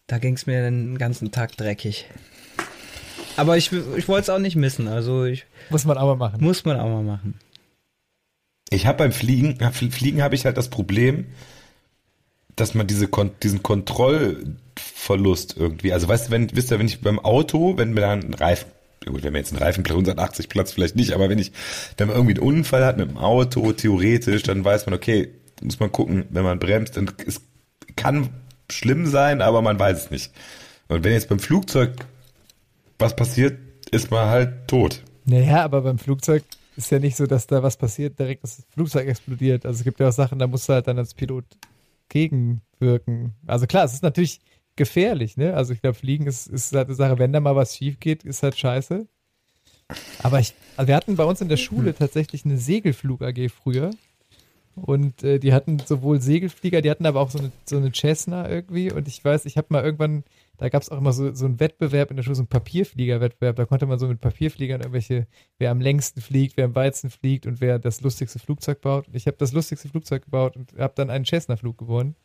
da 0.07 0.17
ging 0.17 0.33
es 0.33 0.47
mir 0.47 0.63
den 0.63 0.97
ganzen 0.97 1.31
Tag 1.31 1.55
dreckig. 1.57 2.07
Aber 3.37 3.57
ich, 3.57 3.71
ich 3.71 4.07
wollte 4.07 4.23
es 4.23 4.29
auch 4.29 4.39
nicht 4.39 4.55
missen. 4.55 4.87
Also 4.87 5.25
ich, 5.25 5.45
muss 5.69 5.85
man 5.85 5.97
auch 5.97 6.07
mal 6.07 6.15
machen. 6.15 6.43
Muss 6.43 6.65
man 6.65 6.79
auch 6.79 6.89
mal 6.89 7.03
machen. 7.03 7.39
Ich 8.69 8.85
habe 8.85 8.99
beim 8.99 9.11
Fliegen, 9.11 9.59
Fliegen 9.71 10.21
habe 10.21 10.35
ich 10.35 10.45
halt 10.45 10.57
das 10.57 10.69
Problem, 10.69 11.27
dass 12.55 12.73
man 12.73 12.87
diese 12.87 13.07
diesen 13.41 13.63
Kontrollverlust 13.63 15.57
irgendwie, 15.57 15.93
also 15.93 16.07
weißt 16.07 16.27
du, 16.27 16.31
wenn, 16.31 16.55
wisst 16.55 16.71
ihr, 16.71 16.79
wenn 16.79 16.87
ich 16.87 17.01
beim 17.01 17.19
Auto, 17.19 17.77
wenn 17.77 17.93
mir 17.93 18.01
da 18.01 18.11
ein 18.13 18.33
Reifen 18.33 18.69
gut, 19.05 19.23
wenn 19.23 19.33
wir 19.33 19.39
jetzt 19.39 19.51
einen 19.51 19.61
Reifen 19.61 19.85
180 19.85 20.49
Platz 20.49 20.71
vielleicht 20.71 20.95
nicht, 20.95 21.13
aber 21.13 21.29
wenn 21.29 21.39
ich, 21.39 21.51
wenn 21.97 22.07
man 22.07 22.15
irgendwie 22.15 22.35
einen 22.35 22.47
Unfall 22.47 22.85
hat 22.85 22.97
mit 22.97 23.09
dem 23.09 23.17
Auto, 23.17 23.73
theoretisch, 23.73 24.43
dann 24.43 24.63
weiß 24.63 24.85
man, 24.85 24.95
okay, 24.95 25.29
muss 25.61 25.79
man 25.79 25.91
gucken, 25.91 26.25
wenn 26.29 26.43
man 26.43 26.59
bremst, 26.59 26.97
dann 26.97 27.11
es 27.25 27.41
kann 27.95 28.29
schlimm 28.69 29.05
sein, 29.05 29.41
aber 29.41 29.61
man 29.61 29.79
weiß 29.79 30.05
es 30.05 30.11
nicht. 30.11 30.31
Und 30.87 31.03
wenn 31.03 31.13
jetzt 31.13 31.29
beim 31.29 31.39
Flugzeug 31.39 32.05
was 33.03 33.15
passiert, 33.15 33.59
ist 33.91 34.09
man 34.11 34.27
halt 34.27 34.67
tot. 34.67 35.03
Naja, 35.25 35.63
aber 35.63 35.81
beim 35.81 35.99
Flugzeug 35.99 36.43
ist 36.75 36.89
ja 36.89 36.99
nicht 36.99 37.15
so, 37.15 37.27
dass 37.27 37.47
da 37.47 37.61
was 37.61 37.77
passiert, 37.77 38.17
direkt 38.17 38.43
das 38.43 38.63
Flugzeug 38.69 39.07
explodiert. 39.07 39.65
Also 39.65 39.79
es 39.79 39.83
gibt 39.83 39.99
ja 39.99 40.07
auch 40.07 40.13
Sachen, 40.13 40.39
da 40.39 40.47
musst 40.47 40.67
du 40.67 40.73
halt 40.73 40.87
dann 40.87 40.97
als 40.97 41.13
Pilot 41.13 41.45
gegenwirken. 42.09 43.33
Also 43.45 43.67
klar, 43.67 43.85
es 43.85 43.93
ist 43.93 44.03
natürlich 44.03 44.39
gefährlich, 44.75 45.37
ne? 45.37 45.53
Also 45.53 45.73
ich 45.73 45.81
glaube, 45.81 45.95
Fliegen 45.95 46.25
ist, 46.25 46.47
ist 46.47 46.73
halt 46.73 46.87
eine 46.87 46.95
Sache, 46.95 47.19
wenn 47.19 47.33
da 47.33 47.39
mal 47.39 47.55
was 47.55 47.75
schief 47.75 47.99
geht, 47.99 48.23
ist 48.23 48.41
halt 48.41 48.57
scheiße. 48.57 49.05
Aber 50.23 50.39
ich, 50.39 50.53
also 50.77 50.87
wir 50.87 50.95
hatten 50.95 51.15
bei 51.15 51.25
uns 51.25 51.41
in 51.41 51.49
der 51.49 51.57
Schule 51.57 51.89
hm. 51.89 51.97
tatsächlich 51.97 52.45
eine 52.45 52.57
Segelflug 52.57 53.21
AG 53.21 53.49
früher. 53.49 53.91
Und 54.75 55.23
äh, 55.23 55.39
die 55.39 55.53
hatten 55.53 55.77
sowohl 55.79 56.19
Segelflieger, 56.19 56.81
die 56.81 56.89
hatten 56.89 57.05
aber 57.05 57.19
auch 57.19 57.29
so 57.29 57.37
eine, 57.37 57.51
so 57.65 57.77
eine 57.77 57.91
Cessna 57.91 58.49
irgendwie. 58.49 58.91
Und 58.91 59.07
ich 59.07 59.23
weiß, 59.23 59.45
ich 59.45 59.57
habe 59.57 59.67
mal 59.69 59.83
irgendwann, 59.83 60.23
da 60.57 60.69
gab 60.69 60.81
es 60.83 60.89
auch 60.89 60.97
immer 60.97 61.13
so, 61.13 61.33
so 61.33 61.45
einen 61.45 61.59
Wettbewerb 61.59 62.11
in 62.11 62.17
der 62.17 62.23
Schule, 62.23 62.35
so 62.35 62.41
einen 62.41 62.47
Papierflieger-Wettbewerb. 62.47 63.55
Da 63.55 63.65
konnte 63.65 63.85
man 63.85 63.97
so 63.97 64.07
mit 64.07 64.21
Papierfliegern 64.21 64.81
irgendwelche, 64.81 65.27
wer 65.57 65.71
am 65.71 65.81
längsten 65.81 66.21
fliegt, 66.21 66.57
wer 66.57 66.65
am 66.65 66.75
weitesten 66.75 67.09
fliegt 67.09 67.47
und 67.47 67.59
wer 67.59 67.79
das 67.79 68.01
lustigste 68.01 68.39
Flugzeug 68.39 68.81
baut. 68.81 69.07
Ich 69.13 69.25
habe 69.25 69.37
das 69.37 69.51
lustigste 69.51 69.89
Flugzeug 69.89 70.25
gebaut 70.25 70.55
und 70.55 70.73
habe 70.77 70.93
dann 70.95 71.09
einen 71.09 71.25
Cessna-Flug 71.25 71.77
gewonnen. 71.77 72.15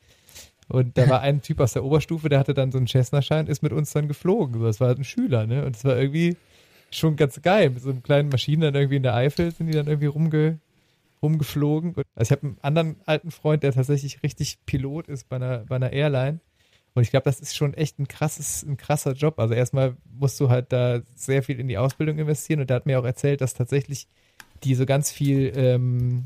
Und 0.69 0.99
da 0.99 1.09
war 1.09 1.21
ein 1.23 1.41
Typ 1.41 1.61
aus 1.61 1.73
der 1.73 1.85
Oberstufe, 1.85 2.29
der 2.29 2.38
hatte 2.38 2.53
dann 2.53 2.71
so 2.71 2.79
einen 2.79 2.87
Cessna-Schein, 2.87 3.47
ist 3.47 3.62
mit 3.62 3.73
uns 3.73 3.93
dann 3.93 4.09
geflogen. 4.09 4.62
Das 4.62 4.79
war 4.79 4.88
halt 4.88 4.99
ein 4.99 5.05
Schüler, 5.05 5.47
ne? 5.47 5.64
Und 5.64 5.77
es 5.77 5.85
war 5.85 5.97
irgendwie 5.97 6.37
schon 6.91 7.17
ganz 7.17 7.41
geil. 7.41 7.71
Mit 7.71 7.83
so 7.83 7.91
einem 7.91 8.03
kleinen 8.03 8.29
Maschinen 8.29 8.61
dann 8.61 8.75
irgendwie 8.75 8.97
in 8.97 9.03
der 9.03 9.14
Eifel 9.14 9.51
sind 9.53 9.69
die 9.69 9.73
dann 9.73 9.87
irgendwie 9.87 10.07
rumge 10.07 10.61
rumgeflogen. 11.23 11.95
Also 12.14 12.29
ich 12.29 12.31
habe 12.31 12.47
einen 12.47 12.59
anderen 12.62 12.97
alten 13.05 13.31
Freund, 13.31 13.62
der 13.62 13.73
tatsächlich 13.73 14.23
richtig 14.23 14.59
Pilot 14.67 15.09
ist 15.09 15.29
bei 15.29 15.37
einer, 15.37 15.64
bei 15.64 15.77
einer 15.77 15.93
Airline. 15.93 16.41
Und 16.94 17.03
ich 17.03 17.11
glaube, 17.11 17.24
das 17.24 17.40
ist 17.40 17.57
schon 17.57 17.74
echt 17.74 17.98
ein 17.98 18.09
krasses, 18.09 18.62
ein 18.62 18.77
krasser 18.77 19.12
Job. 19.12 19.38
Also 19.38 19.55
erstmal 19.55 19.96
musst 20.18 20.40
du 20.40 20.48
halt 20.48 20.72
da 20.72 21.01
sehr 21.14 21.42
viel 21.42 21.61
in 21.61 21.68
die 21.68 21.79
Ausbildung 21.79 22.18
investieren. 22.18 22.61
Und 22.61 22.70
der 22.70 22.77
hat 22.77 22.87
mir 22.87 22.98
auch 22.98 23.05
erzählt, 23.05 23.40
dass 23.40 23.55
tatsächlich 23.55 24.09
die 24.64 24.74
so 24.74 24.87
ganz 24.87 25.11
viel 25.11 25.53
ähm, 25.55 26.24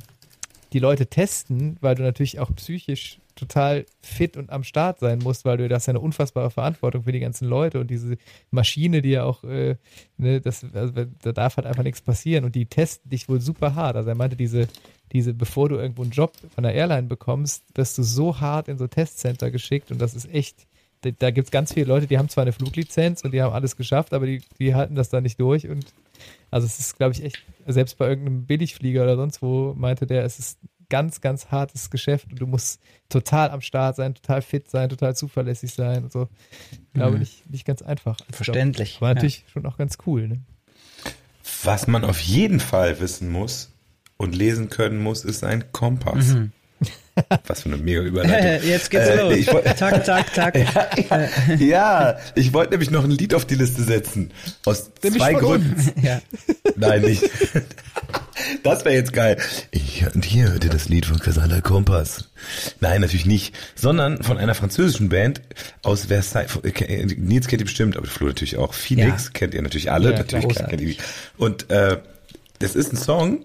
die 0.73 0.79
Leute 0.79 1.07
testen, 1.07 1.77
weil 1.81 1.95
du 1.95 2.03
natürlich 2.03 2.41
auch 2.41 2.55
psychisch 2.55 3.19
total 3.35 3.87
fit 4.01 4.37
und 4.37 4.51
am 4.51 4.65
Start 4.65 5.01
sein 5.01 5.19
musst, 5.19 5.45
weil 5.45 5.57
du 5.57 5.69
das 5.69 5.87
ja 5.87 5.93
eine 5.93 6.01
unfassbare 6.01 6.51
Verantwortung 6.51 7.05
für 7.05 7.13
die 7.13 7.21
ganzen 7.21 7.49
Leute 7.49 7.81
und 7.81 7.91
diese 7.91 8.17
Maschine, 8.51 9.03
die 9.03 9.11
ja 9.11 9.25
auch, 9.25 9.45
äh, 9.45 9.77
ne, 10.17 10.41
das, 10.41 10.65
also, 10.73 10.93
da 10.93 11.33
darf 11.33 11.57
halt 11.57 11.67
einfach 11.67 11.83
nichts 11.83 12.01
passieren 12.01 12.45
und 12.45 12.55
die 12.55 12.67
testen 12.67 13.11
dich 13.11 13.29
wohl 13.29 13.41
super 13.41 13.75
hart. 13.75 13.97
Also 13.97 14.09
er 14.09 14.15
meinte, 14.15 14.37
diese, 14.37 14.69
diese, 15.13 15.35
bevor 15.35 15.69
du 15.69 15.77
irgendwo 15.77 16.03
einen 16.03 16.11
Job 16.11 16.33
von 16.55 16.65
der 16.65 16.75
Airline 16.75 17.09
bekommst, 17.09 17.65
wirst 17.75 17.99
du 17.99 18.03
so 18.03 18.41
hart 18.41 18.69
in 18.69 18.79
so 18.79 18.87
Testcenter 18.87 19.51
geschickt 19.51 19.91
und 19.91 20.01
das 20.01 20.15
ist 20.15 20.33
echt, 20.33 20.67
da, 21.03 21.11
da 21.11 21.31
gibt 21.31 21.49
es 21.49 21.51
ganz 21.51 21.73
viele 21.73 21.87
Leute, 21.87 22.07
die 22.07 22.19
haben 22.19 22.29
zwar 22.29 22.43
eine 22.43 22.53
Fluglizenz 22.53 23.23
und 23.23 23.33
die 23.33 23.43
haben 23.43 23.53
alles 23.53 23.77
geschafft, 23.77 24.15
aber 24.15 24.27
die, 24.27 24.43
die 24.59 24.75
halten 24.75 24.95
das 24.95 25.09
da 25.09 25.21
nicht 25.21 25.41
durch 25.41 25.69
und 25.69 25.87
also 26.51 26.67
es 26.67 26.79
ist, 26.79 26.97
glaube 26.97 27.15
ich, 27.15 27.25
echt, 27.25 27.43
selbst 27.67 27.97
bei 27.97 28.09
irgendeinem 28.09 28.45
Billigflieger 28.45 29.03
oder 29.03 29.17
sonst 29.17 29.41
wo, 29.41 29.75
meinte 29.75 30.07
der, 30.07 30.25
es 30.25 30.39
ist 30.39 30.59
ganz, 30.93 31.23
ganz 31.23 31.47
hartes 31.47 31.89
Geschäft 31.89 32.27
und 32.31 32.39
du 32.39 32.47
musst 32.47 32.79
total 33.09 33.51
am 33.51 33.63
Start 33.63 33.97
sein, 33.97 34.15
total 34.15 34.43
fit 34.43 34.71
sein, 34.71 34.91
total 34.91 35.17
zuverlässig 35.17 35.73
sein 35.73 36.05
und 36.05 36.13
so. 36.13 36.29
Ich 36.71 36.93
glaube, 36.93 37.13
mhm. 37.13 37.21
nicht, 37.21 37.51
nicht 37.51 37.65
ganz 37.65 37.81
einfach. 37.81 38.19
Verständlich. 38.31 39.01
War 39.01 39.15
natürlich 39.15 39.39
ja. 39.39 39.53
schon 39.55 39.65
auch 39.65 39.79
ganz 39.79 39.97
cool. 40.07 40.29
Ne? 40.29 40.43
Was 41.63 41.87
man 41.87 42.05
auf 42.05 42.21
jeden 42.21 42.61
Fall 42.61 43.01
wissen 43.01 43.31
muss 43.33 43.73
und 44.19 44.35
lesen 44.37 44.69
können 44.69 45.03
muss, 45.03 45.25
ist 45.25 45.45
ein 45.45 45.73
Kompass. 45.73 46.35
Mhm. 46.35 46.53
Was 47.47 47.63
für 47.63 47.71
eine 47.71 47.79
mega 47.79 48.03
Überleitung. 48.03 48.69
Jetzt 48.69 48.91
geht's 48.91 49.07
äh, 49.07 49.23
los. 49.23 49.35
Ich 49.35 49.51
wollt, 49.51 49.65
tak, 49.79 50.05
tak, 50.05 50.35
tak. 50.35 50.55
ja, 51.09 51.55
ja, 51.57 52.19
ich 52.35 52.53
wollte 52.53 52.73
nämlich 52.73 52.91
noch 52.91 53.05
ein 53.05 53.13
Lied 53.13 53.33
auf 53.33 53.47
die 53.47 53.55
Liste 53.55 53.83
setzen. 53.83 54.31
Aus 54.67 54.91
nämlich 55.03 55.23
zwei 55.23 55.33
Gründen. 55.33 55.91
Ja. 56.03 56.21
Nein, 56.77 57.01
nicht. 57.01 57.23
Das 58.63 58.85
wäre 58.85 58.95
jetzt 58.95 59.13
geil. 59.13 59.37
Ich, 59.71 60.05
und 60.15 60.25
hier 60.25 60.53
hört 60.53 60.65
ihr 60.65 60.71
das 60.71 60.89
Lied 60.89 61.07
von 61.07 61.19
Casala 61.19 61.61
Kompass. 61.61 62.29
Nein, 62.81 63.01
natürlich 63.01 63.27
nicht. 63.27 63.55
Sondern 63.75 64.23
von 64.23 64.39
einer 64.39 64.55
französischen 64.55 65.09
Band 65.09 65.43
aus 65.83 66.07
Versailles. 66.07 66.57
Äh, 66.63 67.07
Nils 67.17 67.47
kennt 67.47 67.63
ihr 67.63 67.67
bestimmt, 67.67 67.97
aber 67.97 68.07
Flo 68.07 68.29
natürlich 68.29 68.57
auch. 68.57 68.75
Phoenix 68.75 69.27
ja. 69.27 69.31
kennt 69.33 69.55
ihr 69.55 69.63
natürlich 69.63 69.91
alle. 69.91 70.13
Ja, 70.13 70.19
natürlich 70.19 70.49
kennt 70.49 70.73
ihr 70.73 70.79
die. 70.79 70.97
Und 71.37 71.71
äh, 71.71 71.99
das 72.59 72.77
ist 72.77 72.93
ein 72.93 72.97
Song, 72.97 73.45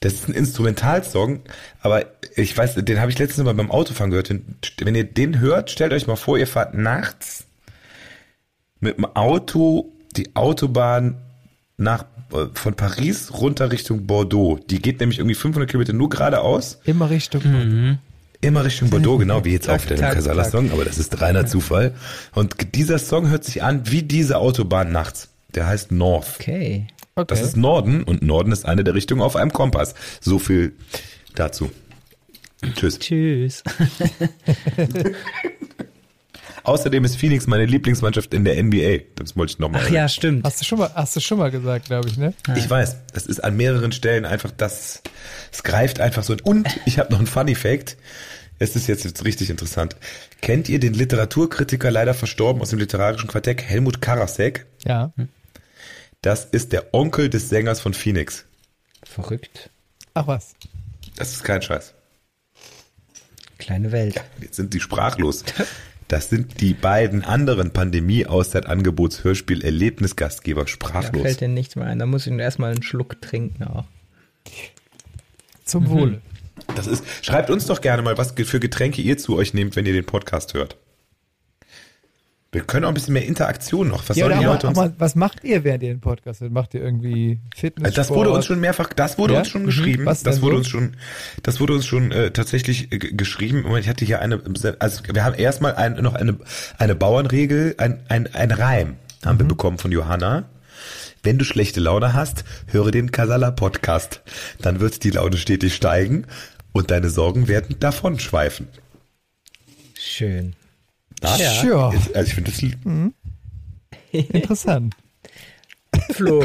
das 0.00 0.14
ist 0.14 0.28
ein 0.28 0.34
Instrumentalsong, 0.34 1.40
aber 1.80 2.06
ich 2.36 2.56
weiß, 2.56 2.74
den 2.74 3.00
habe 3.00 3.10
ich 3.10 3.18
letztens 3.18 3.44
mal 3.44 3.54
beim 3.54 3.70
Autofahren 3.70 4.10
gehört. 4.10 4.32
Wenn 4.78 4.94
ihr 4.94 5.04
den 5.04 5.40
hört, 5.40 5.70
stellt 5.70 5.92
euch 5.92 6.06
mal 6.06 6.16
vor, 6.16 6.38
ihr 6.38 6.46
fahrt 6.46 6.74
nachts 6.74 7.44
mit 8.80 8.96
dem 8.96 9.04
Auto 9.04 9.92
die 10.16 10.34
Autobahn 10.34 11.18
nach 11.76 12.04
von 12.54 12.74
Paris 12.74 13.32
runter 13.32 13.72
Richtung 13.72 14.06
Bordeaux. 14.06 14.58
Die 14.68 14.80
geht 14.80 15.00
nämlich 15.00 15.18
irgendwie 15.18 15.34
500 15.34 15.68
Kilometer 15.68 15.92
nur 15.92 16.08
geradeaus. 16.08 16.78
Immer 16.84 17.10
Richtung 17.10 17.42
mhm. 17.44 17.52
Bordeaux. 17.52 17.98
Immer 18.40 18.64
Richtung 18.64 18.90
Bordeaux, 18.90 19.18
genau 19.18 19.44
wie 19.44 19.52
jetzt 19.52 19.68
auf 19.68 19.86
dem 19.86 19.98
Casala-Song, 19.98 20.70
aber 20.70 20.84
das 20.84 20.98
ist 20.98 21.20
reiner 21.20 21.46
Zufall. 21.46 21.94
Und 22.34 22.74
dieser 22.74 22.98
Song 22.98 23.28
hört 23.30 23.44
sich 23.44 23.62
an 23.62 23.90
wie 23.90 24.02
diese 24.02 24.38
Autobahn 24.38 24.92
nachts. 24.92 25.30
Der 25.54 25.66
heißt 25.66 25.92
North. 25.92 26.36
Okay. 26.38 26.86
okay. 27.16 27.26
Das 27.26 27.40
ist 27.40 27.56
Norden 27.56 28.04
und 28.04 28.22
Norden 28.22 28.52
ist 28.52 28.66
eine 28.66 28.84
der 28.84 28.94
Richtungen 28.94 29.22
auf 29.22 29.34
einem 29.34 29.52
Kompass. 29.52 29.94
So 30.20 30.38
viel 30.38 30.74
dazu. 31.34 31.70
Tschüss. 32.74 32.98
Tschüss. 32.98 33.62
Außerdem 36.68 37.02
ist 37.04 37.16
Phoenix 37.16 37.46
meine 37.46 37.64
Lieblingsmannschaft 37.64 38.34
in 38.34 38.44
der 38.44 38.62
NBA. 38.62 39.04
Das 39.14 39.38
wollte 39.38 39.52
ich 39.52 39.58
nochmal. 39.58 39.82
Ach 39.86 39.90
ja, 39.90 40.06
stimmt. 40.06 40.44
Hast 40.44 40.60
du 40.60 40.66
schon 40.66 40.78
mal, 40.78 40.90
hast 40.94 41.16
du 41.16 41.20
schon 41.20 41.38
mal 41.38 41.50
gesagt, 41.50 41.86
glaube 41.86 42.10
ich, 42.10 42.18
ne? 42.18 42.34
Ich 42.56 42.68
weiß. 42.68 42.96
Das 43.14 43.24
ist 43.24 43.42
an 43.42 43.56
mehreren 43.56 43.90
Stellen 43.90 44.26
einfach 44.26 44.50
das, 44.50 45.02
es 45.50 45.62
greift 45.62 45.98
einfach 45.98 46.22
so. 46.22 46.36
Und 46.42 46.68
ich 46.84 46.98
habe 46.98 47.10
noch 47.10 47.20
einen 47.20 47.26
Funny 47.26 47.54
Fact. 47.54 47.96
Es 48.58 48.76
ist 48.76 48.86
jetzt, 48.86 49.04
jetzt 49.04 49.24
richtig 49.24 49.48
interessant. 49.48 49.96
Kennt 50.42 50.68
ihr 50.68 50.78
den 50.78 50.92
Literaturkritiker 50.92 51.90
leider 51.90 52.12
verstorben 52.12 52.60
aus 52.60 52.68
dem 52.68 52.78
literarischen 52.78 53.28
Quartett 53.28 53.62
Helmut 53.62 54.02
Karasek? 54.02 54.66
Ja. 54.84 55.14
Das 56.20 56.44
ist 56.44 56.74
der 56.74 56.92
Onkel 56.92 57.30
des 57.30 57.48
Sängers 57.48 57.80
von 57.80 57.94
Phoenix. 57.94 58.44
Verrückt. 59.04 59.70
Ach 60.12 60.26
was. 60.26 60.54
Das 61.16 61.32
ist 61.32 61.44
kein 61.44 61.62
Scheiß. 61.62 61.94
Kleine 63.56 63.90
Welt. 63.90 64.16
Ja, 64.16 64.22
jetzt 64.42 64.56
sind 64.56 64.74
die 64.74 64.80
sprachlos. 64.80 65.44
Das 66.08 66.28
sind 66.30 66.60
die 66.62 66.74
beiden 66.74 67.22
anderen 67.22 67.70
Pandemie-Auszeit-Angebots-Hörspiel-Erlebnisgastgeber 67.72 70.66
sprachlos. 70.66 71.22
Da 71.22 71.28
fällt 71.28 71.42
dir 71.42 71.48
nichts 71.48 71.76
mehr 71.76 71.86
ein. 71.86 71.98
Da 71.98 72.06
muss 72.06 72.26
ich 72.26 72.32
nur 72.32 72.40
erstmal 72.40 72.70
einen 72.72 72.82
Schluck 72.82 73.20
trinken 73.20 73.64
auch. 73.64 73.84
Zum 75.64 75.84
mhm. 75.84 75.90
Wohle. 75.90 76.22
Das 76.74 76.86
ist, 76.86 77.04
schreibt 77.22 77.50
uns 77.50 77.66
doch 77.66 77.82
gerne 77.82 78.02
mal, 78.02 78.18
was 78.18 78.32
für 78.32 78.58
Getränke 78.58 79.00
ihr 79.02 79.18
zu 79.18 79.36
euch 79.36 79.54
nehmt, 79.54 79.76
wenn 79.76 79.86
ihr 79.86 79.92
den 79.92 80.06
Podcast 80.06 80.54
hört. 80.54 80.76
Wir 82.50 82.62
können 82.62 82.86
auch 82.86 82.88
ein 82.88 82.94
bisschen 82.94 83.12
mehr 83.12 83.26
Interaktion 83.26 83.88
noch. 83.88 84.08
Was 84.08 84.16
ja, 84.16 84.24
sollen 84.24 84.38
die 84.38 84.46
Leute 84.46 84.68
uns? 84.68 84.76
Mal, 84.76 84.94
was 84.96 85.14
macht 85.14 85.44
ihr, 85.44 85.64
während 85.64 85.82
ihr 85.82 85.90
den 85.90 86.00
Podcast 86.00 86.40
hört? 86.40 86.50
Macht 86.50 86.72
ihr 86.72 86.80
irgendwie 86.80 87.40
Fitness? 87.54 87.92
Das 87.92 88.08
wurde 88.08 88.30
uns 88.30 88.46
schon 88.46 88.58
mehrfach, 88.58 88.90
das 88.94 89.18
wurde 89.18 89.34
ja? 89.34 89.40
uns 89.40 89.48
schon 89.48 89.62
mhm. 89.62 89.66
geschrieben. 89.66 90.06
Was 90.06 90.22
das 90.22 90.40
wurde 90.40 90.54
so? 90.54 90.58
uns 90.58 90.68
schon, 90.68 90.96
das 91.42 91.60
wurde 91.60 91.74
uns 91.74 91.84
schon 91.84 92.10
äh, 92.10 92.30
tatsächlich 92.30 92.90
äh, 92.90 92.98
geschrieben. 92.98 93.66
Und 93.66 93.78
ich 93.78 93.88
hatte 93.88 94.06
hier 94.06 94.20
eine, 94.20 94.40
also 94.78 95.02
wir 95.12 95.24
haben 95.24 95.34
erstmal 95.34 95.74
ein, 95.74 96.02
noch 96.02 96.14
eine, 96.14 96.38
eine 96.78 96.94
Bauernregel, 96.94 97.74
ein, 97.76 98.00
ein, 98.08 98.34
ein 98.34 98.50
Reim 98.50 98.96
haben 99.24 99.36
mhm. 99.36 99.40
wir 99.40 99.48
bekommen 99.48 99.78
von 99.78 99.92
Johanna. 99.92 100.48
Wenn 101.22 101.36
du 101.36 101.44
schlechte 101.44 101.80
Laune 101.80 102.14
hast, 102.14 102.44
höre 102.66 102.92
den 102.92 103.10
Kasala 103.10 103.50
Podcast. 103.50 104.22
Dann 104.62 104.80
wird 104.80 105.04
die 105.04 105.10
Laune 105.10 105.36
stetig 105.36 105.74
steigen 105.74 106.26
und 106.72 106.90
deine 106.90 107.10
Sorgen 107.10 107.48
werden 107.48 107.76
davon 107.80 108.18
schweifen. 108.18 108.68
Schön. 109.94 110.54
Das, 111.20 111.38
ja. 111.38 111.92
Also 112.14 112.20
ich 112.22 112.34
finde 112.34 112.50
das. 112.50 112.62
Mhm. 112.84 113.14
Interessant. 114.12 114.94
Flo. 116.10 116.44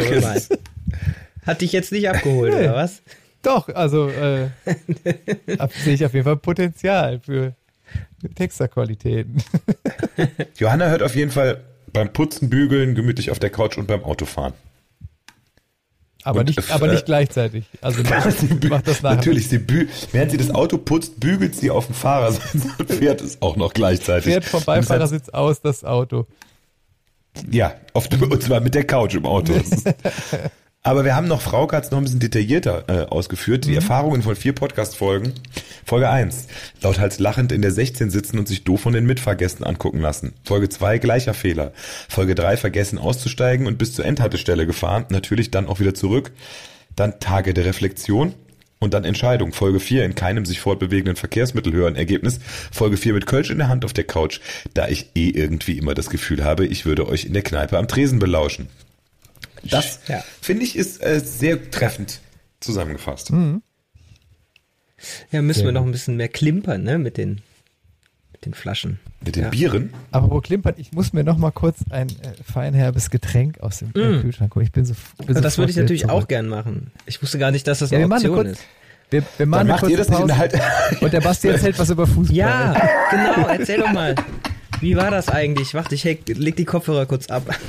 Hat 1.45 1.61
dich 1.61 1.71
jetzt 1.71 1.91
nicht 1.91 2.09
abgeholt, 2.09 2.53
oder 2.53 2.76
was? 2.76 3.01
Doch, 3.41 3.67
also 3.69 4.07
äh, 4.07 4.49
sehe 5.84 5.93
ich 5.93 6.05
auf 6.05 6.13
jeden 6.13 6.24
Fall 6.24 6.38
Potenzial 6.38 7.19
für 7.19 7.53
Texterqualitäten. 8.36 9.43
Johanna 10.57 10.88
hört 10.88 11.03
auf 11.03 11.15
jeden 11.15 11.32
Fall 11.32 11.61
beim 11.91 12.11
Putzen, 12.13 12.49
Bügeln, 12.49 12.95
gemütlich 12.95 13.32
auf 13.32 13.39
der 13.39 13.49
Couch 13.49 13.78
und 13.78 13.88
beim 13.88 14.03
Autofahren. 14.03 14.53
Aber 16.24 16.39
Und, 16.39 16.47
nicht, 16.47 16.69
äh, 16.69 16.71
aber 16.71 16.88
nicht 16.88 17.05
gleichzeitig. 17.05 17.65
Also 17.82 18.01
Sie 18.32 18.67
macht 18.67 18.88
das 18.88 19.01
nachher. 19.01 19.17
Natürlich, 19.17 19.49
sie 19.49 19.57
während 20.11 20.32
sie 20.32 20.38
das 20.38 20.51
Auto 20.51 20.78
putzt, 20.78 21.19
bügelt 21.19 21.55
sie 21.55 21.69
auf 21.69 21.88
dem 21.88 21.95
Fahrersitz 21.95 22.65
und 22.78 22.91
fährt 22.91 23.21
es 23.21 23.41
auch 23.41 23.55
noch 23.55 23.74
gleichzeitig. 23.74 24.26
Fährt 24.26 24.45
vom 24.45 24.63
Beifahrersitz 24.63 25.30
aus 25.30 25.61
das 25.61 25.84
Auto. 25.84 26.28
Ja, 27.49 27.74
dem, 28.07 28.32
und 28.32 28.41
zwar 28.43 28.59
mit 28.59 28.76
der 28.76 28.86
Couch 28.86 29.15
im 29.15 29.26
Auto. 29.26 29.53
Aber 30.86 31.06
wir 31.06 31.16
haben 31.16 31.30
noch, 31.30 31.40
Frauke 31.40 31.78
hat 31.78 31.86
es 31.86 31.92
noch 31.92 31.98
ein 32.00 32.04
bisschen 32.04 32.20
detaillierter 32.20 32.84
äh, 32.90 33.06
ausgeführt. 33.06 33.64
Die 33.64 33.74
Erfahrungen 33.74 34.22
von 34.22 34.36
vier 34.36 34.52
Podcast-Folgen. 34.52 35.32
Folge 35.86 36.10
1. 36.10 36.48
Lauthals 36.82 37.20
lachend 37.20 37.54
in 37.54 37.62
der 37.62 37.72
16 37.72 38.10
sitzen 38.10 38.38
und 38.38 38.50
sich 38.50 38.66
doof 38.66 38.82
von 38.82 38.92
den 38.92 39.06
Mitfahrgästen 39.06 39.66
angucken 39.66 40.02
lassen. 40.02 40.34
Folge 40.44 40.68
2. 40.68 40.98
Gleicher 40.98 41.34
Fehler. 41.34 41.72
Folge 42.10 42.36
3. 42.36 42.58
Vergessen 42.58 42.98
auszusteigen 42.98 43.66
und 43.66 43.78
bis 43.78 43.94
zur 43.94 44.04
Endhaltestelle 44.04 44.68
gefahren. 44.68 45.06
Natürlich 45.08 45.52
dann 45.52 45.68
auch 45.68 45.80
wieder 45.80 45.94
zurück. 45.94 46.34
Dann 46.98 47.18
Tage 47.22 47.54
der 47.54 47.64
Reflexion. 47.64 48.34
Und 48.80 48.94
dann 48.94 49.06
Entscheidung. 49.06 49.54
Folge 49.54 49.80
4 49.80 50.04
in 50.04 50.16
keinem 50.16 50.44
sich 50.44 50.60
fortbewegenden 50.60 51.16
Verkehrsmittel 51.16 51.72
hören. 51.72 51.96
Ergebnis. 51.96 52.42
Folge 52.74 52.98
4 52.98 53.14
mit 53.14 53.26
Kölsch 53.26 53.52
in 53.52 53.58
der 53.58 53.70
Hand 53.70 53.86
auf 53.86 53.94
der 53.94 54.04
Couch, 54.04 54.42
da 54.74 54.90
ich 54.90 55.12
eh 55.16 55.30
irgendwie 55.30 55.78
immer 55.78 55.94
das 55.94 56.10
Gefühl 56.10 56.44
habe, 56.44 56.66
ich 56.66 56.86
würde 56.86 57.08
euch 57.08 57.24
in 57.24 57.32
der 57.32 57.44
Kneipe 57.44 57.78
am 57.78 57.88
Tresen 57.88 58.20
belauschen. 58.20 58.68
Das, 59.64 59.99
Ja. 60.07 60.24
finde 60.41 60.64
ich, 60.64 60.76
ist 60.76 61.03
äh, 61.03 61.20
sehr 61.20 61.70
treffend 61.72 62.20
zusammengefasst. 62.59 63.32
Ja, 65.32 65.41
müssen 65.41 65.59
Sehr 65.59 65.66
wir 65.66 65.72
noch 65.74 65.86
ein 65.86 65.91
bisschen 65.91 66.16
mehr 66.18 66.30
klimpern, 66.30 66.84
ne, 66.84 66.97
mit 66.97 67.18
den, 67.18 67.41
mit 68.32 68.45
den 68.45 68.53
Flaschen. 68.53 68.99
Mit 69.26 69.36
den 69.36 69.43
Ja. 69.43 69.49
Bieren. 69.49 69.93
Aber 70.11 70.41
klimpern, 70.41 70.76
ich 70.78 70.91
muss 70.93 71.11
mir 71.14 71.24
noch 71.24 71.38
mal 71.38 71.51
kurz 71.51 71.80
ein 71.89 72.07
äh, 72.09 72.14
feinherbes 72.49 73.09
Getränk 73.09 73.59
aus 73.61 73.80
dem 73.80 73.89
Mm. 73.89 74.22
Kühlschrank 74.22 74.53
holen. 74.55 74.66
Ich 74.66 74.72
bin 74.72 74.86
so 74.86 74.93
bin 75.26 75.36
Ja, 75.36 75.41
das 75.41 75.57
würde 75.57 75.72
ich 75.72 75.78
natürlich 75.78 76.05
auch 76.05 76.20
zurück. 76.20 76.30
gern 76.30 76.47
machen. 76.47 76.91
Ich 77.05 77.22
wusste 77.22 77.38
gar 77.39 77.51
nicht, 77.51 77.68
dass 77.68 77.80
das 77.80 77.91
Ja, 77.91 77.97
eine 77.97 78.05
wir 78.05 78.09
machen 78.09 78.26
eine 78.26 78.32
Option 78.34 78.45
kurz, 78.47 78.59
ist. 78.59 78.66
wir, 79.09 79.22
wir 79.22 79.28
Dann 79.38 79.49
machen 79.49 79.59
eine 79.61 79.70
macht 79.72 79.88
ihr 79.89 79.97
das 79.97 80.07
Pause 80.07 80.38
Halt. 80.38 80.53
und 81.01 81.14
der 81.14 81.22
Basti 81.22 81.47
erzählt 81.49 81.80
was 81.80 81.89
über 81.89 82.05
Fußball. 82.07 82.36
Ja, 82.36 82.89
genau, 83.11 83.47
erzähl 83.47 83.80
doch 83.80 83.91
mal. 83.93 84.16
Wie 84.82 84.95
war 84.97 85.11
das 85.11 85.30
eigentlich? 85.30 85.74
Warte, 85.74 85.95
ich 85.95 86.03
heck- 86.03 86.28
leg 86.28 86.55
die 86.57 86.66
Kopfhörer 86.66 87.05
kurz 87.05 87.28
ab. 87.28 87.43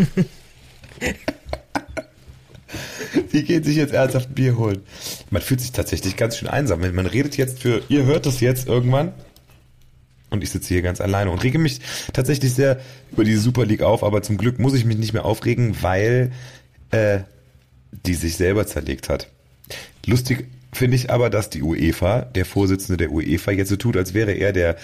Die 3.33 3.45
gehen 3.45 3.63
sich 3.63 3.77
jetzt 3.77 3.93
ernsthaft 3.93 4.31
ein 4.31 4.35
Bier 4.35 4.57
holen. 4.57 4.83
Man 5.31 5.43
fühlt 5.43 5.61
sich 5.61 5.73
tatsächlich 5.73 6.17
ganz 6.17 6.37
schön 6.37 6.49
einsam. 6.49 6.81
Man 6.81 7.07
redet 7.07 7.37
jetzt 7.37 7.61
für, 7.61 7.83
ihr 7.89 8.05
hört 8.05 8.27
das 8.27 8.41
jetzt 8.41 8.69
irgendwann. 8.69 9.13
Und 10.31 10.43
ich 10.43 10.51
sitze 10.51 10.69
hier 10.69 10.83
ganz 10.83 11.01
alleine 11.01 11.31
und 11.31 11.43
rege 11.43 11.59
mich 11.59 11.81
tatsächlich 12.13 12.55
sehr 12.55 12.81
über 13.13 13.25
diese 13.25 13.41
Super 13.41 13.65
League 13.65 13.83
auf, 13.83 14.03
aber 14.03 14.23
zum 14.23 14.37
Glück 14.37 14.59
muss 14.59 14.75
ich 14.75 14.85
mich 14.85 14.97
nicht 14.97 15.13
mehr 15.13 15.25
aufregen, 15.25 15.77
weil 15.83 16.33
äh, 16.91 17.21
die 18.05 18.15
sich 18.15 18.37
selber 18.37 18.67
zerlegt 18.67 19.09
hat. 19.09 19.29
Lustig 20.07 20.49
finde 20.73 20.97
ich 20.97 21.11
aber, 21.11 21.31
dass 21.31 21.51
die 21.51 21.63
UEFA, 21.63 22.23
der 22.23 22.45
Vorsitzende 22.45 22.97
der 22.97 23.13
UEFA, 23.13 23.53
jetzt 23.53 23.69
so 23.69 23.77
tut, 23.77 23.97
als 23.97 24.13
wäre 24.13 24.33
er 24.33 24.53
der 24.53 24.77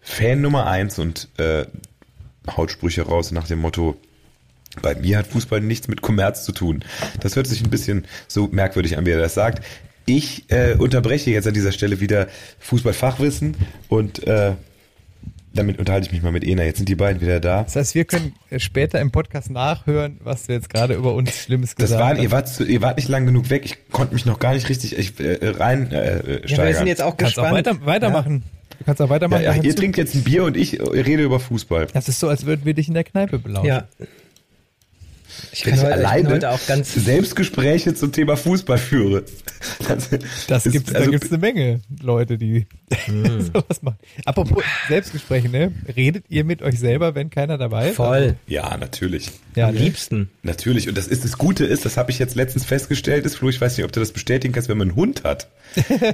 Fan 0.00 0.40
Nummer 0.40 0.66
eins 0.66 0.98
und 0.98 1.28
äh, 1.38 1.66
haut 2.56 2.70
Sprüche 2.70 3.02
raus 3.02 3.30
nach 3.30 3.46
dem 3.46 3.60
Motto, 3.60 3.96
bei 4.82 4.94
mir 4.94 5.18
hat 5.18 5.26
Fußball 5.26 5.60
nichts 5.60 5.88
mit 5.88 6.00
Kommerz 6.02 6.44
zu 6.44 6.52
tun. 6.52 6.84
Das 7.20 7.36
hört 7.36 7.46
sich 7.46 7.62
ein 7.62 7.70
bisschen 7.70 8.06
so 8.28 8.48
merkwürdig 8.52 8.96
an, 8.98 9.06
wie 9.06 9.10
er 9.10 9.18
das 9.18 9.34
sagt. 9.34 9.64
Ich 10.06 10.44
äh, 10.50 10.74
unterbreche 10.74 11.30
jetzt 11.30 11.46
an 11.46 11.54
dieser 11.54 11.72
Stelle 11.72 12.00
wieder 12.00 12.28
Fußballfachwissen 12.60 13.56
und 13.88 14.26
äh, 14.26 14.52
damit 15.52 15.78
unterhalte 15.80 16.06
ich 16.06 16.12
mich 16.12 16.22
mal 16.22 16.30
mit 16.32 16.44
Ena. 16.44 16.62
Jetzt 16.64 16.76
sind 16.76 16.88
die 16.88 16.94
beiden 16.94 17.20
wieder 17.20 17.40
da. 17.40 17.64
Das 17.64 17.74
heißt, 17.76 17.94
wir 17.96 18.04
können 18.04 18.34
äh, 18.50 18.60
später 18.60 19.00
im 19.00 19.10
Podcast 19.10 19.50
nachhören, 19.50 20.18
was 20.22 20.46
du 20.46 20.52
jetzt 20.52 20.70
gerade 20.70 20.94
über 20.94 21.14
uns 21.14 21.34
Schlimmes 21.36 21.70
Das 21.74 21.86
gesagt 21.90 22.00
war, 22.00 22.10
hast. 22.10 22.22
ihr 22.22 22.30
wart, 22.30 22.48
zu, 22.48 22.64
ihr 22.64 22.80
wart 22.82 22.96
nicht 22.96 23.08
lang 23.08 23.26
genug 23.26 23.50
weg. 23.50 23.62
Ich 23.64 23.90
konnte 23.90 24.14
mich 24.14 24.26
noch 24.26 24.38
gar 24.38 24.54
nicht 24.54 24.68
richtig 24.68 24.96
ich, 24.96 25.18
äh, 25.18 25.38
rein 25.48 25.90
äh, 25.90 26.46
Ja, 26.46 26.64
wir 26.64 26.74
sind 26.74 26.86
jetzt 26.86 27.02
auch 27.02 27.16
kannst 27.16 27.38
auch 27.38 27.42
gespannt. 27.50 27.66
weiter, 27.66 27.86
weitermachen. 27.86 28.44
Du 28.78 28.84
kannst 28.84 29.02
auch 29.02 29.06
ja, 29.06 29.10
weitermachen. 29.10 29.42
ja, 29.42 29.52
Dann 29.54 29.62
ihr 29.64 29.74
trinkt 29.76 29.98
jetzt 29.98 30.14
ein 30.14 30.22
Bier 30.22 30.44
und 30.44 30.56
ich 30.56 30.78
äh, 30.78 30.82
rede 30.82 31.22
über 31.24 31.40
Fußball. 31.40 31.88
das 31.92 32.08
ist 32.08 32.20
so, 32.20 32.28
als 32.28 32.46
würden 32.46 32.64
wir 32.64 32.74
dich 32.74 32.88
in 32.88 32.94
der 32.94 33.04
Kneipe 33.04 33.38
belauschen. 33.38 33.66
Ja. 33.66 33.84
Ich 35.52 35.62
kann 35.62 35.74
ich 35.74 35.80
heute, 35.80 35.88
ich 36.00 36.06
alleine 36.06 36.22
bin 36.24 36.32
heute 36.34 36.50
auch 36.50 36.66
ganz. 36.66 36.94
Selbstgespräche 36.94 37.94
zum 37.94 38.12
Thema 38.12 38.36
Fußball 38.36 38.78
führe. 38.78 39.24
Das, 39.86 40.08
Das 40.48 40.66
ist- 40.66 40.72
gibt's, 40.72 40.94
also- 40.94 41.04
da 41.06 41.10
gibt's 41.10 41.28
eine 41.30 41.38
Menge 41.38 41.80
Leute, 42.02 42.38
die 42.38 42.66
sowas 43.08 43.82
machen. 43.82 43.98
Apropos 44.24 44.62
Selbstgespräche, 44.88 45.48
ne? 45.50 45.72
Redet 45.96 46.24
ihr 46.28 46.44
mit 46.44 46.62
euch 46.62 46.78
selber, 46.78 47.14
wenn 47.14 47.28
keiner 47.28 47.58
dabei 47.58 47.90
ist? 47.90 47.96
Voll. 47.96 48.36
Ja, 48.46 48.76
natürlich. 48.78 49.30
Ja, 49.56 49.68
Am 49.68 49.74
liebsten. 49.74 50.30
Natürlich. 50.42 50.88
Und 50.88 50.96
das 50.96 51.08
ist 51.08 51.24
das 51.24 51.36
Gute 51.36 51.64
ist, 51.66 51.84
das 51.84 51.96
habe 51.98 52.10
ich 52.10 52.18
jetzt 52.18 52.36
letztens 52.36 52.64
festgestellt, 52.64 53.26
ist, 53.26 53.36
Flo, 53.36 53.48
ich 53.50 53.60
weiß 53.60 53.76
nicht, 53.76 53.84
ob 53.84 53.92
du 53.92 54.00
das 54.00 54.12
bestätigen 54.12 54.54
kannst, 54.54 54.68
wenn 54.70 54.78
man 54.78 54.88
einen 54.88 54.96
Hund 54.96 55.24
hat, 55.24 55.48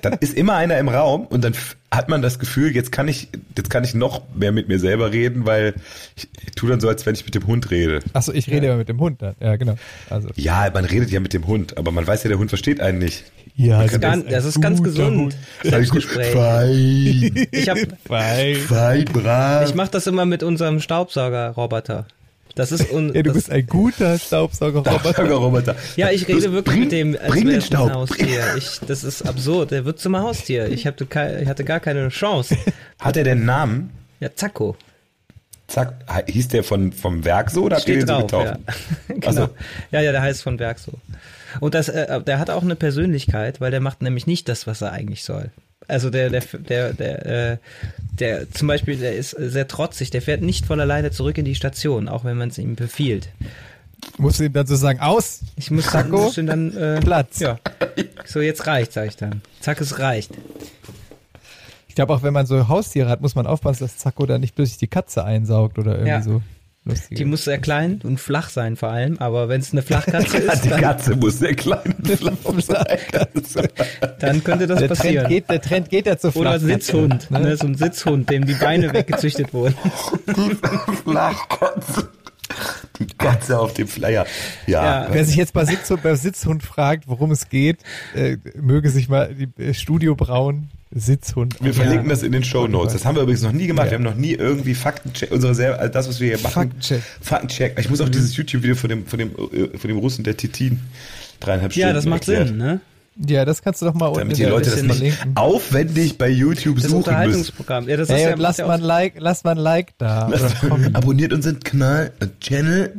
dann 0.02 0.14
ist 0.20 0.34
immer 0.34 0.54
einer 0.56 0.78
im 0.78 0.88
Raum 0.88 1.26
und 1.26 1.44
dann 1.44 1.54
hat 1.96 2.08
man 2.08 2.22
das 2.22 2.38
Gefühl, 2.38 2.74
jetzt 2.74 2.92
kann 2.92 3.08
ich, 3.08 3.28
jetzt 3.56 3.70
kann 3.70 3.82
ich 3.84 3.94
noch 3.94 4.22
mehr 4.34 4.52
mit 4.52 4.68
mir 4.68 4.78
selber 4.78 5.12
reden, 5.12 5.46
weil 5.46 5.74
ich, 6.16 6.28
ich 6.46 6.52
tue 6.54 6.68
dann 6.70 6.80
so, 6.80 6.88
als 6.88 7.06
wenn 7.06 7.14
ich 7.14 7.24
mit 7.24 7.34
dem 7.34 7.46
Hund 7.46 7.70
rede. 7.70 8.00
Achso, 8.12 8.32
ich 8.32 8.48
rede 8.50 8.66
ja 8.66 8.76
mit 8.76 8.88
dem 8.88 9.00
Hund 9.00 9.22
dann. 9.22 9.34
Ja, 9.40 9.56
genau. 9.56 9.76
Also. 10.10 10.28
Ja, 10.36 10.70
man 10.72 10.84
redet 10.84 11.10
ja 11.10 11.20
mit 11.20 11.32
dem 11.32 11.46
Hund, 11.46 11.76
aber 11.76 11.90
man 11.90 12.06
weiß 12.06 12.22
ja, 12.24 12.28
der 12.28 12.38
Hund 12.38 12.50
versteht 12.50 12.80
einen 12.80 12.98
nicht. 12.98 13.24
Ja, 13.56 13.82
Das 13.82 13.92
ist 13.94 14.00
ganz, 14.00 14.24
das 14.28 14.44
ist 14.44 14.60
ganz 14.60 14.82
gesund. 14.82 15.34
Selbstgespräch. 15.62 16.32
Fein, 16.32 17.46
Ich 17.50 17.68
hab, 17.68 17.78
Fein. 18.06 18.56
fein, 18.56 19.04
brav. 19.06 19.66
ich 19.68 19.74
mache 19.74 19.90
das 19.90 20.06
immer 20.06 20.26
mit 20.26 20.42
unserem 20.42 20.78
Staubsaugerroboter. 20.80 22.06
Das 22.56 22.72
ist 22.72 22.90
un, 22.90 23.08
Ja, 23.14 23.22
du 23.22 23.24
das, 23.24 23.34
bist 23.34 23.50
ein 23.50 23.66
guter 23.66 24.18
Staubsaugerroboter. 24.18 25.30
Roboter. 25.30 25.76
Ja, 25.94 26.10
ich 26.10 26.26
rede 26.26 26.40
Los, 26.40 26.52
wirklich 26.52 26.64
bring, 26.64 26.80
mit 26.80 26.92
dem, 26.92 27.16
als 27.16 27.28
bring 27.28 27.46
den 27.46 27.60
Staub. 27.60 27.92
Haustier. 27.92 28.56
Ich, 28.56 28.80
das 28.80 29.04
ist 29.04 29.22
absurd. 29.22 29.72
Der 29.72 29.84
wird 29.84 30.00
zum 30.00 30.16
Haustier. 30.16 30.68
Ich 30.70 30.86
hatte, 30.86 31.04
ich 31.04 31.48
hatte 31.48 31.64
gar 31.64 31.80
keine 31.80 32.08
Chance. 32.08 32.56
Hat 32.98 33.18
er 33.18 33.24
den 33.24 33.44
Namen? 33.44 33.90
Ja, 34.20 34.34
Zacko. 34.34 34.74
Zack, 35.66 35.96
hieß 36.26 36.48
der 36.48 36.64
von, 36.64 36.92
vom 36.92 37.26
Werk 37.26 37.50
so 37.50 37.64
oder 37.64 37.76
habt 37.76 37.88
ihr 37.88 37.96
Steht 37.96 38.08
den 38.08 38.20
so 38.20 38.26
drauf, 38.26 38.44
ja. 38.44 38.52
getauft? 39.08 39.20
genau. 39.20 39.32
So. 39.32 39.48
Ja, 39.90 40.00
ja, 40.00 40.12
der 40.12 40.22
heißt 40.22 40.42
von 40.42 40.58
Werk 40.58 40.78
so. 40.78 40.92
Und 41.60 41.74
das, 41.74 41.90
äh, 41.90 42.22
der 42.22 42.38
hat 42.38 42.48
auch 42.48 42.62
eine 42.62 42.76
Persönlichkeit, 42.76 43.60
weil 43.60 43.70
der 43.70 43.80
macht 43.80 44.00
nämlich 44.00 44.26
nicht 44.26 44.48
das, 44.48 44.66
was 44.66 44.80
er 44.80 44.92
eigentlich 44.92 45.24
soll. 45.24 45.50
Also 45.88 46.08
der, 46.08 46.30
der, 46.30 46.42
der, 46.52 46.92
der, 46.94 47.26
äh, 47.26 47.56
der, 48.18 48.50
zum 48.50 48.68
Beispiel, 48.68 48.96
der 48.96 49.14
ist 49.16 49.30
sehr 49.30 49.68
trotzig, 49.68 50.10
der 50.10 50.22
fährt 50.22 50.42
nicht 50.42 50.66
von 50.66 50.80
alleine 50.80 51.10
zurück 51.10 51.38
in 51.38 51.44
die 51.44 51.54
Station, 51.54 52.08
auch 52.08 52.24
wenn 52.24 52.36
man 52.36 52.48
es 52.48 52.58
ihm 52.58 52.74
befiehlt. 52.76 53.28
Musst 54.18 54.40
du 54.40 54.44
ihm 54.44 54.52
dann 54.52 54.66
so 54.66 54.76
sagen, 54.76 55.00
aus, 55.00 55.40
Ich 55.56 55.70
muss 55.70 55.84
dann, 55.86 56.04
Zacko, 56.10 56.18
muss 56.24 56.38
ihn 56.38 56.46
dann 56.46 56.76
äh, 56.76 57.00
Platz. 57.00 57.40
Ja. 57.40 57.58
So, 58.24 58.40
jetzt 58.40 58.66
reicht, 58.66 58.92
sag 58.92 59.08
ich 59.08 59.16
dann. 59.16 59.40
Zack, 59.60 59.80
es 59.80 59.98
reicht. 59.98 60.30
Ich 61.88 61.94
glaube 61.94 62.12
auch, 62.12 62.22
wenn 62.22 62.34
man 62.34 62.46
so 62.46 62.68
Haustiere 62.68 63.08
hat, 63.08 63.22
muss 63.22 63.34
man 63.34 63.46
aufpassen, 63.46 63.84
dass 63.84 63.96
Zacko 63.96 64.26
da 64.26 64.38
nicht 64.38 64.54
plötzlich 64.54 64.78
die 64.78 64.86
Katze 64.86 65.24
einsaugt 65.24 65.78
oder 65.78 65.92
irgendwie 65.92 66.08
Ja. 66.10 66.22
so. 66.22 66.42
Lustige. 66.86 67.14
Die 67.16 67.24
muss 67.24 67.44
sehr 67.44 67.58
klein 67.58 68.00
und 68.04 68.20
flach 68.20 68.48
sein 68.48 68.76
vor 68.76 68.90
allem, 68.90 69.18
aber 69.18 69.48
wenn 69.48 69.60
es 69.60 69.72
eine 69.72 69.82
Flachkatze 69.82 70.36
ist, 70.38 70.64
Die 70.64 70.68
dann, 70.68 70.80
Katze 70.80 71.16
muss 71.16 71.38
sehr 71.40 71.54
klein 71.54 71.94
und 72.44 72.64
flach 72.64 72.86
sein. 73.44 73.68
dann 74.20 74.44
könnte 74.44 74.66
das 74.66 74.78
der, 74.78 74.88
Trend 74.88 74.98
passieren. 75.00 75.28
geht, 75.28 75.50
der 75.50 75.60
Trend 75.60 75.90
geht 75.90 76.06
ja 76.06 76.16
zu 76.16 76.28
Oder 76.28 76.58
Flachkatze, 76.60 76.66
Sitzhund, 76.66 77.30
ne? 77.30 77.40
ne? 77.40 77.56
so 77.56 77.66
ein 77.66 77.74
Sitzhund, 77.74 78.30
dem 78.30 78.46
die 78.46 78.54
Beine 78.54 78.92
weggezüchtet 78.92 79.52
wurden. 79.52 79.74
Flachkatze. 81.04 82.08
Die 83.00 83.06
Katze 83.18 83.58
auf 83.58 83.74
dem 83.74 83.88
Flyer. 83.88 84.24
Ja. 84.66 84.84
Ja. 85.02 85.08
Wer 85.10 85.24
sich 85.24 85.36
jetzt 85.36 85.52
bei 85.52 85.64
Sitzhund, 85.64 86.02
bei 86.02 86.14
Sitzhund 86.14 86.62
fragt, 86.62 87.08
worum 87.08 87.30
es 87.32 87.48
geht, 87.48 87.78
äh, 88.14 88.36
möge 88.54 88.90
sich 88.90 89.08
mal 89.08 89.34
die 89.34 89.48
äh, 89.62 89.74
Studio 89.74 90.14
Braun 90.14 90.68
Sitzhund. 90.92 91.56
Wir 91.60 91.74
verlinken 91.74 92.08
das 92.08 92.22
in 92.22 92.32
den 92.32 92.44
Show 92.44 92.68
Notes. 92.68 92.92
Das 92.92 93.04
haben 93.04 93.16
wir 93.16 93.22
übrigens 93.22 93.42
noch 93.42 93.52
nie 93.52 93.66
gemacht. 93.66 93.86
Ja. 93.86 93.92
Wir 93.92 93.96
haben 93.98 94.04
noch 94.04 94.14
nie 94.14 94.32
irgendwie 94.34 94.74
Faktencheck, 94.74 95.30
unsere 95.32 95.54
selber, 95.54 95.80
also 95.80 95.92
das, 95.92 96.08
was 96.08 96.20
wir 96.20 96.28
hier 96.28 96.38
machen. 96.38 96.52
Faktencheck. 96.70 97.02
Faktencheck. 97.20 97.78
Ich 97.80 97.90
muss 97.90 98.00
auch 98.00 98.08
dieses 98.08 98.36
YouTube-Video 98.36 98.76
von 98.76 98.88
dem, 98.90 99.04
von 99.06 99.18
dem, 99.18 99.30
äh, 99.32 99.76
von 99.76 99.88
dem 99.88 99.98
Russen, 99.98 100.22
der 100.24 100.36
Titin, 100.36 100.80
dreieinhalb 101.40 101.72
Ja, 101.74 101.86
Stunden 101.88 101.94
das 101.96 102.06
macht 102.06 102.28
erklärt. 102.28 102.48
Sinn, 102.48 102.56
ne? 102.58 102.80
Ja, 103.26 103.44
das 103.46 103.62
kannst 103.62 103.80
du 103.80 103.86
doch 103.86 103.94
mal 103.94 104.06
unten 104.08 104.20
Damit 104.20 104.36
die 104.38 104.44
Leute 104.44 104.70
das 104.70 104.82
nicht 104.82 104.94
verlinken. 104.94 105.32
aufwendig 105.36 106.18
bei 106.18 106.28
YouTube 106.28 106.76
Das 106.76 106.84
suchen 106.84 106.98
müssen. 106.98 107.08
Unterhaltungsprogramm. 107.08 107.88
Ja, 107.88 107.96
das 107.96 108.08
ist 108.10 108.14
Ey, 108.14 108.22
ja, 108.24 108.32
und 108.34 108.40
lass 108.40 108.58
ja 108.58 108.66
mal 108.66 108.74
ein 108.74 108.80
Like, 108.82 109.14
lass 109.18 109.42
mal 109.42 109.52
ein 109.52 109.56
Like 109.56 109.94
da. 109.98 110.30
Abonniert 110.92 111.32
unseren 111.32 111.58
Kanal, 111.60 112.12
äh, 112.20 112.26
Channel. 112.40 112.92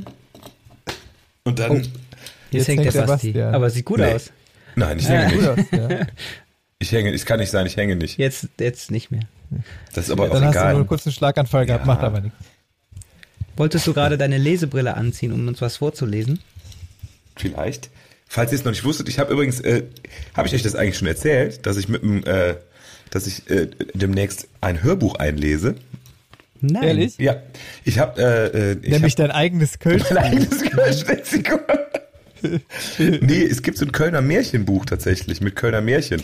Und 1.44 1.60
dann. 1.60 1.72
Oh. 1.72 1.76
Jetzt, 1.76 1.90
Jetzt 2.52 2.68
hängt 2.68 2.80
der 2.80 2.86
hängt 2.86 2.96
der 2.96 3.02
Basti. 3.04 3.28
Bastian. 3.28 3.56
Aber 3.56 3.70
sieht 3.70 3.86
gut 3.86 4.00
Nee. 4.00 4.06
aus. 4.14 4.32
Nein, 4.76 4.98
ich 5.00 5.06
Ja. 5.08 5.12
hänge 5.12 5.34
Gut 5.48 5.58
nicht. 5.58 5.74
aus, 5.74 5.80
ja. 5.80 5.90
Ich 6.80 6.92
hänge, 6.92 7.12
es 7.14 7.26
kann 7.26 7.40
nicht 7.40 7.50
sein, 7.50 7.66
ich 7.66 7.76
hänge 7.78 7.96
nicht. 7.96 8.18
Jetzt, 8.20 8.48
jetzt 8.60 8.92
nicht 8.92 9.10
mehr. 9.12 9.22
Das 9.94 10.06
ist 10.06 10.12
aber 10.12 10.28
Dann 10.30 10.32
auch 10.32 10.36
hast 10.36 10.42
du 10.42 10.60
nur 10.60 10.62
egal. 10.64 10.76
einen 10.76 10.88
kurzen 10.88 11.12
Schlaganfall 11.12 11.66
gehabt, 11.66 11.86
Ja. 11.86 11.94
macht 11.94 12.04
aber 12.04 12.22
nichts. 12.22 12.38
Wolltest 13.56 13.88
du 13.88 13.94
gerade 13.94 14.18
deine 14.18 14.38
Lesebrille 14.38 14.94
anziehen, 14.96 15.32
um 15.32 15.48
uns 15.48 15.62
was 15.62 15.78
vorzulesen? 15.78 16.40
Vielleicht. 17.36 17.90
Falls 18.28 18.52
ihr 18.52 18.58
es 18.60 18.66
noch 18.66 18.72
nicht 18.72 18.84
wusstet, 18.84 19.10
ich 19.10 19.18
habe 19.20 19.34
übrigens, 19.34 19.60
äh, 19.62 19.84
habe 20.36 20.48
ich 20.48 20.54
euch 20.54 20.62
das 20.62 20.76
eigentlich 20.76 20.98
schon 20.98 21.08
erzählt, 21.08 21.66
dass 21.66 21.78
ich 21.78 21.88
mit 21.88 22.04
dem, 22.04 22.24
äh, 22.26 22.56
dass 23.10 23.26
ich 23.26 23.50
äh, 23.50 23.70
demnächst 23.94 24.48
ein 24.62 24.84
Hörbuch 24.84 25.16
einlese. 25.16 25.76
Nein. 26.60 26.84
Ehrlich? 26.84 27.18
Ja, 27.18 27.42
ich 27.86 27.98
habe, 28.00 28.22
äh, 28.22 28.72
äh, 28.72 28.78
ich 28.82 28.90
Nämlich 28.90 29.14
hab 29.14 29.18
dein 29.18 29.32
eigenes 29.32 29.80
Kölsch. 29.80 30.04
mein 30.10 30.18
eigenes 30.26 30.62
Kölsch-Lexikon. 30.64 31.60
Nee, 32.98 33.44
es 33.44 33.62
gibt 33.62 33.78
so 33.78 33.86
ein 33.86 33.92
Kölner 33.92 34.22
Märchenbuch 34.22 34.86
tatsächlich 34.86 35.42
mit 35.42 35.56
Kölner 35.56 35.82
Märchen. 35.82 36.22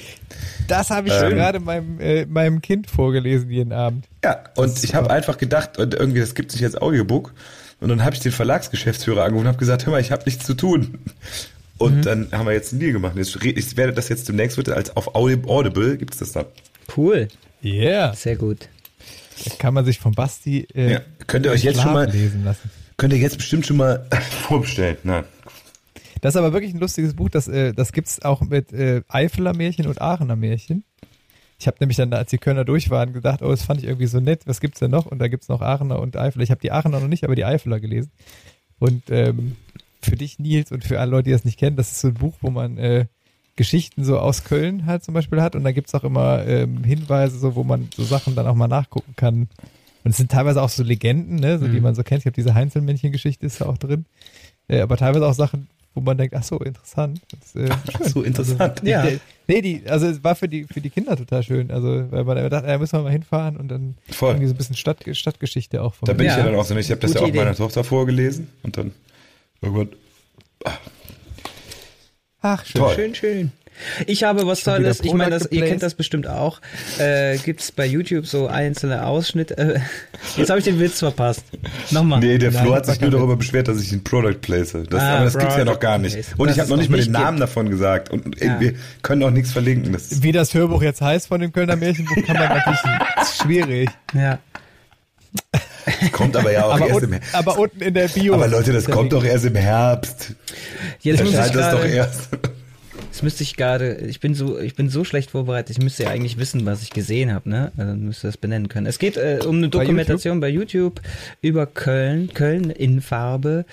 Das 0.67 0.89
habe 0.89 1.07
ich 1.09 1.13
Ähm. 1.13 1.29
gerade 1.31 1.59
meinem, 1.59 1.99
äh, 1.99 2.25
meinem 2.25 2.61
Kind 2.61 2.89
vorgelesen 2.89 3.49
jeden 3.49 3.73
Abend. 3.73 4.05
Ja, 4.23 4.43
und 4.55 4.83
ich 4.83 4.95
habe 4.95 5.09
einfach 5.09 5.37
gedacht, 5.37 5.77
und 5.77 5.93
irgendwie, 5.93 6.19
das 6.19 6.35
gibt 6.35 6.51
sich 6.51 6.63
als 6.63 6.75
Audiobook. 6.75 7.33
Und 7.79 7.89
dann 7.89 8.03
habe 8.05 8.15
ich 8.15 8.21
den 8.21 8.31
Verlagsgeschäftsführer 8.31 9.23
angerufen 9.23 9.45
und 9.45 9.47
habe 9.49 9.57
gesagt, 9.57 9.85
hör 9.85 9.91
mal, 9.91 9.99
ich 9.99 10.11
habe 10.11 10.23
nichts 10.25 10.45
zu 10.45 10.53
tun. 10.53 10.99
Und 11.77 12.05
dann 12.05 12.29
haben 12.31 12.45
wir 12.45 12.53
jetzt 12.53 12.71
einen 12.71 12.79
Deal 12.79 12.93
gemacht. 12.93 13.15
Jetzt, 13.17 13.35
ich 13.43 13.75
werde 13.75 13.91
das 13.91 14.07
jetzt 14.07 14.29
demnächst 14.29 14.55
wird 14.55 14.69
als 14.69 14.95
auf 14.95 15.15
Audi- 15.15 15.45
Audible 15.47 15.97
gibt's 15.97 16.17
das 16.17 16.31
dann. 16.31 16.45
Cool. 16.95 17.27
Yeah. 17.63 18.13
Sehr 18.13 18.37
gut. 18.37 18.69
Da 19.43 19.51
kann 19.57 19.73
man 19.73 19.83
sich 19.83 19.99
von 19.99 20.13
Basti 20.13 20.65
äh, 20.73 20.93
Ja. 20.93 21.01
Könnt 21.27 21.45
ihr 21.45 21.51
euch 21.51 21.63
jetzt 21.63 21.81
schon 21.81 21.91
mal, 21.91 22.09
lesen 22.09 22.45
lassen. 22.45 22.69
könnt 22.95 23.11
ihr 23.11 23.19
jetzt 23.19 23.37
bestimmt 23.37 23.65
schon 23.65 23.77
mal 23.77 24.05
vorbestellen. 24.47 24.95
Na, 25.03 25.25
Das 26.23 26.35
ist 26.35 26.37
aber 26.39 26.53
wirklich 26.53 26.73
ein 26.73 26.79
lustiges 26.79 27.15
Buch. 27.15 27.27
Das, 27.27 27.49
äh, 27.49 27.73
das 27.73 27.91
gibt's 27.91 28.21
auch 28.23 28.39
mit 28.39 28.71
äh, 28.71 29.01
Eifeler 29.09 29.53
Märchen 29.53 29.87
und 29.87 30.01
Aachener 30.01 30.37
Märchen. 30.37 30.85
Ich 31.59 31.67
habe 31.67 31.75
nämlich 31.81 31.97
dann, 31.97 32.13
als 32.13 32.29
die 32.29 32.37
Kölner 32.37 32.63
durch 32.63 32.89
waren, 32.89 33.11
gedacht, 33.11 33.41
oh, 33.41 33.49
das 33.49 33.63
fand 33.63 33.81
ich 33.81 33.87
irgendwie 33.87 34.07
so 34.07 34.21
nett. 34.21 34.43
Was 34.45 34.61
gibt's 34.61 34.79
denn 34.79 34.91
noch? 34.91 35.05
Und 35.05 35.19
da 35.19 35.27
gibt's 35.27 35.49
noch 35.49 35.59
Aachener 35.61 35.99
und 35.99 36.15
Eifeler. 36.15 36.41
Ich 36.41 36.49
habe 36.49 36.61
die 36.61 36.71
Aachener 36.71 37.01
noch 37.01 37.09
nicht, 37.09 37.25
aber 37.25 37.35
die 37.35 37.43
Eifeler 37.43 37.81
gelesen. 37.81 38.09
Und 38.79 39.03
ähm, 39.09 39.57
für 40.01 40.15
dich, 40.15 40.39
Nils, 40.39 40.71
und 40.71 40.85
für 40.85 41.01
alle 41.01 41.11
Leute, 41.11 41.25
die 41.25 41.31
das 41.31 41.43
nicht 41.43 41.59
kennen, 41.59 41.75
das 41.75 41.91
ist 41.91 41.99
so 41.99 42.07
ein 42.07 42.13
Buch, 42.13 42.35
wo 42.39 42.49
man 42.51 42.77
äh, 42.77 43.07
Geschichten 43.57 44.05
so 44.05 44.17
aus 44.17 44.45
Köln 44.45 44.85
halt 44.85 45.03
zum 45.03 45.13
Beispiel 45.13 45.41
hat. 45.41 45.57
Und 45.57 45.65
da 45.65 45.73
gibt's 45.73 45.93
auch 45.93 46.05
immer 46.05 46.47
ähm, 46.47 46.85
Hinweise, 46.85 47.37
so, 47.37 47.55
wo 47.55 47.65
man 47.65 47.89
so 47.93 48.03
Sachen 48.05 48.33
dann 48.33 48.47
auch 48.47 48.55
mal 48.55 48.69
nachgucken 48.69 49.13
kann. 49.17 49.49
Und 50.05 50.11
es 50.11 50.15
sind 50.17 50.31
teilweise 50.31 50.61
auch 50.61 50.69
so 50.69 50.83
Legenden, 50.83 51.35
ne, 51.35 51.59
so 51.59 51.67
die 51.67 51.77
Mhm. 51.77 51.83
man 51.83 51.95
so 51.95 52.03
kennt. 52.03 52.19
Ich 52.19 52.23
glaube, 52.23 52.35
diese 52.35 52.53
Heinzelmännchen-Geschichte 52.53 53.45
ist 53.45 53.59
da 53.59 53.65
auch 53.65 53.77
drin. 53.77 54.05
Äh, 54.69 54.79
aber 54.79 54.95
teilweise 54.95 55.27
auch 55.27 55.33
Sachen, 55.33 55.67
wo 55.93 56.01
man 56.01 56.17
denkt, 56.17 56.35
ach 56.35 56.43
so, 56.43 56.57
interessant. 56.59 57.21
Das, 57.39 57.55
äh, 57.55 57.69
schön. 57.97 58.07
so 58.09 58.23
interessant. 58.23 58.61
Also, 58.81 58.85
Ja. 58.85 59.07
Nee, 59.47 59.61
die, 59.61 59.83
also 59.87 60.07
es 60.07 60.23
war 60.23 60.35
für 60.35 60.47
die, 60.47 60.63
für 60.63 60.79
die 60.79 60.89
Kinder 60.89 61.17
total 61.17 61.43
schön. 61.43 61.69
Also, 61.69 62.09
weil 62.11 62.23
man 62.23 62.49
dachte, 62.49 62.67
da 62.67 62.77
müssen 62.77 62.97
wir 62.97 63.03
mal 63.03 63.11
hinfahren 63.11 63.57
und 63.57 63.67
dann 63.67 63.95
Voll. 64.09 64.31
irgendwie 64.31 64.47
so 64.47 64.53
ein 64.53 64.57
bisschen 64.57 64.75
Stadt, 64.77 65.03
Stadtgeschichte 65.11 65.81
auch 65.81 65.93
von 65.93 66.05
Da 66.07 66.13
bin 66.13 66.25
ich 66.27 66.31
Ja. 66.31 66.39
ja 66.39 66.45
dann 66.45 66.55
auch 66.55 66.63
so 66.65 66.73
nicht. 66.73 66.85
Ich 66.85 66.91
habe 66.91 67.01
das 67.01 67.13
ja 67.13 67.21
auch 67.21 67.27
meiner 67.27 67.49
Idee. 67.51 67.57
Tochter 67.57 67.83
vorgelesen 67.83 68.47
und 68.63 68.77
dann 68.77 68.91
irgendwann. 69.61 69.89
Ach, 72.41 72.65
schön. 72.65 72.81
Toll. 72.81 72.95
Schön, 72.95 73.15
schön. 73.15 73.51
Ich 74.07 74.23
habe 74.23 74.45
was 74.47 74.61
Schon 74.61 74.75
Tolles, 74.75 74.99
ich 75.03 75.13
meine, 75.13 75.31
das, 75.31 75.43
Product 75.43 75.55
ihr 75.61 75.65
kennt 75.67 75.83
das 75.83 75.93
bestimmt 75.95 76.27
auch. 76.27 76.61
Äh, 76.99 77.37
gibt's 77.37 77.71
bei 77.71 77.85
YouTube 77.85 78.25
so 78.27 78.47
einzelne 78.47 79.05
Ausschnitte. 79.05 79.57
Äh, 79.57 79.79
jetzt 80.37 80.49
habe 80.49 80.59
ich 80.59 80.65
den 80.65 80.79
Witz 80.79 80.99
verpasst. 80.99 81.43
Nochmal. 81.91 82.19
Nee, 82.19 82.37
der 82.37 82.51
Flo 82.51 82.73
hat 82.75 82.85
sich 82.85 83.01
nur 83.01 83.11
darüber 83.11 83.35
beschwert, 83.35 83.67
dass 83.67 83.81
ich 83.81 83.91
ein 83.91 84.03
Product 84.03 84.39
place. 84.41 84.71
Das, 84.89 85.01
Ah, 85.01 85.15
aber 85.15 85.25
das 85.25 85.33
gibt's 85.37 85.55
ja 85.55 85.63
Product 85.63 85.73
noch 85.73 85.79
gar 85.79 85.97
nicht. 85.97 86.13
Place. 86.13 86.27
Und 86.37 86.47
Das 86.47 86.55
ich 86.55 86.59
habe 86.59 86.65
es 86.65 86.69
noch 86.69 86.77
nicht 86.77 86.89
mal 86.89 86.99
den 87.01 87.11
Namen 87.11 87.39
davon 87.39 87.69
gesagt. 87.69 88.09
Und 88.11 88.41
äh, 88.41 88.45
Ja. 88.47 88.59
wir 88.59 88.73
können 89.01 89.23
auch 89.23 89.31
nichts 89.31 89.51
verlinken. 89.51 89.91
Das 89.93 90.21
Wie 90.23 90.31
das 90.31 90.53
Hörbuch 90.53 90.81
jetzt 90.83 91.01
heißt 91.01 91.27
von 91.27 91.41
dem 91.41 91.51
Kölner 91.51 91.75
Märchenbuch, 91.75 92.15
kann 92.25 92.37
man 92.37 92.49
natürlich, 92.49 92.79
ist 93.21 93.37
schwierig. 93.41 93.89
Ja. 94.13 94.39
kommt 96.11 96.35
aber 96.37 96.51
ja 96.51 96.65
auch 96.65 96.73
Aber, 96.75 96.87
erst 96.87 96.93
unten, 96.95 97.05
im 97.07 97.13
Herbst. 97.13 97.35
aber 97.35 97.57
unten 97.59 97.81
in 97.81 97.93
der 97.93 98.07
Bio. 98.07 98.33
Aber 98.35 98.47
Leute, 98.47 98.71
das 98.71 98.85
kommt 98.85 99.11
doch 99.13 99.23
erst 99.23 99.45
im 99.45 99.55
Herbst. 99.55 100.33
Jetzt 101.01 101.23
muss 101.23 101.33
ich 101.33 101.51
das 101.51 101.71
doch 101.71 101.83
erst. 101.83 102.29
Jetzt 103.13 103.21
müsste 103.21 103.43
ich 103.43 103.55
gerade, 103.55 103.97
ich 103.97 104.19
bin 104.19 104.33
so, 104.33 104.59
ich 104.59 104.73
bin 104.73 104.89
so 104.89 105.03
schlecht 105.03 105.29
vorbereitet, 105.29 105.77
ich 105.77 105.83
müsste 105.83 106.03
ja 106.03 106.09
eigentlich 106.09 106.39
wissen, 106.39 106.65
was 106.65 106.81
ich 106.81 106.89
gesehen 106.89 107.31
habe, 107.31 107.47
ne? 107.47 107.71
Also, 107.77 107.91
Dann 107.91 108.05
müsste 108.05 108.25
das 108.27 108.37
benennen 108.37 108.69
können. 108.69 108.87
Es 108.87 108.97
geht 108.97 109.17
äh, 109.17 109.39
um 109.45 109.57
eine 109.57 109.69
Bei 109.69 109.79
Dokumentation 109.79 110.39
bei 110.39 110.49
YouTube 110.49 110.99
über 111.39 111.67
Köln, 111.67 112.33
Köln 112.33 112.71
in 112.71 113.01
Farbe 113.01 113.65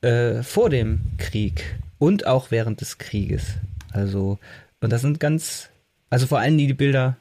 äh, 0.00 0.42
vor 0.42 0.70
dem 0.70 1.00
Krieg 1.18 1.76
und 1.98 2.26
auch 2.26 2.50
während 2.50 2.80
des 2.80 2.96
Krieges. 2.96 3.44
Also, 3.92 4.38
und 4.80 4.90
das 4.90 5.02
sind 5.02 5.20
ganz, 5.20 5.68
also 6.08 6.26
vor 6.26 6.38
allem 6.38 6.56
die, 6.56 6.66
die 6.66 6.72
Bilder 6.74 7.18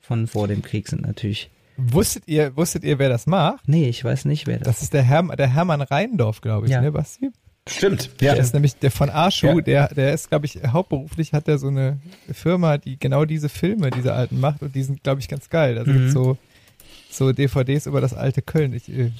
von 0.00 0.28
vor 0.28 0.46
dem 0.46 0.62
Krieg 0.62 0.86
sind 0.86 1.02
natürlich. 1.02 1.50
Wusstet 1.76 2.24
ihr, 2.26 2.56
wusstet 2.56 2.84
ihr, 2.84 3.00
wer 3.00 3.08
das 3.08 3.26
macht? 3.26 3.66
Nee, 3.66 3.88
ich 3.88 4.04
weiß 4.04 4.24
nicht, 4.26 4.46
wer 4.46 4.58
das. 4.58 4.68
Das 4.68 4.82
ist 4.82 4.92
der, 4.92 5.02
Herm, 5.02 5.32
der 5.36 5.52
Hermann 5.52 5.80
Reindorf, 5.82 6.42
glaube 6.42 6.66
ich, 6.66 6.72
Ja. 6.72 6.80
ne, 6.80 6.92
Basti? 6.92 7.32
Stimmt. 7.68 8.10
Ja. 8.20 8.34
Der 8.34 8.42
ist 8.42 8.54
nämlich 8.54 8.74
der 8.76 8.90
von 8.90 9.08
Arschu, 9.08 9.46
Ja. 9.46 9.60
der, 9.60 9.88
der 9.94 10.12
ist, 10.14 10.28
glaube 10.28 10.46
ich, 10.46 10.58
hauptberuflich 10.66 11.32
hat 11.32 11.46
er 11.46 11.58
so 11.58 11.68
eine 11.68 11.98
Firma, 12.32 12.76
die 12.78 12.98
genau 12.98 13.24
diese 13.24 13.48
Filme, 13.48 13.90
diese 13.90 14.12
alten 14.14 14.40
macht 14.40 14.62
und 14.62 14.74
die 14.74 14.82
sind, 14.82 15.02
glaube 15.04 15.20
ich, 15.20 15.28
ganz 15.28 15.48
geil. 15.48 15.78
Also 15.78 15.90
Mhm. 15.92 15.96
gibt's 15.98 16.12
so, 16.12 16.36
so 17.10 17.32
DVDs 17.32 17.86
über 17.86 18.00
das 18.00 18.14
alte 18.14 18.42
Köln. 18.42 18.72
Ich 18.72 18.88
äh, 18.88 19.12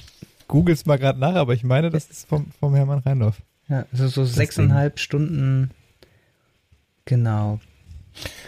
googles 0.49 0.85
mal 0.85 0.97
gerade 0.97 1.19
nach, 1.19 1.35
aber 1.35 1.53
ich 1.53 1.63
meine, 1.63 1.89
das 1.89 2.09
ist 2.09 2.27
vom, 2.27 2.47
vom 2.59 2.75
Hermann 2.75 2.99
Reindorf. 2.99 3.37
Ja, 3.69 3.85
also 3.93 4.07
so 4.09 4.25
sechseinhalb 4.25 4.99
Stunden. 4.99 5.71
Genau. 7.05 7.59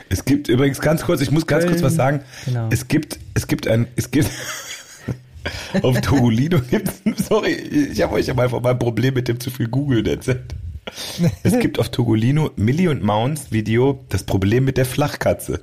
Es 0.10 0.26
gibt 0.26 0.48
übrigens 0.50 0.80
ganz 0.82 1.04
kurz, 1.04 1.22
ich 1.22 1.32
muss 1.32 1.48
ganz 1.48 1.64
Köln, 1.64 1.74
kurz 1.76 1.84
was 1.84 1.96
sagen. 1.96 2.22
genau. 2.46 2.68
Es 2.72 2.88
gibt, 2.88 3.20
es 3.34 3.48
gibt 3.48 3.68
ein, 3.68 3.88
es 3.96 4.12
gibt 4.12 4.30
auf 5.82 6.02
Togolino 6.02 6.60
gibt 6.62 6.92
sorry, 7.18 7.54
ich 7.54 8.02
habe 8.02 8.16
euch 8.16 8.28
ja 8.28 8.34
mal 8.34 8.50
von 8.50 8.62
meinem 8.62 8.80
Problem 8.80 9.14
mit 9.14 9.28
dem 9.28 9.40
zu 9.40 9.50
viel 9.50 9.68
Googeln 9.68 10.06
erzählt. 10.06 10.56
Es 11.44 11.60
gibt 11.60 11.80
auf 11.80 11.90
Togolino 11.90 12.52
Millie 12.56 12.90
und 12.90 13.04
Mounds 13.04 13.52
Video 13.52 14.04
das 14.10 14.24
Problem 14.24 14.66
mit 14.66 14.78
der 14.78 14.86
Flachkatze. 14.86 15.62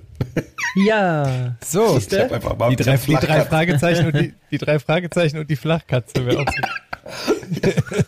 Ja. 0.75 1.57
So? 1.65 1.99
Ich 1.99 2.19
hab 2.19 2.33
einfach 2.33 2.57
mal 2.57 2.71
die 2.71 2.77
drei, 2.77 2.97
die 2.97 3.15
drei. 3.15 3.45
Fragezeichen 3.45 4.07
und 4.07 4.17
die, 4.17 4.35
die 4.51 4.59
drei 4.59 4.79
Fragezeichen 4.79 5.39
und 5.39 5.51
die 5.51 5.57
Flachkatze 5.57 6.25
wäre 6.27 6.41
auch 6.47 6.53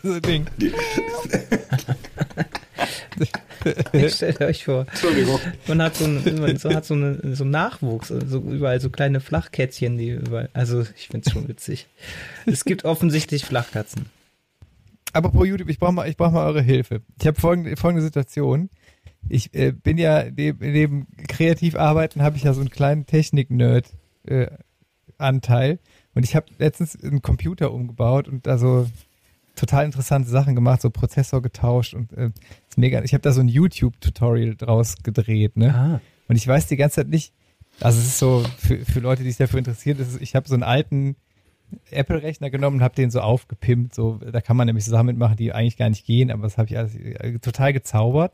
so, 0.03 0.09
so 0.09 0.13
ein 0.15 0.23
Ding. 0.23 0.47
Stellt 4.09 4.41
euch 4.41 4.65
vor. 4.65 4.87
Entschuldigung. 4.91 5.41
Man 5.67 5.83
hat 5.83 5.97
so, 5.97 6.05
einen, 6.05 6.41
man 6.41 6.57
so, 6.57 6.71
hat 6.71 6.85
so, 6.85 6.95
eine, 6.95 7.35
so 7.35 7.45
einen 7.45 7.51
Nachwuchs, 7.51 8.09
so 8.09 8.39
überall 8.41 8.81
so 8.81 8.91
kleine 8.91 9.21
Flachkätzchen, 9.21 9.97
die 9.99 10.11
überall, 10.11 10.49
also 10.53 10.83
ich 10.97 11.09
find's 11.09 11.31
schon 11.31 11.49
witzig. 11.49 11.87
Es 12.47 12.65
gibt 12.65 12.85
offensichtlich 12.85 13.45
Flachkatzen. 13.45 14.07
Aber 15.13 15.31
pro 15.31 15.45
YouTube, 15.45 15.69
ich 15.69 15.79
brauche 15.79 15.93
mal, 15.93 16.09
ich 16.09 16.17
brauche 16.17 16.33
mal 16.33 16.47
eure 16.47 16.63
Hilfe. 16.63 17.03
Ich 17.21 17.27
habe 17.27 17.41
folgende, 17.41 17.77
folgende 17.77 18.03
Situation. 18.03 18.69
Ich 19.29 19.55
äh, 19.55 19.73
bin 19.73 19.97
ja 19.97 20.25
neben, 20.25 20.59
neben 20.59 21.07
kreativ 21.29 21.77
arbeiten 21.77 22.23
habe 22.23 22.37
ich 22.37 22.43
ja 22.43 22.53
so 22.53 22.61
einen 22.61 22.71
kleinen 22.71 23.07
Technik-Nerd 23.07 23.87
äh, 24.27 24.49
Anteil 25.17 25.79
und 26.15 26.25
ich 26.25 26.37
habe 26.37 26.47
letztens 26.59 27.01
einen 27.03 27.23
Computer 27.23 27.73
umgebaut 27.73 28.29
und 28.29 28.47
da 28.47 28.59
so 28.59 28.87
total 29.55 29.85
interessante 29.85 30.29
Sachen 30.29 30.55
gemacht, 30.55 30.83
so 30.83 30.91
Prozessor 30.91 31.43
getauscht 31.43 31.95
und 31.95 32.13
äh, 32.13 32.31
ist 32.69 32.79
mega. 32.79 33.03
Ich 33.03 33.15
habe 33.15 33.23
da 33.23 33.33
so 33.33 33.41
ein 33.41 33.49
YouTube-Tutorial 33.49 34.57
draus 34.57 34.97
gedreht, 35.03 35.57
ne? 35.57 35.75
Ah. 35.75 36.01
Und 36.29 36.37
ich 36.37 36.47
weiß 36.47 36.67
die 36.67 36.77
ganze 36.77 36.97
Zeit 36.97 37.09
nicht, 37.09 37.33
also 37.81 37.99
es 37.99 38.07
ist 38.07 38.19
so, 38.19 38.45
für, 38.59 38.79
für 38.85 39.01
Leute, 39.01 39.23
die 39.23 39.31
sich 39.31 39.39
dafür 39.39 39.59
interessieren, 39.59 39.99
ist, 39.99 40.21
ich 40.21 40.35
habe 40.35 40.49
so 40.49 40.55
einen 40.55 40.63
alten 40.63 41.17
Apple-Rechner 41.91 42.51
genommen 42.51 42.79
und 42.79 42.83
habe 42.83 42.95
den 42.95 43.11
so 43.11 43.21
aufgepimpt. 43.21 43.95
So, 43.95 44.19
da 44.19 44.41
kann 44.41 44.57
man 44.57 44.67
nämlich 44.67 44.85
so 44.85 44.91
Sachen 44.91 45.07
mitmachen, 45.07 45.37
die 45.37 45.53
eigentlich 45.53 45.77
gar 45.77 45.89
nicht 45.89 46.07
gehen, 46.07 46.31
aber 46.31 46.43
das 46.43 46.59
habe 46.59 46.69
ich 46.69 46.79
alles 46.79 46.95
äh, 46.95 47.39
total 47.39 47.73
gezaubert. 47.73 48.33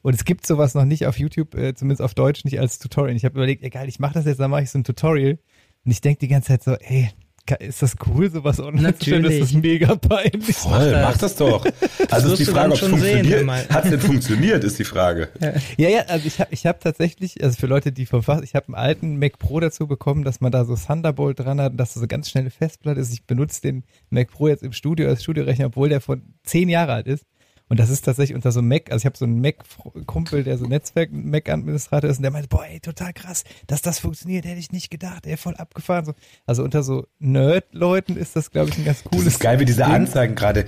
Und 0.00 0.14
es 0.14 0.24
gibt 0.24 0.46
sowas 0.46 0.74
noch 0.74 0.84
nicht 0.84 1.06
auf 1.06 1.18
YouTube, 1.18 1.54
äh, 1.54 1.74
zumindest 1.74 2.02
auf 2.02 2.14
Deutsch, 2.14 2.44
nicht 2.44 2.58
als 2.58 2.78
Tutorial. 2.78 3.14
Ich 3.14 3.24
habe 3.24 3.34
überlegt, 3.34 3.62
egal, 3.62 3.88
ich 3.88 4.00
mache 4.00 4.14
das 4.14 4.24
jetzt, 4.24 4.40
dann 4.40 4.50
mache 4.50 4.62
ich 4.62 4.70
so 4.70 4.78
ein 4.78 4.84
Tutorial. 4.84 5.38
Und 5.84 5.90
ich 5.90 6.00
denke 6.00 6.20
die 6.20 6.28
ganze 6.28 6.48
Zeit 6.48 6.62
so, 6.64 6.74
ey, 6.74 7.10
ist 7.58 7.82
das 7.82 7.96
cool, 8.06 8.30
sowas 8.30 8.60
online 8.60 8.96
zu 8.96 9.04
stellen? 9.04 9.22
Das 9.24 9.32
ist 9.34 9.54
Natürlich. 9.54 9.80
mega 9.80 9.96
peinlich. 9.96 10.56
Voll, 10.56 10.90
das. 10.90 11.02
mach 11.02 11.18
das 11.18 11.36
doch. 11.36 11.64
Also 12.10 12.30
wirst 12.30 12.40
ist 12.40 12.48
die 12.48 12.52
Frage, 12.52 12.68
ob 12.68 12.74
es 12.74 12.78
schon 12.80 13.00
sehen, 13.00 13.24
funktioniert. 13.24 13.70
Hat 13.70 13.84
es 13.84 13.90
denn 13.90 14.00
funktioniert, 14.00 14.64
ist 14.64 14.78
die 14.78 14.84
Frage. 14.84 15.28
Ja, 15.76 15.88
ja, 15.88 16.00
also 16.08 16.26
ich 16.26 16.40
habe 16.40 16.52
ich 16.52 16.66
hab 16.66 16.80
tatsächlich, 16.80 17.42
also 17.42 17.58
für 17.58 17.66
Leute, 17.66 17.92
die 17.92 18.06
verfasst, 18.06 18.44
ich 18.44 18.54
habe 18.54 18.68
einen 18.68 18.74
alten 18.76 19.18
Mac 19.18 19.38
Pro 19.38 19.60
dazu 19.60 19.86
bekommen, 19.86 20.24
dass 20.24 20.40
man 20.40 20.52
da 20.52 20.64
so 20.64 20.76
Thunderbolt 20.76 21.40
dran 21.40 21.60
hat 21.60 21.72
und 21.72 21.78
dass 21.78 21.94
das 21.94 22.00
so 22.00 22.06
ganz 22.06 22.30
schnelle 22.30 22.50
Festplatte 22.50 23.00
ist. 23.00 23.12
Ich 23.12 23.26
benutze 23.26 23.60
den 23.62 23.84
Mac 24.10 24.30
Pro 24.30 24.48
jetzt 24.48 24.62
im 24.62 24.72
Studio 24.72 25.08
als 25.08 25.22
Studiorechner, 25.22 25.66
obwohl 25.66 25.88
der 25.88 26.00
von 26.00 26.22
zehn 26.44 26.68
Jahre 26.68 26.92
alt 26.92 27.06
ist. 27.06 27.24
Und 27.72 27.80
das 27.80 27.88
ist 27.88 28.04
tatsächlich 28.04 28.34
unter 28.34 28.52
so 28.52 28.58
einem 28.58 28.68
Mac, 28.68 28.90
also 28.92 29.00
ich 29.00 29.06
habe 29.06 29.16
so 29.16 29.24
einen 29.24 29.40
Mac-Kumpel, 29.40 30.44
der 30.44 30.58
so 30.58 30.66
Netzwerk-Mac-Administrator 30.66 32.10
ist 32.10 32.18
und 32.18 32.22
der 32.22 32.30
meinte, 32.30 32.48
boah, 32.48 32.66
ey, 32.66 32.80
total 32.80 33.14
krass, 33.14 33.44
dass 33.66 33.80
das 33.80 33.98
funktioniert, 33.98 34.44
hätte 34.44 34.58
ich 34.58 34.72
nicht 34.72 34.90
gedacht, 34.90 35.26
ey, 35.26 35.38
voll 35.38 35.54
abgefahren. 35.56 36.04
So. 36.04 36.12
Also 36.44 36.64
unter 36.64 36.82
so 36.82 37.06
Nerd-Leuten 37.18 38.18
ist 38.18 38.36
das, 38.36 38.50
glaube 38.50 38.68
ich, 38.68 38.76
ein 38.76 38.84
ganz 38.84 39.02
Das 39.02 39.10
cooles 39.10 39.26
ist 39.26 39.40
geil, 39.40 39.58
wie 39.58 39.64
diese. 39.64 39.86
Anzeigen 39.86 40.34
gerade. 40.34 40.66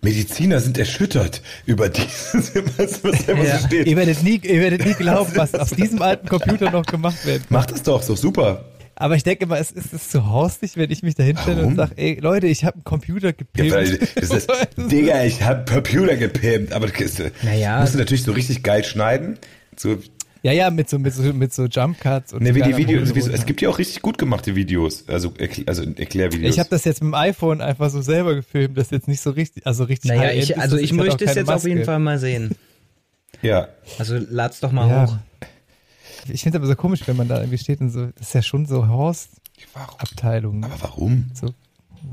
Mediziner 0.00 0.60
sind 0.60 0.78
erschüttert 0.78 1.42
über 1.66 1.88
dieses, 1.88 2.54
was, 2.78 3.00
da 3.26 3.32
immer 3.32 3.42
Ja. 3.42 3.58
so 3.58 3.66
steht. 3.66 3.88
Ihr 3.88 3.96
werdet 3.96 4.22
nie, 4.22 4.40
ihr 4.40 4.60
werdet 4.60 4.84
nie 4.86 4.94
glauben, 4.94 5.32
was 5.34 5.54
aus 5.56 5.70
diesem 5.70 6.02
alten 6.02 6.28
Computer 6.28 6.70
noch 6.70 6.86
gemacht 6.86 7.26
werden 7.26 7.40
kann. 7.40 7.48
Mach 7.48 7.66
das 7.66 7.82
doch, 7.82 8.04
doch 8.04 8.16
super. 8.16 8.64
Aber 8.96 9.16
ich 9.16 9.24
denke 9.24 9.46
mal, 9.46 9.58
es 9.60 9.70
ist 9.72 9.92
es 9.92 10.08
zu 10.08 10.26
haustig, 10.30 10.76
wenn 10.76 10.90
ich 10.90 11.02
mich 11.02 11.14
da 11.16 11.22
hinstelle 11.24 11.64
und 11.66 11.76
sage, 11.76 11.92
ey 11.96 12.18
Leute, 12.20 12.46
ich 12.46 12.64
habe 12.64 12.74
einen 12.76 12.84
Computer 12.84 13.28
Ja, 13.28 13.32
gepimpt. 13.32 14.16
das 14.16 14.30
ist, 14.30 14.50
Digga, 14.76 15.24
ich 15.24 15.42
hab 15.42 15.68
Computer 15.68 16.16
gepimpt, 16.16 16.72
aber 16.72 16.86
das 16.86 17.00
ist, 17.00 17.22
Naja. 17.42 17.80
musst 17.80 17.94
du 17.94 17.98
natürlich 17.98 18.22
so 18.22 18.32
richtig 18.32 18.62
geil 18.62 18.84
schneiden. 18.84 19.38
So, 19.76 19.98
ja, 20.42 20.52
ja, 20.52 20.70
mit 20.70 20.90
so, 20.90 20.98
mit 20.98 21.14
so, 21.14 21.22
mit 21.32 21.54
so 21.54 21.64
Jump 21.64 21.98
Cuts 22.00 22.34
und 22.34 22.42
ne, 22.42 22.54
wie 22.54 22.60
die 22.60 22.76
Videos, 22.76 23.14
wie 23.14 23.20
so, 23.22 23.30
es 23.32 23.46
gibt 23.46 23.62
ja 23.62 23.70
auch 23.70 23.78
richtig 23.78 24.02
gut 24.02 24.18
gemachte 24.18 24.54
Videos, 24.54 25.08
also, 25.08 25.30
erkl- 25.30 25.66
also 25.66 25.82
Erklärvideos. 25.82 26.52
Ich 26.52 26.58
habe 26.60 26.68
das 26.68 26.84
jetzt 26.84 27.02
mit 27.02 27.12
dem 27.12 27.14
iPhone 27.14 27.62
einfach 27.62 27.88
so 27.88 28.02
selber 28.02 28.34
gefilmt, 28.34 28.76
das 28.76 28.88
ist 28.88 28.90
jetzt 28.92 29.08
nicht 29.08 29.22
so 29.22 29.30
richtig, 29.30 29.66
also 29.66 29.84
richtig 29.84 30.10
Naja, 30.10 30.32
ich, 30.32 30.50
ist 30.50 30.58
also 30.58 30.76
das. 30.76 30.84
ich 30.84 30.92
möchte 30.92 31.24
es 31.24 31.34
jetzt 31.34 31.48
auf 31.48 31.54
Maske. 31.54 31.68
jeden 31.70 31.84
Fall 31.84 31.98
mal 31.98 32.18
sehen. 32.18 32.50
ja. 33.40 33.68
Also 33.98 34.18
lad's 34.28 34.60
doch 34.60 34.70
mal 34.70 34.86
Ja. 34.88 35.06
hoch. 35.06 35.16
Ich 36.28 36.42
finde 36.42 36.58
es 36.58 36.62
aber 36.62 36.66
so 36.66 36.76
komisch, 36.76 37.02
wenn 37.06 37.16
man 37.16 37.28
da 37.28 37.38
irgendwie 37.38 37.58
steht 37.58 37.80
und 37.80 37.90
so, 37.90 38.06
das 38.06 38.28
ist 38.28 38.34
ja 38.34 38.42
schon 38.42 38.66
so 38.66 38.88
Horst-Abteilung. 38.88 40.60
Ne? 40.60 40.66
Aber 40.66 40.82
warum? 40.82 41.30
So, 41.34 41.48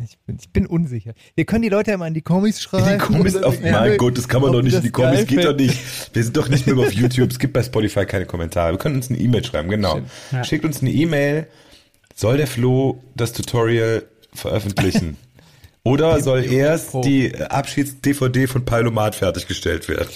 ich, 0.04 0.18
bin, 0.20 0.38
ich 0.40 0.50
bin 0.50 0.66
unsicher. 0.66 1.14
Wir 1.36 1.46
können 1.46 1.62
die 1.62 1.70
Leute 1.70 1.92
ja 1.92 1.98
mal 1.98 2.08
in 2.08 2.14
die 2.14 2.22
Comics 2.22 2.62
schreiben. 2.62 2.88
In 2.88 3.00
die 3.00 3.06
Comics 3.06 3.36
auf, 3.38 3.62
Ja, 3.64 3.82
mein 3.82 3.98
Gott, 3.98 4.18
das 4.18 4.28
kann 4.28 4.42
man 4.42 4.52
doch 4.52 4.62
nicht 4.62 4.76
in 4.76 4.82
die 4.82 4.92
Comics, 4.92 5.28
geht 5.28 5.44
doch 5.44 5.56
nicht. 5.56 5.80
Wir 6.14 6.24
sind 6.24 6.38
doch 6.38 6.50
nicht 6.50 6.66
mehr 6.68 6.78
auf 6.78 6.92
YouTube, 6.92 7.32
es 7.32 7.40
gibt 7.40 7.54
bei 7.54 7.64
Spotify 7.64 8.06
keine 8.06 8.26
Kommentare. 8.26 8.74
Wir 8.74 8.78
können 8.78 8.96
uns 8.96 9.10
eine 9.10 9.20
E-Mail 9.20 9.44
schreiben, 9.44 9.70
genau. 9.70 10.02
Ja. 10.32 10.44
Schickt 10.44 10.66
uns 10.66 10.82
eine 10.82 10.92
E-Mail, 10.92 11.48
soll 12.16 12.38
der 12.38 12.48
Flo 12.48 13.04
das 13.16 13.34
Tutorial 13.34 14.04
veröffentlichen? 14.34 15.18
Oder 15.84 16.22
soll 16.22 16.46
erst 16.46 16.94
die 17.04 17.36
Abschieds-DVD 17.36 18.46
von 18.48 18.66
Palomat 18.66 19.16
fertiggestellt 19.16 19.90
werden? 19.90 20.10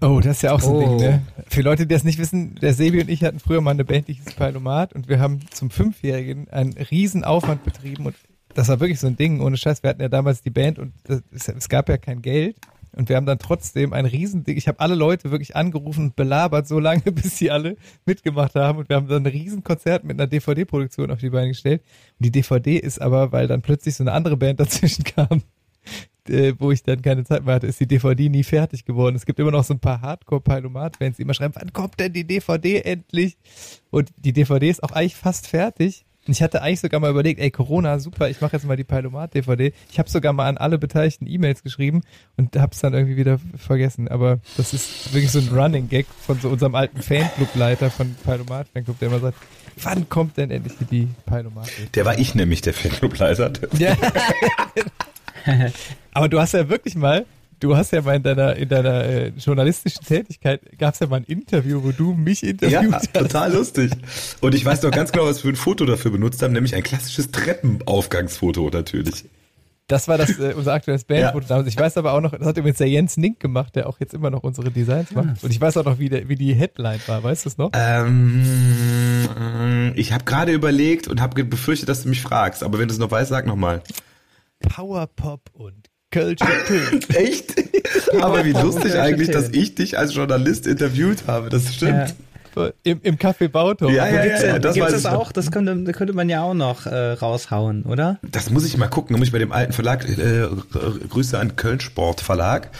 Oh, 0.00 0.20
das 0.20 0.36
ist 0.36 0.42
ja 0.42 0.52
auch 0.52 0.60
so 0.60 0.70
ein 0.70 0.76
Oh. 0.76 0.98
Ding, 0.98 1.08
ne? 1.08 1.22
Für 1.48 1.62
Leute, 1.62 1.86
die 1.86 1.94
das 1.94 2.04
nicht 2.04 2.18
wissen, 2.18 2.54
der 2.56 2.74
Sebi 2.74 3.00
und 3.00 3.08
ich 3.08 3.22
hatten 3.24 3.38
früher 3.40 3.60
mal 3.60 3.70
eine 3.70 3.84
Band, 3.84 4.08
die 4.08 4.14
hieß 4.14 4.34
Palomat 4.34 4.92
und 4.92 5.08
wir 5.08 5.20
haben 5.20 5.40
zum 5.50 5.70
Fünfjährigen 5.70 6.48
einen 6.48 6.72
riesen 6.72 7.24
Aufwand 7.24 7.64
betrieben 7.64 8.06
und 8.06 8.16
das 8.54 8.68
war 8.68 8.80
wirklich 8.80 9.00
so 9.00 9.06
ein 9.06 9.16
Ding, 9.16 9.40
ohne 9.40 9.56
Scheiß. 9.56 9.82
Wir 9.82 9.90
hatten 9.90 10.00
ja 10.00 10.08
damals 10.08 10.40
die 10.40 10.50
Band 10.50 10.78
und 10.78 10.94
das, 11.04 11.22
es, 11.30 11.68
gab 11.68 11.90
ja 11.90 11.98
kein 11.98 12.22
Geld 12.22 12.56
und 12.92 13.10
wir 13.10 13.16
haben 13.16 13.26
dann 13.26 13.38
trotzdem 13.38 13.92
ein 13.92 14.06
riesen 14.06 14.44
Ding. 14.44 14.56
Ich 14.56 14.66
habe 14.66 14.80
alle 14.80 14.94
Leute 14.94 15.30
wirklich 15.30 15.54
angerufen 15.54 16.04
und 16.06 16.16
belabert, 16.16 16.66
so 16.66 16.78
lange, 16.78 17.02
bis 17.12 17.36
sie 17.36 17.50
alle 17.50 17.76
mitgemacht 18.06 18.54
haben 18.54 18.78
und 18.78 18.88
wir 18.88 18.96
haben 18.96 19.08
dann 19.08 19.24
ein 19.24 19.26
riesen 19.26 19.62
Konzert 19.62 20.04
mit 20.04 20.18
einer 20.18 20.26
DVD-Produktion 20.26 21.10
auf 21.10 21.20
die 21.20 21.28
Beine 21.30 21.48
gestellt. 21.48 21.82
Und 22.18 22.24
die 22.24 22.30
DVD 22.30 22.78
ist 22.78 23.00
aber, 23.00 23.30
weil 23.30 23.46
dann 23.46 23.60
plötzlich 23.60 23.94
so 23.94 24.02
eine 24.02 24.12
andere 24.12 24.38
Band 24.38 24.58
dazwischen 24.58 25.04
kam, 25.04 25.42
äh, 26.30 26.54
wo 26.58 26.70
ich 26.70 26.82
dann 26.82 27.02
keine 27.02 27.24
Zeit 27.24 27.44
mehr 27.44 27.56
hatte, 27.56 27.66
ist 27.66 27.80
die 27.80 27.86
DVD 27.86 28.28
nie 28.28 28.44
fertig 28.44 28.84
geworden. 28.84 29.16
Es 29.16 29.26
gibt 29.26 29.38
immer 29.38 29.50
noch 29.50 29.64
so 29.64 29.74
ein 29.74 29.80
paar 29.80 30.00
Hardcore-Palomat-Fans, 30.00 31.16
die 31.16 31.22
immer 31.22 31.34
schreiben, 31.34 31.54
wann 31.56 31.72
kommt 31.72 31.98
denn 31.98 32.12
die 32.12 32.24
DVD 32.24 32.80
endlich? 32.80 33.36
Und 33.90 34.10
die 34.16 34.32
DVD 34.32 34.68
ist 34.68 34.82
auch 34.82 34.92
eigentlich 34.92 35.16
fast 35.16 35.46
fertig. 35.46 36.04
Und 36.26 36.32
ich 36.32 36.42
hatte 36.42 36.60
eigentlich 36.60 36.80
sogar 36.80 36.98
mal 36.98 37.10
überlegt, 37.10 37.40
ey, 37.40 37.52
Corona, 37.52 38.00
super, 38.00 38.28
ich 38.28 38.40
mache 38.40 38.56
jetzt 38.56 38.66
mal 38.66 38.76
die 38.76 38.84
Palomat-DVD. 38.84 39.72
Ich 39.92 39.98
habe 39.98 40.10
sogar 40.10 40.32
mal 40.32 40.48
an 40.48 40.56
alle 40.56 40.76
Beteiligten 40.76 41.26
E-Mails 41.28 41.62
geschrieben 41.62 42.02
und 42.36 42.56
habe 42.56 42.72
es 42.72 42.80
dann 42.80 42.94
irgendwie 42.94 43.16
wieder 43.16 43.38
vergessen. 43.56 44.08
Aber 44.08 44.40
das 44.56 44.74
ist 44.74 45.14
wirklich 45.14 45.30
so 45.30 45.38
ein 45.38 45.48
Running-Gag 45.48 46.06
von 46.26 46.40
so 46.40 46.48
unserem 46.48 46.74
alten 46.74 47.00
Fanclub-Leiter 47.00 47.90
von 47.90 48.16
Palomat-Fanclub, 48.24 48.98
der 48.98 49.08
immer 49.08 49.20
sagt, 49.20 49.38
wann 49.82 50.08
kommt 50.08 50.36
denn 50.36 50.50
endlich 50.50 50.74
die 50.90 51.06
Palomat? 51.26 51.70
Der 51.94 52.04
war 52.04 52.18
ich 52.18 52.34
nämlich, 52.34 52.60
der 52.60 52.74
Fanclubleiter. 52.74 53.52
Ja. 53.78 53.96
Aber 56.16 56.30
du 56.30 56.40
hast 56.40 56.52
ja 56.52 56.70
wirklich 56.70 56.94
mal, 56.94 57.26
du 57.60 57.76
hast 57.76 57.92
ja 57.92 58.00
mal 58.00 58.16
in 58.16 58.22
deiner, 58.22 58.56
in 58.56 58.70
deiner 58.70 59.04
äh, 59.04 59.28
journalistischen 59.36 60.02
Tätigkeit, 60.02 60.62
gab 60.78 60.94
es 60.94 61.00
ja 61.00 61.06
mal 61.08 61.16
ein 61.16 61.24
Interview, 61.24 61.82
wo 61.84 61.92
du 61.92 62.14
mich 62.14 62.42
interviewt 62.42 62.84
Ja, 62.84 62.90
hast. 62.92 63.12
total 63.12 63.52
lustig. 63.52 63.92
Und 64.40 64.54
ich 64.54 64.64
weiß 64.64 64.82
noch 64.82 64.92
ganz 64.92 65.12
genau, 65.12 65.26
was 65.26 65.36
wir 65.38 65.42
für 65.42 65.48
ein 65.50 65.56
Foto 65.56 65.84
dafür 65.84 66.10
benutzt 66.12 66.40
haben, 66.42 66.54
nämlich 66.54 66.74
ein 66.74 66.82
klassisches 66.82 67.30
Treppenaufgangsfoto 67.32 68.70
natürlich. 68.70 69.26
Das 69.88 70.08
war 70.08 70.16
das, 70.16 70.38
äh, 70.38 70.54
unser 70.56 70.72
aktuelles 70.72 71.04
Bandfoto 71.04 71.46
damals. 71.46 71.68
Ich 71.68 71.76
weiß 71.78 71.98
aber 71.98 72.14
auch 72.14 72.22
noch, 72.22 72.30
das 72.32 72.46
hat 72.46 72.56
übrigens 72.56 72.78
der 72.78 72.88
Jens 72.88 73.18
Nink 73.18 73.38
gemacht, 73.38 73.76
der 73.76 73.86
auch 73.86 74.00
jetzt 74.00 74.14
immer 74.14 74.30
noch 74.30 74.42
unsere 74.42 74.70
Designs 74.70 75.10
macht. 75.12 75.44
Und 75.44 75.50
ich 75.50 75.60
weiß 75.60 75.76
auch 75.76 75.84
noch, 75.84 75.98
wie, 75.98 76.08
der, 76.08 76.30
wie 76.30 76.36
die 76.36 76.54
Headline 76.54 77.00
war, 77.06 77.22
weißt 77.22 77.44
du 77.44 77.50
es 77.50 77.58
noch? 77.58 77.72
Ähm, 77.74 78.42
ich 79.96 80.14
habe 80.14 80.24
gerade 80.24 80.52
überlegt 80.52 81.08
und 81.08 81.20
habe 81.20 81.44
befürchtet, 81.44 81.90
dass 81.90 82.04
du 82.04 82.08
mich 82.08 82.22
fragst, 82.22 82.62
aber 82.62 82.78
wenn 82.78 82.88
du 82.88 82.94
es 82.94 82.98
noch 82.98 83.10
weißt, 83.10 83.28
sag 83.28 83.44
nochmal. 83.46 83.82
Powerpop 84.60 85.50
und 85.52 85.90
Kölsche 86.16 86.46
Tö. 86.66 86.98
Echt? 87.14 87.54
aber 88.20 88.44
wie 88.44 88.52
lustig 88.52 88.94
eigentlich, 88.94 89.30
dass 89.30 89.50
ich 89.50 89.74
dich 89.74 89.98
als 89.98 90.14
Journalist 90.14 90.66
interviewt 90.66 91.24
habe, 91.26 91.50
das 91.50 91.74
stimmt. 91.74 92.14
Im, 92.84 93.00
Im 93.02 93.18
Café 93.18 93.48
Bautor. 93.48 93.90
Ja, 93.90 94.08
ja, 94.08 94.22
Gibt's, 94.22 94.40
ja, 94.40 94.48
ja, 94.48 94.58
das 94.58 94.74
gibt's 94.74 94.92
das 94.92 95.04
auch? 95.04 95.30
Das 95.30 95.50
könnte, 95.50 95.76
das 95.76 95.94
könnte 95.94 96.14
man 96.14 96.30
ja 96.30 96.40
auch 96.40 96.54
noch 96.54 96.86
äh, 96.86 97.12
raushauen, 97.12 97.82
oder? 97.82 98.18
Das 98.22 98.48
muss 98.48 98.64
ich 98.64 98.78
mal 98.78 98.88
gucken, 98.88 99.12
da 99.14 99.18
muss 99.18 99.28
ich 99.28 99.32
bei 99.32 99.38
dem 99.38 99.52
alten 99.52 99.74
Verlag, 99.74 100.08
äh, 100.08 100.46
Grüße 101.10 101.38
an 101.38 101.56
Köln 101.56 101.80
Sport 101.80 102.22
Verlag, 102.22 102.70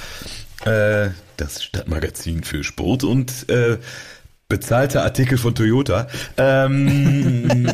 äh, 0.64 1.08
das 1.36 1.62
Stadtmagazin 1.62 2.42
für 2.42 2.64
Sport 2.64 3.04
und 3.04 3.50
äh, 3.50 3.76
bezahlte 4.48 5.02
Artikel 5.02 5.36
von 5.36 5.54
Toyota. 5.54 6.06
Ähm, 6.38 7.70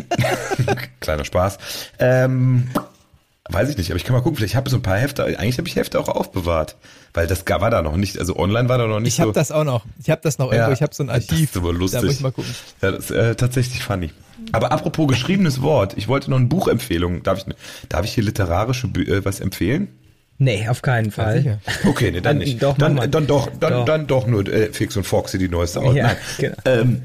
kleiner 1.00 1.24
Spaß. 1.24 1.58
Ähm, 2.00 2.68
weiß 3.52 3.68
ich 3.68 3.76
nicht, 3.76 3.90
aber 3.90 3.96
ich 3.96 4.04
kann 4.04 4.14
mal 4.14 4.22
gucken, 4.22 4.36
vielleicht 4.36 4.54
habe 4.54 4.68
ich 4.68 4.70
so 4.72 4.78
ein 4.78 4.82
paar 4.82 4.98
Hefte, 4.98 5.24
eigentlich 5.24 5.58
habe 5.58 5.68
ich 5.68 5.76
Hefte 5.76 5.98
auch 6.00 6.08
aufbewahrt, 6.08 6.76
weil 7.14 7.26
das 7.26 7.44
war 7.46 7.70
da 7.70 7.82
noch 7.82 7.96
nicht, 7.96 8.18
also 8.18 8.36
online 8.36 8.68
war 8.68 8.78
da 8.78 8.86
noch 8.86 9.00
nicht 9.00 9.14
Ich 9.14 9.20
habe 9.20 9.30
so. 9.30 9.32
das 9.34 9.52
auch 9.52 9.64
noch. 9.64 9.84
Ich 10.02 10.10
habe 10.10 10.20
das 10.22 10.38
noch 10.38 10.46
irgendwo. 10.52 10.70
Ja, 10.70 10.72
ich 10.74 10.82
habe 10.82 10.94
so 10.94 11.02
ein 11.02 11.08
das 11.08 11.28
Archiv. 11.28 11.50
ist 11.50 11.56
aber 11.56 11.72
lustig. 11.72 12.00
Da 12.00 12.06
muss 12.06 12.14
ich 12.14 12.20
mal 12.20 12.32
gucken. 12.32 12.54
Ja, 12.80 12.90
das 12.92 13.04
ist 13.04 13.10
äh, 13.10 13.34
tatsächlich 13.34 13.82
funny. 13.82 14.10
Aber 14.50 14.72
apropos 14.72 15.06
geschriebenes 15.08 15.62
Wort, 15.62 15.94
ich 15.96 16.08
wollte 16.08 16.30
noch 16.30 16.38
eine 16.38 16.46
Buchempfehlung. 16.46 17.22
Darf 17.22 17.38
ich, 17.46 17.54
darf 17.88 18.04
ich 18.04 18.14
hier 18.14 18.24
literarische 18.24 18.88
äh, 18.88 19.24
was 19.24 19.40
empfehlen? 19.40 19.88
Nee, 20.42 20.68
auf 20.68 20.82
keinen 20.82 21.12
Fall. 21.12 21.38
sicher. 21.38 21.60
Okay, 21.84 22.10
nee, 22.10 22.20
dann 22.20 22.38
Dann 22.38 22.38
nicht. 22.46 22.62
doch, 22.62 22.76
dann, 22.76 22.96
dann 23.10 23.26
doch, 23.28 23.48
dann, 23.60 23.72
Doch. 23.72 23.84
dann 23.84 24.06
doch 24.08 24.26
nur 24.26 24.46
äh, 24.48 24.72
Fix 24.72 24.96
und 24.96 25.04
Foxy, 25.04 25.38
die 25.38 25.48
neueste 25.48 25.80
aus. 25.80 25.94
Ja, 25.94 26.16
genau. 26.38 26.56
Ähm, 26.64 27.02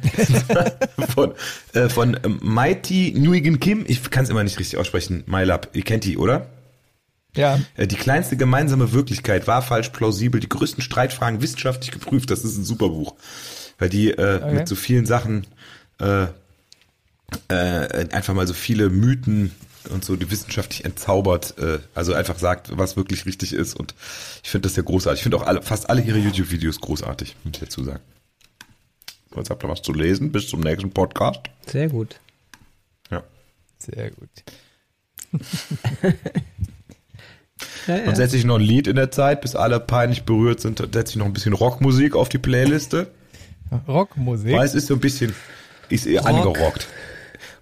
von 1.13 1.33
äh, 1.73 1.87
von 1.89 2.19
ähm, 2.23 2.39
Mighty 2.41 3.13
Nguyen 3.15 3.59
Kim, 3.59 3.85
ich 3.87 4.09
kann 4.09 4.23
es 4.23 4.29
immer 4.31 4.43
nicht 4.43 4.57
richtig 4.59 4.79
aussprechen, 4.79 5.23
MyLab, 5.27 5.69
ihr 5.73 5.83
kennt 5.83 6.03
die, 6.03 6.17
oder? 6.17 6.47
Ja. 7.35 7.59
Äh, 7.75 7.85
Die 7.85 7.95
kleinste 7.95 8.37
gemeinsame 8.37 8.91
Wirklichkeit 8.93 9.45
war 9.45 9.61
falsch 9.61 9.89
plausibel, 9.89 10.39
die 10.41 10.49
größten 10.49 10.81
Streitfragen 10.81 11.39
wissenschaftlich 11.41 11.91
geprüft. 11.91 12.31
Das 12.31 12.43
ist 12.43 12.57
ein 12.57 12.63
super 12.63 12.89
Buch, 12.89 13.13
weil 13.77 13.89
die 13.89 14.09
äh, 14.11 14.37
Okay. 14.41 14.53
mit 14.55 14.67
so 14.67 14.73
vielen 14.75 15.05
Sachen 15.05 15.45
äh, 16.01 16.23
äh, 17.49 18.07
einfach 18.11 18.33
mal 18.33 18.47
so 18.47 18.53
viele 18.55 18.89
Mythen 18.89 19.51
und 19.87 20.03
so 20.05 20.15
die 20.15 20.29
wissenschaftlich 20.31 20.85
entzaubert, 20.85 21.55
äh, 21.57 21.79
also 21.95 22.13
einfach 22.13 22.37
sagt, 22.39 22.75
was 22.77 22.95
wirklich 22.97 23.25
richtig 23.25 23.53
ist. 23.53 23.75
Und 23.75 23.95
ich 24.43 24.49
finde 24.49 24.67
das 24.67 24.75
sehr 24.75 24.83
großartig. 24.83 25.19
Ich 25.19 25.23
finde 25.23 25.37
auch 25.37 25.45
alle, 25.47 25.61
fast 25.61 25.89
alle 25.89 26.01
ihre 26.01 26.17
YouTube-Videos 26.19 26.79
großartig, 26.81 27.35
muss 27.43 27.53
ich 27.55 27.59
dazu 27.59 27.83
sagen. 27.83 28.01
So, 29.31 29.37
jetzt 29.37 29.49
habt 29.49 29.63
ihr 29.63 29.69
was 29.69 29.81
zu 29.81 29.93
lesen. 29.93 30.31
Bis 30.31 30.47
zum 30.47 30.61
nächsten 30.61 30.91
Podcast. 30.91 31.41
Sehr 31.65 31.89
gut. 31.89 32.19
Ja. 33.11 33.23
Sehr 33.79 34.11
gut. 34.11 34.29
Ja, 37.87 37.95
Und 37.95 38.05
ja. 38.05 38.15
setze 38.15 38.37
ich 38.37 38.43
noch 38.45 38.55
ein 38.55 38.61
Lied 38.61 38.85
in 38.87 38.95
der 38.97 39.11
Zeit, 39.11 39.41
bis 39.41 39.55
alle 39.55 39.79
peinlich 39.79 40.23
berührt 40.23 40.59
sind, 40.59 40.77
setze 40.79 41.11
ich 41.13 41.15
noch 41.15 41.25
ein 41.25 41.33
bisschen 41.33 41.53
Rockmusik 41.53 42.15
auf 42.15 42.29
die 42.29 42.37
Playliste. 42.37 43.07
Rockmusik. 43.87 44.53
Weil 44.53 44.65
es 44.65 44.75
ist 44.75 44.87
so 44.87 44.93
ein 44.93 44.99
bisschen, 44.99 45.33
ist 45.89 46.05
eher 46.05 46.21
Rock. 46.21 46.29
angerockt. 46.29 46.87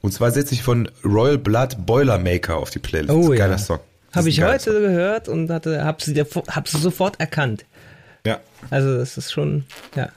Und 0.06 0.12
zwar 0.12 0.30
setze 0.32 0.54
ich 0.54 0.62
von 0.62 0.88
Royal 1.04 1.38
Blood 1.40 1.86
Boilermaker 1.86 2.58
auf 2.58 2.70
die 2.70 2.78
Playlist. 2.80 3.12
Oh 3.12 3.30
Geiler 3.30 3.52
ja. 3.54 3.58
Song. 3.58 3.80
Habe 4.14 4.30
ich 4.30 4.42
heute 4.44 4.72
gehört 4.80 5.28
und 5.28 5.50
hatte, 5.50 5.84
hab 5.84 6.02
sie, 6.02 6.14
hab 6.22 6.68
sie 6.68 6.78
sofort 6.78 7.20
erkannt. 7.20 7.62
Song. 7.62 8.34
Ja. 8.34 8.40
Also 8.70 8.98
das 8.98 9.18
ist 9.18 9.32
schon, 9.32 9.66
ja, 9.96 10.10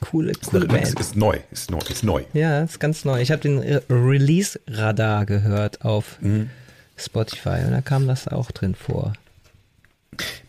coole, 0.00 0.32
coole 0.50 0.64
Ist, 0.66 0.72
Band. 0.72 1.00
ist 1.00 1.16
neu, 1.16 1.38
ist 1.50 1.70
neu, 1.70 1.78
ist 1.88 2.02
neu. 2.04 2.22
Ja, 2.32 2.62
ist 2.62 2.80
ganz 2.80 3.04
neu. 3.04 3.20
Ich 3.20 3.30
habe 3.30 3.40
den 3.40 3.58
Re- 3.58 3.82
Release-Radar 3.88 5.26
gehört 5.26 5.84
auf 5.84 6.20
Mhm. 6.20 6.50
Spotify 6.96 7.60
und 7.64 7.70
da 7.70 7.80
kam 7.80 8.08
das 8.08 8.26
auch 8.28 8.50
drin 8.50 8.74
vor. 8.74 9.12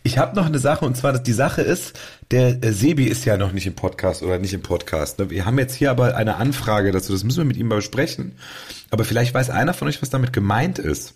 Ich 0.02 0.18
habe 0.18 0.34
noch 0.34 0.46
eine 0.46 0.58
Sache 0.58 0.84
und 0.84 0.96
zwar, 0.96 1.12
dass 1.12 1.22
die 1.22 1.32
Sache 1.32 1.62
ist, 1.62 1.98
der 2.30 2.64
äh, 2.64 2.72
Sebi 2.72 3.04
ist 3.04 3.24
ja 3.24 3.36
noch 3.36 3.52
nicht 3.52 3.66
im 3.66 3.74
Podcast 3.74 4.22
oder 4.22 4.38
nicht 4.38 4.54
im 4.54 4.62
Podcast. 4.62 5.18
Ne? 5.18 5.30
Wir 5.30 5.44
haben 5.44 5.58
jetzt 5.58 5.74
hier 5.74 5.90
aber 5.90 6.16
eine 6.16 6.36
Anfrage 6.36 6.90
dazu, 6.90 7.12
das 7.12 7.22
müssen 7.22 7.38
wir 7.38 7.44
mit 7.44 7.56
ihm 7.56 7.68
mal 7.68 7.76
besprechen. 7.76 8.32
Aber 8.90 9.04
vielleicht 9.04 9.34
weiß 9.34 9.50
einer 9.50 9.74
von 9.74 9.88
euch, 9.88 10.00
was 10.00 10.10
damit 10.10 10.32
gemeint 10.32 10.78
ist. 10.78 11.14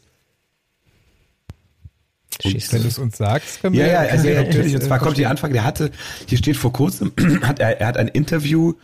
Schieß 2.43 2.73
Wenn 2.73 2.83
du 2.83 2.89
es 2.89 2.99
uns 2.99 3.17
sagst, 3.17 3.61
können 3.61 3.75
Ja, 3.75 3.85
wir 3.85 3.93
ja, 3.93 3.99
also 4.01 4.29
ja, 4.29 4.43
natürlich. 4.43 4.75
Und 4.75 4.83
zwar 4.83 4.99
kommt 4.99 5.17
die. 5.17 5.27
Anfrage, 5.27 5.55
der 5.55 5.65
hatte, 5.65 5.91
hier 6.27 6.39
steht 6.39 6.57
vor 6.57 6.73
kurzem, 6.73 7.13
hat 7.43 7.61
er, 7.61 7.81
er 7.81 7.87
hat 7.87 7.97
ein 7.97 8.09
Interview 8.09 8.75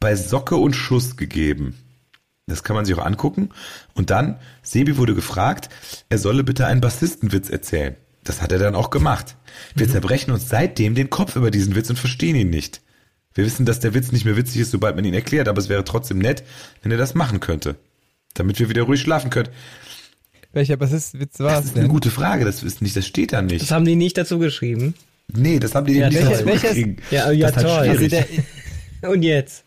bei 0.00 0.14
Socke 0.14 0.56
und 0.56 0.74
Schuss 0.74 1.16
gegeben. 1.16 1.76
Das 2.46 2.62
kann 2.62 2.76
man 2.76 2.84
sich 2.84 2.94
auch 2.94 3.04
angucken. 3.04 3.50
Und 3.94 4.10
dann, 4.10 4.38
Sebi 4.62 4.96
wurde 4.96 5.14
gefragt, 5.14 5.68
er 6.08 6.18
solle 6.18 6.44
bitte 6.44 6.66
einen 6.66 6.80
Bassistenwitz 6.80 7.50
erzählen. 7.50 7.96
Das 8.28 8.42
hat 8.42 8.52
er 8.52 8.58
dann 8.58 8.74
auch 8.74 8.90
gemacht. 8.90 9.36
Wir 9.74 9.88
zerbrechen 9.88 10.30
uns 10.32 10.48
seitdem 10.48 10.94
den 10.94 11.08
Kopf 11.10 11.34
über 11.34 11.50
diesen 11.50 11.74
Witz 11.74 11.88
und 11.90 11.98
verstehen 11.98 12.36
ihn 12.36 12.50
nicht. 12.50 12.82
Wir 13.34 13.44
wissen, 13.44 13.64
dass 13.66 13.80
der 13.80 13.94
Witz 13.94 14.12
nicht 14.12 14.24
mehr 14.24 14.36
witzig 14.36 14.60
ist, 14.60 14.70
sobald 14.70 14.96
man 14.96 15.04
ihn 15.04 15.14
erklärt, 15.14 15.48
aber 15.48 15.58
es 15.60 15.68
wäre 15.68 15.84
trotzdem 15.84 16.18
nett, 16.18 16.42
wenn 16.82 16.92
er 16.92 16.98
das 16.98 17.14
machen 17.14 17.40
könnte. 17.40 17.76
Damit 18.34 18.58
wir 18.60 18.68
wieder 18.68 18.82
ruhig 18.82 19.00
schlafen 19.00 19.30
können. 19.30 19.48
Welcher 20.52 20.76
Bassistwitz 20.76 21.38
war 21.40 21.50
Das 21.52 21.60
es 21.60 21.64
ist 21.66 21.72
eine 21.76 21.82
denn? 21.84 21.90
gute 21.92 22.10
Frage, 22.10 22.44
das 22.44 22.62
ist 22.62 22.82
nicht, 22.82 22.96
das 22.96 23.06
steht 23.06 23.32
da 23.32 23.42
Das 23.42 23.50
nicht. 23.50 23.70
haben 23.70 23.84
die 23.84 23.96
nicht 23.96 24.16
dazu 24.18 24.38
geschrieben. 24.38 24.94
Nee, 25.32 25.58
das 25.58 25.74
haben 25.74 25.86
die 25.86 25.94
Ja, 25.94 26.08
eben 26.08 26.16
nicht 26.16 26.30
dazu 26.32 26.44
gekriegen. 26.44 26.96
Ja, 27.10 27.30
ja, 27.30 27.46
das 27.50 27.56
halt 27.56 27.66
toll. 27.66 27.88
Also, 27.88 28.08
der, 28.08 28.26
Und 29.10 29.22
jetzt? 29.22 29.64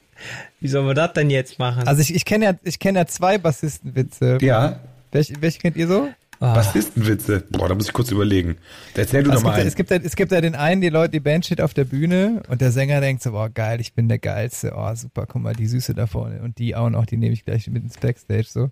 Wie 0.59 0.67
sollen 0.67 0.85
wir 0.85 0.93
das 0.93 1.13
denn 1.13 1.29
jetzt 1.29 1.57
machen? 1.59 1.87
also 1.87 2.01
ich, 2.01 2.13
ich 2.13 2.25
kenne 2.25 2.45
ja, 2.45 2.53
ich 2.63 2.77
kenne 2.79 2.99
ja 2.99 3.05
zwei 3.07 3.37
Bassistenwitze. 3.37 4.37
ja, 4.41 4.79
Welche, 5.11 5.33
welche 5.41 5.59
kennt 5.59 5.77
ihr 5.77 5.87
so? 5.87 6.09
Ah, 6.41 6.55
Bassistenwitze. 6.55 7.43
Boah, 7.51 7.69
da 7.69 7.75
muss 7.75 7.85
ich 7.85 7.93
kurz 7.93 8.09
überlegen. 8.09 8.57
Erzähl 8.95 9.21
du 9.21 9.29
Also 9.29 9.43
doch 9.43 9.55
es, 9.57 9.75
gibt, 9.75 9.91
es, 9.91 9.99
gibt 9.99 10.05
es 10.05 10.15
gibt 10.15 10.31
ja 10.31 10.41
den 10.41 10.55
einen, 10.55 10.81
die 10.81 10.89
Leute, 10.89 11.11
die 11.11 11.19
Band 11.19 11.45
steht 11.45 11.61
auf 11.61 11.75
der 11.75 11.85
Bühne 11.85 12.41
und 12.49 12.61
der 12.61 12.71
Sänger 12.71 12.99
denkt 12.99 13.21
so, 13.21 13.31
boah, 13.31 13.47
geil, 13.47 13.79
ich 13.79 13.93
bin 13.93 14.09
der 14.09 14.17
Geilste, 14.17 14.73
oh, 14.75 14.95
super, 14.95 15.27
guck 15.27 15.43
mal, 15.43 15.53
die 15.53 15.67
Süße 15.67 15.93
da 15.93 16.07
vorne 16.07 16.41
und 16.41 16.57
die 16.57 16.75
auch 16.75 16.89
noch, 16.89 17.05
die 17.05 17.17
nehme 17.17 17.33
ich 17.33 17.45
gleich 17.45 17.67
mit 17.67 17.83
ins 17.83 17.99
Backstage, 17.99 18.47
so. 18.47 18.71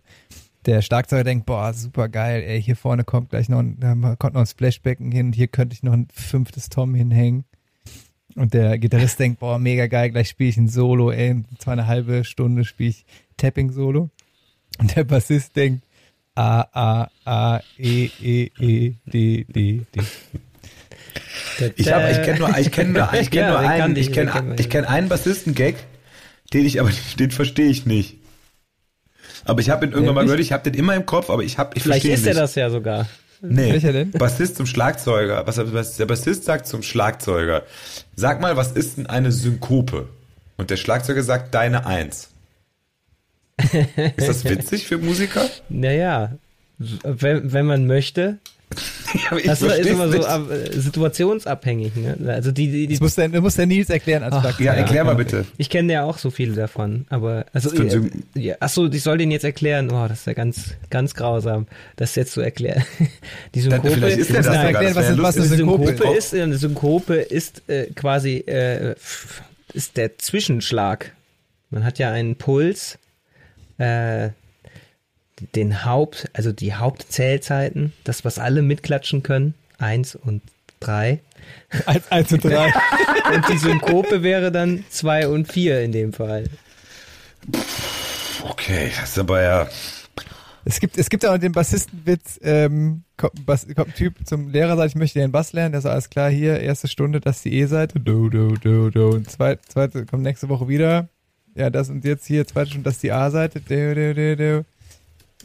Der 0.66 0.82
Schlagzeuger 0.82 1.24
denkt, 1.24 1.46
boah, 1.46 1.72
super 1.72 2.10
geil, 2.10 2.42
ey, 2.42 2.60
hier 2.60 2.76
vorne 2.76 3.04
kommt 3.04 3.30
gleich 3.30 3.50
noch 3.50 3.60
ein, 3.60 3.80
da 3.80 4.16
kommt 4.16 4.34
noch 4.34 4.42
ein 4.42 4.48
Splashbecken 4.48 5.12
hin 5.12 5.32
hier 5.32 5.48
könnte 5.48 5.76
ich 5.76 5.84
noch 5.84 5.94
ein 5.94 6.08
fünftes 6.12 6.70
Tom 6.70 6.96
hinhängen. 6.96 7.46
Und 8.36 8.56
der 8.56 8.80
Gitarrist 8.80 9.20
denkt, 9.20 9.42
boah, 9.42 9.60
mega 9.60 9.86
geil, 9.86 10.10
gleich 10.10 10.30
spiele 10.30 10.50
ich 10.50 10.58
ein 10.58 10.70
Solo, 10.70 11.12
ey, 11.12 11.30
in 11.30 11.46
zwar 11.60 11.74
eine 11.74 11.86
halbe 11.86 12.24
Stunde 12.24 12.66
spiele 12.66 12.90
ich 12.90 13.06
Tapping-Solo. 13.38 14.10
Und 14.80 14.96
der 14.96 15.04
Bassist 15.04 15.56
denkt, 15.56 15.84
A, 16.40 16.62
A, 16.72 17.12
A, 17.26 17.62
E, 17.78 18.10
E, 18.22 18.50
E, 18.62 18.94
D, 19.06 19.44
D, 19.44 19.82
D. 19.94 20.02
Ich, 21.76 21.92
hab, 21.92 22.10
ich 22.10 22.22
kenne 22.22 22.40
nur, 22.40 22.58
ich 22.58 22.72
kenn 22.72 22.94
nur, 22.94 23.14
ich 23.20 23.30
kenn 23.30 23.42
Ja, 23.42 23.50
nur 23.50 23.60
einen, 23.60 23.98
ich, 23.98 24.14
kenne 24.14 24.56
ich 24.58 24.70
kenn 24.70 24.86
einen 24.86 25.10
Bassisten-Gag, 25.10 25.76
den 26.54 26.66
ich 26.66 26.80
aber, 26.80 26.92
den 27.20 27.32
verstehe 27.32 27.68
ich 27.70 27.86
nicht. 27.86 28.20
Aber 29.44 29.60
ich 29.60 29.70
habe 29.70 29.86
ihn 29.86 29.92
irgendwann 29.92 30.16
mal 30.16 30.24
gehört, 30.24 30.40
ich 30.40 30.54
habe 30.54 30.64
den 30.64 30.80
immer 30.80 30.96
im 30.96 31.06
Kopf, 31.06 31.30
aber 31.30 31.44
ich 31.44 31.58
habe, 31.58 31.72
ich 31.76 31.84
Vielleicht 31.84 32.06
verstehe 32.06 32.14
ist 32.14 32.22
ihn 32.22 32.28
er 32.28 32.34
nicht. 32.36 32.42
das 32.44 32.56
ja 32.56 32.70
sogar. 32.70 33.08
Nee. 33.42 33.74
Welcher 33.74 33.92
denn? 33.92 34.12
Bassist 34.12 34.56
zum 34.56 34.66
Schlagzeuger. 34.66 35.46
Was, 35.46 35.58
was 35.74 35.98
der 35.98 36.06
Bassist 36.06 36.46
sagt 36.46 36.68
zum 36.68 36.84
Schlagzeuger. 36.84 37.64
Sag 38.16 38.40
mal, 38.40 38.56
was 38.56 38.72
ist 38.72 38.98
denn 38.98 39.08
eine 39.08 39.34
Synkope? 39.34 40.08
Und 40.56 40.70
der 40.70 40.78
Schlagzeuger 40.78 41.24
sagt 41.24 41.54
deine 41.54 41.86
Eins. 41.86 42.30
Ist 44.18 44.28
das 44.28 44.44
witzig 44.50 44.88
für 44.88 44.98
Musiker? 44.98 45.50
Naja, 45.70 46.32
wenn, 46.78 47.52
wenn 47.52 47.66
man 47.66 47.88
möchte. 47.88 48.38
Ja, 49.16 49.32
aber 49.32 49.40
ich 49.40 49.48
Das 49.48 49.62
ist 49.64 49.88
immer 49.88 50.08
so 50.12 50.18
nicht. 50.20 50.76
äh, 50.76 50.80
situationsabhängig. 50.80 51.96
Ne? 51.96 52.16
Also 52.28 52.52
die, 52.52 52.68
die, 52.70 52.86
Das 52.88 52.98
die 53.00 53.04
muss 53.04 53.16
der, 53.16 53.30
das 53.30 53.42
muss 53.42 53.56
der 53.56 53.66
Nils 53.66 53.90
erklären 53.90 54.22
als 54.22 54.36
Ach. 54.36 54.60
Ja, 54.60 54.74
erklär 54.74 55.04
mal 55.04 55.16
bitte. 55.16 55.46
ich 55.58 55.72
kenne 55.72 55.92
ja 55.92 56.04
auch 56.04 56.20
so 56.20 56.30
viele 56.30 56.54
davon, 56.54 57.08
aber 57.10 57.48
also 57.52 57.74
äh, 57.74 58.02
ja, 58.36 58.58
achso, 58.60 58.86
ich 58.86 59.02
soll 59.02 59.18
den 59.18 59.32
jetzt 59.32 59.44
erklären. 59.46 59.90
Oh, 59.92 60.08
das 60.08 60.20
ist 60.20 60.28
ja 60.28 60.34
ganz 60.34 60.76
ganz 60.92 61.16
grausam, 61.16 61.66
das 61.96 62.14
jetzt 62.14 62.34
zu 62.34 62.42
erklären. 62.42 62.84
Die 63.56 63.62
Synkope, 63.62 63.90
vielleicht 63.90 64.20
ist 64.20 64.30
der 64.30 64.44
das 64.44 64.46
Nein, 64.54 64.68
sogar. 64.68 64.84
erklären, 64.84 64.94
Das 64.94 65.18
was, 65.18 65.38
was 65.38 65.48
eine. 65.48 65.58
Synkope 65.58 65.84
ist. 65.90 65.98
Synkope 65.98 66.18
ist, 66.18 66.34
eine 66.36 66.58
Synkope 66.58 67.14
ist 67.16 67.64
äh, 67.68 67.86
quasi 67.96 68.36
äh, 68.46 68.94
ist 69.74 69.98
der 69.98 70.20
Zwischenschlag. 70.20 71.14
Man 71.72 71.84
hat 71.84 71.98
ja 71.98 72.12
einen 72.12 72.36
Puls, 72.36 73.00
äh, 73.80 74.30
den 75.56 75.86
Haupt, 75.86 76.30
also 76.34 76.52
die 76.52 76.74
Hauptzählzeiten, 76.74 77.94
das 78.04 78.26
was 78.26 78.40
alle 78.40 78.62
mitklatschen 78.62 79.24
können, 79.24 79.54
eins 79.78 80.16
und 80.16 80.42
drei. 80.80 81.22
Eins, 81.86 82.12
eins 82.12 82.32
und 82.34 82.44
drei. 82.44 82.72
Und 83.34 83.48
die 83.48 83.58
Synkope 83.58 84.24
wäre 84.24 84.52
dann 84.52 84.84
zwei 84.90 85.28
und 85.28 85.52
vier 85.52 85.82
in 85.82 85.92
dem 85.92 86.14
Fall. 86.14 86.46
Okay, 88.44 88.92
das 89.00 89.10
ist 89.10 89.20
aber 89.20 89.44
ja. 89.44 89.68
Es 90.66 90.80
gibt, 90.80 90.98
es 90.98 91.10
gibt 91.10 91.26
auch 91.26 91.34
noch 91.34 91.40
den 91.40 91.52
Bassistenwitz, 91.52 92.40
ähm, 92.42 93.04
kommt, 93.18 93.38
ein 93.38 93.46
Bass, 93.46 93.68
kommt 93.76 93.90
ein 93.90 93.94
Typ 93.94 94.16
zum 94.26 94.50
Lehrer, 94.50 94.76
sagt, 94.78 94.90
ich 94.90 94.96
möchte 94.96 95.20
den 95.20 95.32
Bass 95.32 95.54
lernen, 95.54 95.74
der 95.74 95.82
sagt, 95.82 95.94
alles 95.94 96.10
klar, 96.10 96.30
hier, 96.30 96.60
erste 96.60 96.88
Stunde, 96.88 97.20
das 97.20 97.38
ist 97.38 97.46
die 97.46 97.54
E-Seite, 97.60 98.00
do, 98.00 98.30
do, 98.30 98.56
do, 98.56 98.90
do, 98.90 99.10
und 99.10 99.30
zweite, 99.30 99.62
zweite, 99.68 100.06
kommt 100.06 100.24
nächste 100.24 100.50
Woche 100.50 100.68
wieder, 100.68 101.08
ja, 101.60 101.70
das 101.70 101.90
und 101.90 102.06
jetzt 102.06 102.26
hier, 102.26 102.48
zweite 102.48 102.70
Stunde, 102.70 102.86
das 102.86 102.96
ist 102.96 103.04
die 103.04 103.12
A-Seite. 103.12 103.62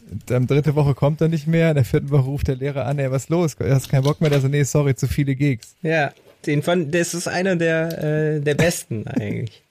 Und 0.09 0.29
dann 0.29 0.47
dritte 0.47 0.75
Woche 0.75 0.93
kommt 0.93 1.19
er 1.19 1.27
nicht 1.27 1.45
mehr, 1.45 1.69
in 1.69 1.75
der 1.75 1.85
vierten 1.85 2.09
Woche 2.09 2.23
ruft 2.23 2.47
der 2.47 2.55
Lehrer 2.55 2.85
an, 2.85 2.99
ey, 2.99 3.11
was 3.11 3.23
ist 3.23 3.29
los? 3.29 3.55
Hast 3.59 3.89
keinen 3.89 4.03
Bock 4.03 4.21
mehr? 4.21 4.29
Der 4.29 4.39
so, 4.39 4.47
nee, 4.47 4.63
sorry, 4.63 4.95
zu 4.95 5.07
viele 5.07 5.35
Gigs. 5.35 5.75
Ja, 5.81 6.13
den 6.45 6.63
fand, 6.63 6.93
das 6.93 7.13
ist 7.13 7.27
einer 7.27 7.55
der, 7.55 8.35
äh, 8.35 8.39
der 8.39 8.55
besten 8.55 9.07
eigentlich. 9.07 9.61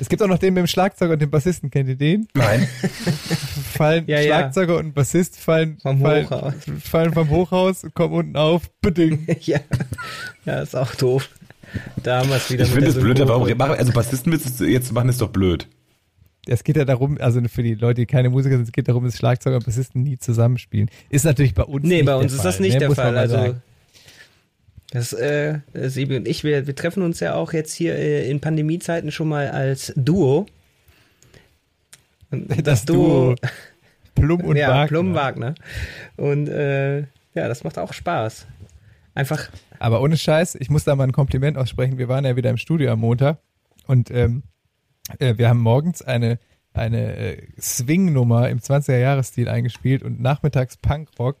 Es 0.00 0.08
gibt 0.08 0.22
auch 0.22 0.26
noch 0.26 0.38
den 0.38 0.54
mit 0.54 0.62
dem 0.62 0.66
Schlagzeuger 0.66 1.12
und 1.12 1.18
dem 1.20 1.28
Bassisten, 1.28 1.70
kennt 1.70 1.90
ihr 1.90 1.96
den? 1.96 2.28
Nein. 2.32 2.66
fallen 3.74 4.04
Ja, 4.06 4.20
ja. 4.20 4.26
Schlagzeuger 4.26 4.78
und 4.78 4.94
Bassist 4.94 5.36
fallen 5.36 5.76
Vom 5.82 6.00
fallen, 6.00 6.30
Hochhaus. 6.30 6.54
fallen 6.82 7.12
vom 7.12 7.28
Hochhaus, 7.28 7.86
kommen 7.92 8.14
unten 8.14 8.36
auf, 8.36 8.70
beding. 8.80 9.26
ja. 9.42 9.60
ja, 10.46 10.62
ist 10.62 10.74
auch 10.74 10.94
doof. 10.94 11.28
Da 12.02 12.20
haben 12.20 12.28
wir 12.28 12.36
es 12.36 12.50
wieder 12.50 12.64
Ich 12.64 12.74
mit 12.74 12.84
finde 12.84 12.90
es 12.90 13.00
blöd, 13.00 13.20
aber 13.20 13.40
warum 13.40 13.56
machen, 13.56 13.74
also 13.74 13.92
Bassistenwitze 13.92 14.66
jetzt 14.66 14.88
zu 14.88 14.94
machen 14.94 15.08
ist 15.08 15.20
doch 15.20 15.30
blöd. 15.30 15.68
Es 16.46 16.64
geht 16.64 16.76
ja 16.76 16.84
darum, 16.84 17.18
also 17.20 17.40
für 17.48 17.62
die 17.62 17.74
Leute, 17.74 18.00
die 18.00 18.06
keine 18.06 18.30
Musiker 18.30 18.56
sind, 18.56 18.64
es 18.64 18.72
geht 18.72 18.88
darum, 18.88 19.04
dass 19.04 19.16
Schlagzeuger 19.16 19.56
und 19.56 19.66
Bassisten 19.66 20.02
nie 20.02 20.18
zusammenspielen. 20.18 20.90
Ist 21.10 21.24
natürlich 21.24 21.54
bei 21.54 21.64
uns 21.64 21.84
Nee, 21.84 21.96
nicht 21.96 22.06
bei 22.06 22.12
der 22.12 22.18
uns 22.18 22.32
ist 22.32 22.38
Fall, 22.38 22.46
das 22.46 22.60
nicht 22.60 22.74
ne? 22.74 22.78
der 22.80 22.90
Fall. 22.92 23.16
Also 23.16 23.34
sagen. 23.36 23.62
das 24.90 25.12
äh, 25.12 25.58
Sebi 25.74 26.16
und 26.16 26.26
ich, 26.26 26.42
wir, 26.42 26.66
wir 26.66 26.74
treffen 26.74 27.02
uns 27.02 27.20
ja 27.20 27.34
auch 27.34 27.52
jetzt 27.52 27.74
hier 27.74 27.94
äh, 27.94 28.30
in 28.30 28.40
Pandemiezeiten 28.40 29.10
schon 29.12 29.28
mal 29.28 29.48
als 29.48 29.92
Duo. 29.96 30.46
Und 32.32 32.64
das 32.64 32.84
Duo 32.84 33.34
Plum 34.14 34.40
und 34.42 34.56
ja, 34.56 34.68
Wagner. 34.68 34.86
Plum 34.86 35.14
Wagner. 35.14 35.54
Und 36.16 36.48
äh, 36.48 37.00
ja, 37.34 37.48
das 37.48 37.64
macht 37.64 37.76
auch 37.78 37.92
Spaß. 37.92 38.46
Einfach, 39.14 39.50
Aber 39.78 40.02
ohne 40.02 40.16
Scheiß, 40.16 40.54
ich 40.54 40.70
muss 40.70 40.84
da 40.84 40.94
mal 40.94 41.04
ein 41.04 41.12
Kompliment 41.12 41.58
aussprechen. 41.58 41.98
Wir 41.98 42.08
waren 42.08 42.24
ja 42.24 42.36
wieder 42.36 42.50
im 42.50 42.56
Studio 42.56 42.92
am 42.92 43.00
Montag 43.00 43.38
und 43.86 44.10
ähm, 44.10 44.44
äh, 45.18 45.36
wir 45.36 45.48
haben 45.48 45.60
morgens 45.60 46.02
eine 46.02 46.38
eine 46.72 47.16
äh, 47.16 47.46
Swing-Nummer 47.60 48.48
im 48.48 48.58
20er-Jahres-Stil 48.58 49.48
eingespielt 49.48 50.02
und 50.02 50.20
nachmittags 50.20 50.76
Punkrock. 50.76 51.38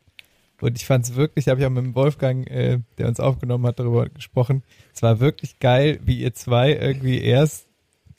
Und 0.60 0.76
ich 0.76 0.86
fand 0.86 1.04
es 1.04 1.14
wirklich, 1.14 1.48
habe 1.48 1.60
ich 1.60 1.66
auch 1.66 1.70
mit 1.70 1.84
dem 1.84 1.94
Wolfgang, 1.94 2.48
äh, 2.50 2.80
der 2.98 3.08
uns 3.08 3.20
aufgenommen 3.20 3.66
hat, 3.66 3.78
darüber 3.78 4.08
gesprochen. 4.08 4.62
Es 4.94 5.02
war 5.02 5.20
wirklich 5.20 5.58
geil, 5.58 6.00
wie 6.04 6.20
ihr 6.20 6.34
zwei 6.34 6.72
irgendwie 6.72 7.20
erst 7.20 7.66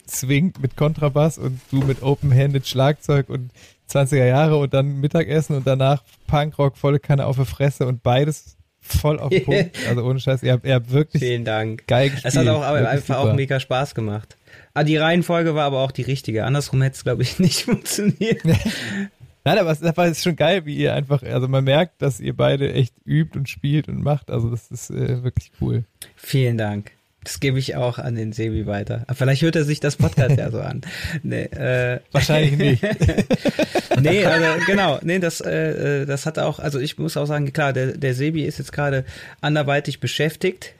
swingt 0.08 0.60
mit 0.60 0.76
Kontrabass 0.76 1.38
und 1.38 1.60
du 1.70 1.82
mit 1.82 2.02
Open-Handed 2.02 2.66
Schlagzeug 2.66 3.28
und 3.28 3.52
20er 3.88 4.24
Jahre 4.24 4.56
und 4.56 4.74
dann 4.74 5.00
Mittagessen 5.00 5.56
und 5.56 5.66
danach 5.66 6.02
Punkrock, 6.26 6.76
volle 6.76 6.98
Kanne 6.98 7.26
auf 7.26 7.36
die 7.36 7.44
Fresse 7.44 7.86
und 7.86 8.02
beides 8.02 8.56
voll 8.96 9.18
auf 9.18 9.30
den 9.30 9.44
Punkt. 9.44 9.76
Also 9.88 10.02
ohne 10.04 10.20
Scheiß, 10.20 10.42
ihr 10.42 10.52
habt, 10.52 10.66
ihr 10.66 10.74
habt 10.74 10.90
wirklich 10.90 11.22
vielen 11.22 11.44
Dank. 11.44 11.86
geil 11.86 12.10
gespielt. 12.10 12.34
Es 12.34 12.36
hat 12.36 12.48
auch 12.48 12.62
aber 12.62 12.88
einfach 12.88 13.18
super. 13.18 13.30
auch 13.30 13.34
mega 13.34 13.60
Spaß 13.60 13.94
gemacht. 13.94 14.36
Ah, 14.74 14.84
die 14.84 14.96
Reihenfolge 14.96 15.54
war 15.54 15.64
aber 15.64 15.80
auch 15.80 15.92
die 15.92 16.02
richtige. 16.02 16.44
Andersrum 16.44 16.80
hätte 16.82 16.96
es, 16.96 17.04
glaube 17.04 17.22
ich, 17.22 17.38
nicht 17.38 17.62
funktioniert. 17.62 18.42
Nein, 19.44 19.58
aber 19.58 19.70
es 19.72 19.82
aber 19.82 20.04
es 20.04 20.18
ist 20.18 20.22
schon 20.22 20.36
geil, 20.36 20.66
wie 20.66 20.76
ihr 20.76 20.94
einfach, 20.94 21.22
also 21.24 21.48
man 21.48 21.64
merkt, 21.64 22.00
dass 22.00 22.20
ihr 22.20 22.36
beide 22.36 22.72
echt 22.72 22.94
übt 23.04 23.36
und 23.36 23.48
spielt 23.48 23.88
und 23.88 24.02
macht. 24.02 24.30
Also 24.30 24.50
das 24.50 24.70
ist 24.70 24.90
äh, 24.90 25.24
wirklich 25.24 25.50
cool. 25.60 25.84
Vielen 26.14 26.56
Dank. 26.58 26.92
Das 27.24 27.38
gebe 27.38 27.58
ich 27.58 27.76
auch 27.76 27.98
an 27.98 28.16
den 28.16 28.32
Sebi 28.32 28.66
weiter. 28.66 29.04
Aber 29.06 29.14
vielleicht 29.14 29.42
hört 29.42 29.54
er 29.54 29.64
sich 29.64 29.78
das 29.78 29.96
Podcast 29.96 30.36
ja 30.36 30.50
so 30.50 30.60
an. 30.60 30.80
Nee, 31.22 31.42
äh, 31.44 32.00
Wahrscheinlich 32.10 32.56
nicht. 32.56 32.82
nee, 34.00 34.24
also 34.26 34.46
genau, 34.66 34.98
nee, 35.02 35.18
das, 35.20 35.40
äh, 35.40 36.02
äh, 36.02 36.06
das 36.06 36.26
hat 36.26 36.38
auch, 36.38 36.58
also 36.58 36.80
ich 36.80 36.98
muss 36.98 37.16
auch 37.16 37.26
sagen, 37.26 37.52
klar, 37.52 37.72
der, 37.72 37.96
der 37.96 38.14
Sebi 38.14 38.42
ist 38.44 38.58
jetzt 38.58 38.72
gerade 38.72 39.04
anderweitig 39.40 40.00
beschäftigt. 40.00 40.72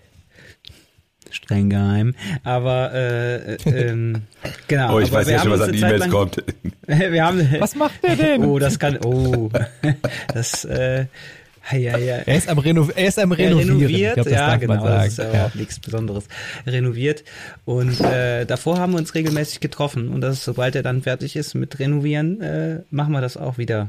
Streng 1.30 1.70
geheim. 1.70 2.14
Aber 2.44 2.92
äh, 2.92 3.54
äh, 3.54 3.56
ähm, 3.66 4.22
genau. 4.68 4.96
Oh, 4.96 5.00
ich 5.00 5.08
aber 5.08 5.18
weiß 5.20 5.30
ja 5.30 5.38
schon, 5.38 5.50
was 5.52 5.60
an 5.62 5.74
E-Mails 5.74 6.00
lang- 6.00 6.10
kommt. 6.10 6.44
wir 6.86 7.24
haben, 7.24 7.56
Was 7.58 7.74
macht 7.76 8.02
der 8.02 8.16
denn? 8.16 8.44
Oh, 8.44 8.58
das 8.58 8.78
kann, 8.78 8.98
oh, 9.04 9.48
das, 10.34 10.64
äh, 10.64 11.06
ja, 11.70 11.78
ja, 11.78 11.96
ja. 11.98 12.16
Er 12.26 12.36
ist 12.36 12.48
am, 12.48 12.58
Reno 12.58 12.88
er 12.94 13.08
ist 13.08 13.18
am 13.18 13.30
Ja, 13.30 13.36
Renovieren. 13.36 13.68
renoviert, 13.78 14.16
ich 14.18 14.24
glaub, 14.24 14.30
ja, 14.36 14.56
genau, 14.56 14.84
das 14.84 15.06
ist 15.08 15.18
ja, 15.18 15.32
Ja. 15.32 15.46
auch 15.46 15.54
nichts 15.54 15.78
Besonderes. 15.80 16.24
Renoviert. 16.66 17.24
Und 17.64 18.00
äh, 18.00 18.44
davor 18.44 18.78
haben 18.78 18.92
wir 18.92 18.98
uns 18.98 19.14
regelmäßig 19.14 19.60
getroffen. 19.60 20.08
Und 20.08 20.20
das, 20.22 20.44
sobald 20.44 20.74
er 20.74 20.82
dann 20.82 21.02
fertig 21.02 21.36
ist 21.36 21.54
mit 21.54 21.78
Renovieren, 21.78 22.40
äh, 22.40 22.80
machen 22.90 23.12
wir 23.12 23.20
das 23.20 23.36
auch 23.36 23.58
wieder. 23.58 23.86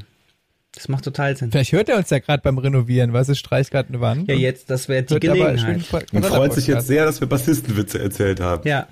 Das 0.74 0.88
macht 0.88 1.04
total 1.04 1.36
Sinn. 1.36 1.52
Vielleicht 1.52 1.72
hört 1.72 1.88
er 1.88 1.96
uns 1.96 2.10
ja 2.10 2.18
gerade 2.18 2.42
beim 2.42 2.58
Renovieren, 2.58 3.12
weißt 3.12 3.28
du, 3.28 3.34
streicht 3.34 3.70
gerade 3.70 3.90
eine 3.90 4.00
Wand. 4.00 4.28
Ja, 4.28 4.34
jetzt, 4.34 4.70
das 4.70 4.88
wäre 4.88 5.04
die 5.04 5.20
Gelegenheit. 5.20 5.84
Und 6.12 6.26
freut 6.26 6.52
sich 6.52 6.66
jetzt 6.66 6.88
sehr, 6.88 7.04
dass 7.04 7.20
wir 7.20 7.28
Bassistenwitze 7.28 8.00
erzählt 8.00 8.40
haben. 8.40 8.68
Ja, 8.68 8.88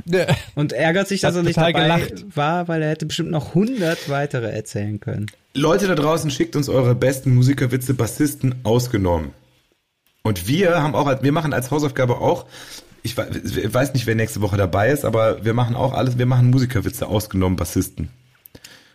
und 0.55 0.73
ärgert 0.73 1.09
sich, 1.09 1.23
dass 1.23 1.35
er 1.35 1.43
nicht 1.43 1.57
dabei 1.57 1.73
gelacht. 1.73 2.37
war, 2.37 2.69
weil 2.69 2.83
er 2.83 2.91
hätte 2.91 3.07
bestimmt 3.07 3.31
noch 3.31 3.49
100 3.49 4.09
weitere 4.09 4.51
erzählen 4.51 5.01
können. 5.01 5.27
Leute 5.55 5.87
da 5.89 5.95
draußen, 5.95 6.31
schickt 6.31 6.57
uns 6.57 6.69
eure 6.69 6.95
besten 6.95 7.35
Musikerwitze, 7.35 7.95
Bassisten 7.95 8.55
ausgenommen. 8.63 9.31
Und 10.23 10.47
wir 10.47 10.81
haben 10.83 10.95
auch, 10.95 11.23
wir 11.23 11.33
machen 11.33 11.53
als 11.53 11.71
Hausaufgabe 11.71 12.19
auch, 12.19 12.47
ich 13.03 13.17
weiß 13.17 13.93
nicht, 13.95 14.07
wer 14.07 14.15
nächste 14.15 14.41
Woche 14.41 14.57
dabei 14.57 14.91
ist, 14.91 15.05
aber 15.05 15.45
wir 15.45 15.53
machen 15.53 15.75
auch 15.75 15.93
alles, 15.93 16.17
wir 16.17 16.27
machen 16.27 16.51
Musikerwitze 16.51 17.09
ausgenommen, 17.09 17.57
Bassisten. 17.57 18.09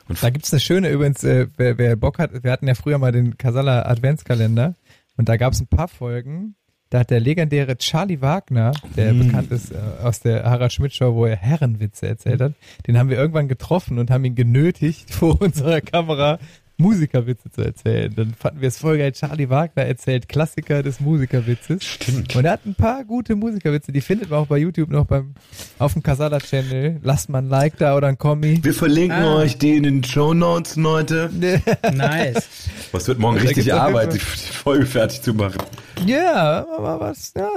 Und 0.07 0.21
Da 0.21 0.29
gibt's 0.29 0.53
eine 0.53 0.59
schöne 0.59 0.89
übrigens, 0.89 1.23
äh, 1.23 1.47
wer, 1.57 1.77
wer 1.77 1.95
Bock 1.95 2.19
hat, 2.19 2.43
wir 2.43 2.51
hatten 2.51 2.67
ja 2.67 2.75
früher 2.75 2.97
mal 2.97 3.11
den 3.11 3.37
Casala 3.37 3.83
Adventskalender 3.83 4.75
und 5.17 5.29
da 5.29 5.37
gab's 5.37 5.59
ein 5.59 5.67
paar 5.67 5.87
Folgen, 5.87 6.55
da 6.89 6.99
hat 6.99 7.09
der 7.09 7.19
legendäre 7.19 7.77
Charlie 7.77 8.21
Wagner, 8.21 8.71
der 8.95 9.09
Hm. 9.09 9.27
bekannt 9.27 9.51
ist 9.51 9.71
äh, 9.71 9.77
aus 10.03 10.21
der 10.21 10.45
Harald 10.45 10.71
Schmidt 10.71 10.93
Show, 10.93 11.15
wo 11.15 11.25
er 11.25 11.35
Herrenwitze 11.35 12.07
erzählt 12.07 12.39
hat, 12.39 12.53
den 12.87 12.97
haben 12.97 13.09
wir 13.09 13.17
irgendwann 13.17 13.49
getroffen 13.49 13.99
und 13.99 14.09
haben 14.09 14.23
ihn 14.23 14.35
genötigt, 14.35 15.11
vor 15.13 15.41
unserer 15.41 15.81
Kamera 15.81 16.39
Musikerwitze 16.77 17.49
zu 17.49 17.61
erzählen. 17.61 18.13
Dann 18.15 18.33
fanden 18.35 18.61
wir 18.61 18.67
es 18.67 18.77
voll 18.77 18.97
geil. 18.99 19.11
Charlie 19.11 19.49
Wagner 19.49 19.83
erzählt 19.85 20.29
Klassiker 20.29 20.83
des 20.83 20.99
Musikerwitzes. 20.99 21.83
Stimmt. 21.83 22.35
Und 22.35 22.45
er 22.45 22.51
hat 22.51 22.65
ein 22.65 22.75
paar 22.75 23.03
gute 23.03 23.35
Musikerwitze, 23.35 23.91
die 23.91 24.01
findet 24.01 24.29
man 24.29 24.39
auch 24.39 24.47
bei 24.47 24.57
YouTube 24.59 24.89
noch 24.91 25.05
beim, 25.05 25.33
auf 25.79 25.93
dem 25.93 26.03
Casala 26.03 26.39
Channel. 26.39 26.99
Lasst 27.01 27.29
mal 27.29 27.39
ein 27.39 27.49
Like 27.49 27.77
da 27.77 27.95
oder 27.97 28.07
ein 28.07 28.17
Kommi. 28.17 28.63
wir 28.63 28.73
verlinken 28.73 29.17
Ah. 29.23 29.37
euch 29.37 29.57
die 29.57 29.75
in 29.75 29.83
den 29.83 30.03
Show 30.03 30.33
Notes, 30.33 30.75
Leute. 30.75 31.29
Nice. 31.93 32.47
Was 32.91 33.07
wird 33.07 33.17
morgen 33.19 33.37
richtig 33.37 33.73
Arbeit, 33.73 34.13
die, 34.13 34.19
Folge 34.19 34.85
fertig 34.85 35.21
zu 35.21 35.33
machen? 35.33 35.57
Ja, 36.05 36.65
aber 36.77 36.99
was, 36.99 37.33
ja. 37.35 37.49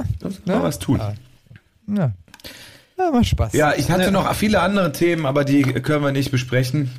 Mal 0.47 0.63
was 0.63 0.79
tun. 0.79 0.99
Ja. 0.99 1.15
Ja, 1.95 2.13
ja 2.99 3.11
macht 3.11 3.27
Spaß. 3.27 3.53
Ja, 3.53 3.75
ich 3.75 3.91
hatte 3.91 4.11
noch 4.11 4.33
viele 4.35 4.61
andere 4.61 4.93
Themen, 4.93 5.27
aber 5.27 5.45
die 5.45 5.63
können 5.63 6.03
wir 6.05 6.13
nicht 6.13 6.31
besprechen. 6.31 6.91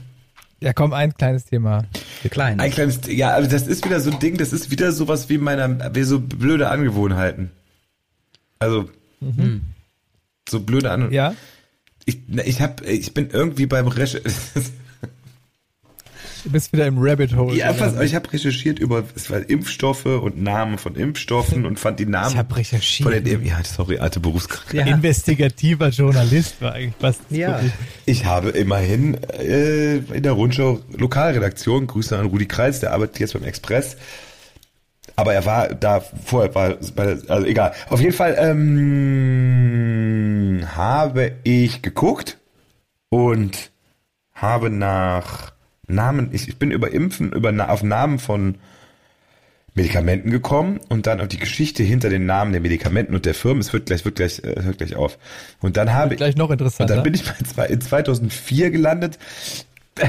Ja, 0.59 0.73
komm, 0.73 0.93
ein 0.93 1.15
kleines 1.15 1.45
Thema. 1.45 1.85
Klein. 2.29 2.59
Ein 2.59 2.71
kleines, 2.71 3.01
ja, 3.07 3.35
aber 3.35 3.47
das 3.47 3.67
ist 3.67 3.83
wieder 3.85 3.99
so 3.99 4.11
ein 4.11 4.19
Ding, 4.19 4.37
das 4.37 4.53
ist 4.53 4.69
wieder 4.69 4.91
sowas 4.91 5.29
wie 5.29 5.37
meiner, 5.37 5.93
wie 5.95 6.03
so 6.03 6.19
blöde 6.19 6.69
Angewohnheiten. 6.69 7.51
Also, 8.59 8.89
so 10.47 10.59
blöde 10.59 10.91
An 10.91 11.11
Ja? 11.11 11.33
Ich, 12.05 12.19
ich 12.45 12.61
hab, 12.61 12.85
ich 12.85 13.13
bin 13.13 13.29
irgendwie 13.31 13.65
beim 13.65 13.87
Recherchieren. 13.87 14.33
Du 16.43 16.49
bist 16.51 16.73
wieder 16.73 16.87
im 16.87 16.97
Rabbit 16.97 17.35
Hole. 17.35 17.55
ja, 17.55 17.79
was, 17.79 17.99
ich 18.01 18.15
habe 18.15 18.31
recherchiert 18.33 18.79
über 18.79 19.03
es 19.15 19.29
war 19.29 19.47
Impfstoffe 19.47 20.05
und 20.05 20.41
Namen 20.41 20.77
von 20.79 20.95
Impfstoffen 20.95 21.65
und 21.65 21.79
fand 21.79 21.99
die 21.99 22.05
Namen 22.07 22.31
Ich 22.31 22.37
hab 22.37 22.55
recherchiert. 22.55 23.09
von 23.09 23.23
den, 23.23 23.45
ja, 23.45 23.63
sorry, 23.63 23.99
alte 23.99 24.19
Berufskrankheit. 24.19 24.87
Ja. 24.87 24.93
Investigativer 24.95 25.89
Journalist 25.89 26.59
war 26.61 26.73
eigentlich 26.73 26.95
fast. 26.99 27.21
Ja. 27.29 27.59
Ich 28.05 28.25
habe 28.25 28.49
immerhin 28.49 29.17
äh, 29.33 29.97
in 29.97 30.23
der 30.23 30.31
Rundschau 30.31 30.79
Lokalredaktion, 30.97 31.85
Grüße 31.87 32.17
an 32.17 32.25
Rudi 32.25 32.47
Kreis, 32.47 32.79
der 32.79 32.93
arbeitet 32.93 33.19
jetzt 33.19 33.33
beim 33.33 33.43
Express. 33.43 33.97
Aber 35.15 35.33
er 35.33 35.45
war 35.45 35.69
da 35.75 35.99
vorher, 35.99 36.55
war 36.55 36.75
bei 36.95 37.05
der, 37.05 37.19
also 37.27 37.45
egal. 37.45 37.73
Auf 37.89 37.99
jeden 38.01 38.13
Fall 38.13 38.35
ähm, 38.39 38.61
habe 40.75 41.33
ich 41.43 41.81
geguckt 41.81 42.37
und 43.09 43.71
habe 44.33 44.69
nach 44.69 45.51
Namen, 45.93 46.29
ich, 46.33 46.47
ich 46.47 46.57
bin 46.57 46.71
über 46.71 46.91
Impfen, 46.91 47.31
über 47.33 47.53
auf 47.69 47.83
Namen 47.83 48.19
von 48.19 48.55
Medikamenten 49.73 50.31
gekommen 50.31 50.79
und 50.89 51.07
dann 51.07 51.21
auf 51.21 51.29
die 51.29 51.37
Geschichte 51.39 51.81
hinter 51.83 52.09
den 52.09 52.25
Namen 52.25 52.51
der 52.51 52.59
Medikamenten 52.61 53.15
und 53.15 53.25
der 53.25 53.33
Firmen. 53.33 53.61
Es 53.61 53.71
wird 53.71 53.85
gleich, 53.85 54.03
wird 54.03 54.15
gleich, 54.15 54.39
äh, 54.43 54.61
hört 54.63 54.77
gleich 54.79 54.95
auf. 54.95 55.17
Und 55.61 55.77
dann 55.77 55.93
habe 55.93 56.13
ich 56.13 56.17
Gleich 56.17 56.35
noch 56.35 56.47
und 56.49 56.53
interessanter. 56.53 56.95
dann 56.95 57.03
bin 57.03 57.13
ich 57.13 57.23
bei 57.23 57.33
zwei, 57.45 57.65
in 57.67 57.79
2004 57.79 58.71
gelandet. 58.71 59.17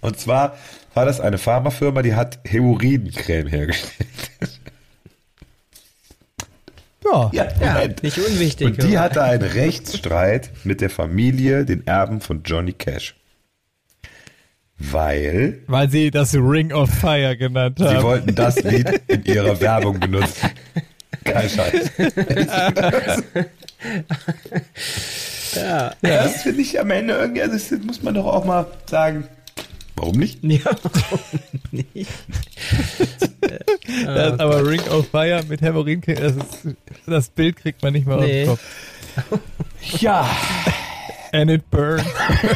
Und 0.00 0.18
zwar 0.20 0.56
war 0.92 1.06
das 1.06 1.20
eine 1.20 1.38
Pharmafirma, 1.38 2.02
die 2.02 2.14
hat 2.14 2.38
Hämorrhoidencreme 2.44 3.46
hergestellt. 3.48 4.08
ja. 7.04 7.30
Ja, 7.32 7.48
Ja, 7.60 7.88
nicht 8.02 8.18
unwichtig. 8.18 8.66
Und 8.66 8.82
die 8.82 8.96
aber- 8.96 9.00
hatte 9.04 9.22
einen 9.22 9.42
Rechtsstreit 9.42 10.50
mit 10.64 10.80
der 10.80 10.90
Familie, 10.90 11.64
den 11.64 11.86
Erben 11.86 12.20
von 12.20 12.42
Johnny 12.44 12.72
Cash. 12.72 13.14
Weil 14.90 15.58
Weil 15.66 15.88
sie 15.90 16.10
das 16.10 16.34
Ring 16.34 16.72
of 16.72 16.90
Fire 16.90 17.36
genannt 17.36 17.78
sie 17.78 17.84
haben. 17.86 18.02
wollten 18.02 18.34
das 18.34 18.62
Lied 18.62 19.00
in 19.08 19.24
ihrer 19.24 19.60
Werbung 19.60 19.98
benutzen. 20.00 20.50
Kein 21.24 21.48
Scheiß. 21.48 21.90
Ja. 25.54 25.92
Das 26.02 26.42
finde 26.42 26.62
ich 26.62 26.80
am 26.80 26.90
Ende 26.90 27.14
irgendwie, 27.14 27.42
also 27.42 27.54
das 27.54 27.84
muss 27.84 28.02
man 28.02 28.14
doch 28.14 28.26
auch 28.26 28.44
mal 28.44 28.66
sagen. 28.86 29.24
Warum 29.96 30.18
nicht? 30.18 30.42
Ja, 30.42 30.58
warum 30.82 31.20
nicht? 31.70 32.08
Das 34.04 34.32
ist 34.32 34.40
aber 34.40 34.66
Ring 34.66 34.80
of 34.90 35.06
Fire 35.08 35.42
mit 35.48 35.60
Hämorrhoiden, 35.60 36.02
das, 36.16 36.32
ist, 36.34 36.66
das 37.06 37.28
Bild 37.28 37.56
kriegt 37.56 37.82
man 37.82 37.92
nicht 37.92 38.06
mehr 38.06 38.16
Nee. 38.16 38.48
auf 38.48 38.58
den 39.16 39.24
Kopf. 39.30 40.00
Ja. 40.00 40.28
And 41.34 41.50
it 41.50 41.68
burns. 41.68 42.04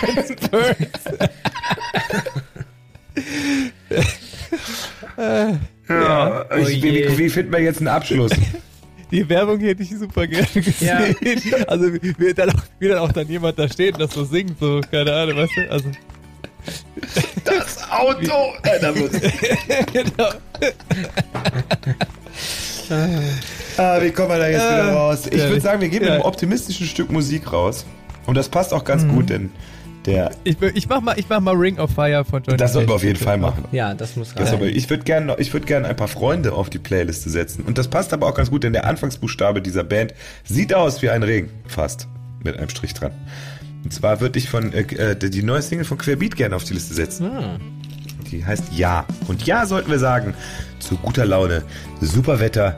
burns, 0.00 0.48
burns. 0.50 1.28
Ja, 5.88 6.46
Oh 6.48 6.56
ich, 6.58 6.80
wie, 6.80 7.08
wie, 7.08 7.18
wie 7.18 7.28
finden 7.28 7.50
wir 7.50 7.60
jetzt 7.60 7.78
einen 7.78 7.88
Abschluss? 7.88 8.30
Die 9.10 9.28
Werbung 9.28 9.58
hätte 9.58 9.82
ich 9.82 9.90
super 9.98 10.28
gerne 10.28 10.46
gesehen. 10.54 11.16
Also 11.66 11.92
wie 11.92 12.34
dann, 12.34 12.50
auch, 12.50 12.62
wie 12.78 12.86
dann 12.86 12.98
auch 12.98 13.10
dann 13.10 13.26
jemand 13.26 13.58
da 13.58 13.68
steht 13.68 13.94
und 13.94 14.02
das 14.02 14.14
so 14.14 14.24
singt, 14.24 14.60
so, 14.60 14.80
keine 14.88 15.12
Ahnung, 15.12 15.38
weißt 15.38 15.56
du? 15.56 15.72
Also, 15.72 15.90
Das 17.44 17.90
Auto! 17.90 18.52
Äh, 18.62 18.78
da 18.80 18.92
muss- 18.92 19.10
genau. 19.92 20.30
ah, 23.76 24.00
wie 24.00 24.10
kommen 24.12 24.28
wir 24.28 24.38
da 24.38 24.48
jetzt 24.48 24.60
wieder 24.60 24.92
raus? 24.92 25.26
Ich 25.26 25.36
ja, 25.36 25.48
würde 25.48 25.62
sagen, 25.62 25.80
wir 25.80 25.88
gehen 25.88 26.00
mit 26.00 26.10
ja. 26.10 26.14
einem 26.14 26.24
optimistischen 26.24 26.86
Stück 26.86 27.10
Musik 27.10 27.52
raus. 27.52 27.84
Und 28.28 28.36
das 28.36 28.48
passt 28.48 28.72
auch 28.74 28.84
ganz 28.84 29.08
gut, 29.08 29.30
denn 29.30 29.50
der, 30.04 30.30
Ich, 30.44 30.56
ich, 30.74 30.88
mach 30.88 31.00
mal, 31.00 31.18
ich 31.18 31.28
mach 31.28 31.40
mal 31.40 31.54
Ring 31.56 31.78
of 31.78 31.90
Fire 31.90 32.24
von 32.24 32.42
Johnny 32.42 32.56
das 32.58 32.72
sollten 32.74 32.88
wir 32.90 32.94
auf 32.94 33.02
jeden 33.02 33.18
Fall 33.18 33.38
machen. 33.38 33.64
Ja, 33.72 33.94
das 33.94 34.16
muss 34.16 34.34
Das 34.34 34.52
aber, 34.52 34.66
rein. 34.66 34.72
ich 34.76 34.88
würde 34.88 35.02
gerne 35.04 35.34
ich 35.38 35.52
würd 35.52 35.66
gern 35.66 35.84
ein 35.84 35.96
paar 35.96 36.08
Freunde 36.08 36.52
auf 36.52 36.70
die 36.70 36.78
Playliste 36.78 37.30
setzen. 37.30 37.64
Und 37.64 37.78
das 37.78 37.88
passt 37.88 38.12
aber 38.12 38.26
auch 38.26 38.34
ganz 38.34 38.50
gut, 38.50 38.64
denn 38.64 38.72
der 38.74 38.86
Anfangsbuchstabe 38.86 39.60
dieser 39.62 39.82
Band 39.82 40.12
sieht 40.44 40.72
aus 40.74 41.00
wie 41.02 41.10
ein 41.10 41.22
Regen. 41.22 41.50
Fast. 41.66 42.06
Mit 42.44 42.56
einem 42.56 42.68
Strich 42.68 42.94
dran. 42.94 43.12
Und 43.82 43.92
zwar 43.92 44.20
würde 44.20 44.38
ich 44.38 44.48
von 44.50 44.72
äh, 44.72 44.82
äh, 44.82 45.16
die 45.16 45.42
neue 45.42 45.62
Single 45.62 45.84
von 45.84 45.98
Querbeat 45.98 46.36
gerne 46.36 46.54
auf 46.54 46.64
die 46.64 46.74
Liste 46.74 46.94
setzen. 46.94 47.26
Ah, 47.26 47.58
Die 48.30 48.44
heißt 48.44 48.64
Ja. 48.74 49.06
Und 49.26 49.46
Ja 49.46 49.66
sollten 49.66 49.90
wir 49.90 49.98
sagen, 49.98 50.34
zu 50.78 50.96
guter 50.96 51.24
Laune, 51.24 51.62
super 52.00 52.40
Wetter 52.40 52.76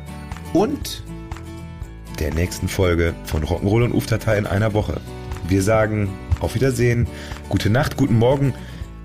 und 0.55 1.03
der 2.21 2.33
nächsten 2.35 2.69
Folge 2.69 3.15
von 3.25 3.43
Rock'n'Roll 3.45 3.85
und 3.85 3.95
Uftatei 3.95 4.39
in 4.39 4.47
einer 4.47 4.73
Woche. 4.75 5.01
Wir 5.51 5.65
sagen 5.65 6.09
auf 6.39 6.55
Wiedersehen, 6.55 7.09
gute 7.49 7.71
Nacht, 7.71 7.97
guten 7.97 8.17
Morgen 8.17 8.55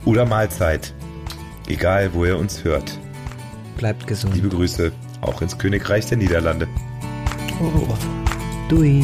oder 0.05 0.25
Mahlzeit. 0.25 0.93
Egal, 1.67 2.13
wo 2.13 2.23
ihr 2.23 2.37
uns 2.37 2.63
hört. 2.63 2.99
bleibt 3.77 4.05
gesund. 4.05 4.35
Liebe 4.35 4.49
Grüße 4.49 4.91
auch 5.21 5.41
ins 5.41 5.57
Königreich 5.57 6.05
der 6.05 6.19
Niederlande. 6.19 6.67
Dui. 8.69 9.03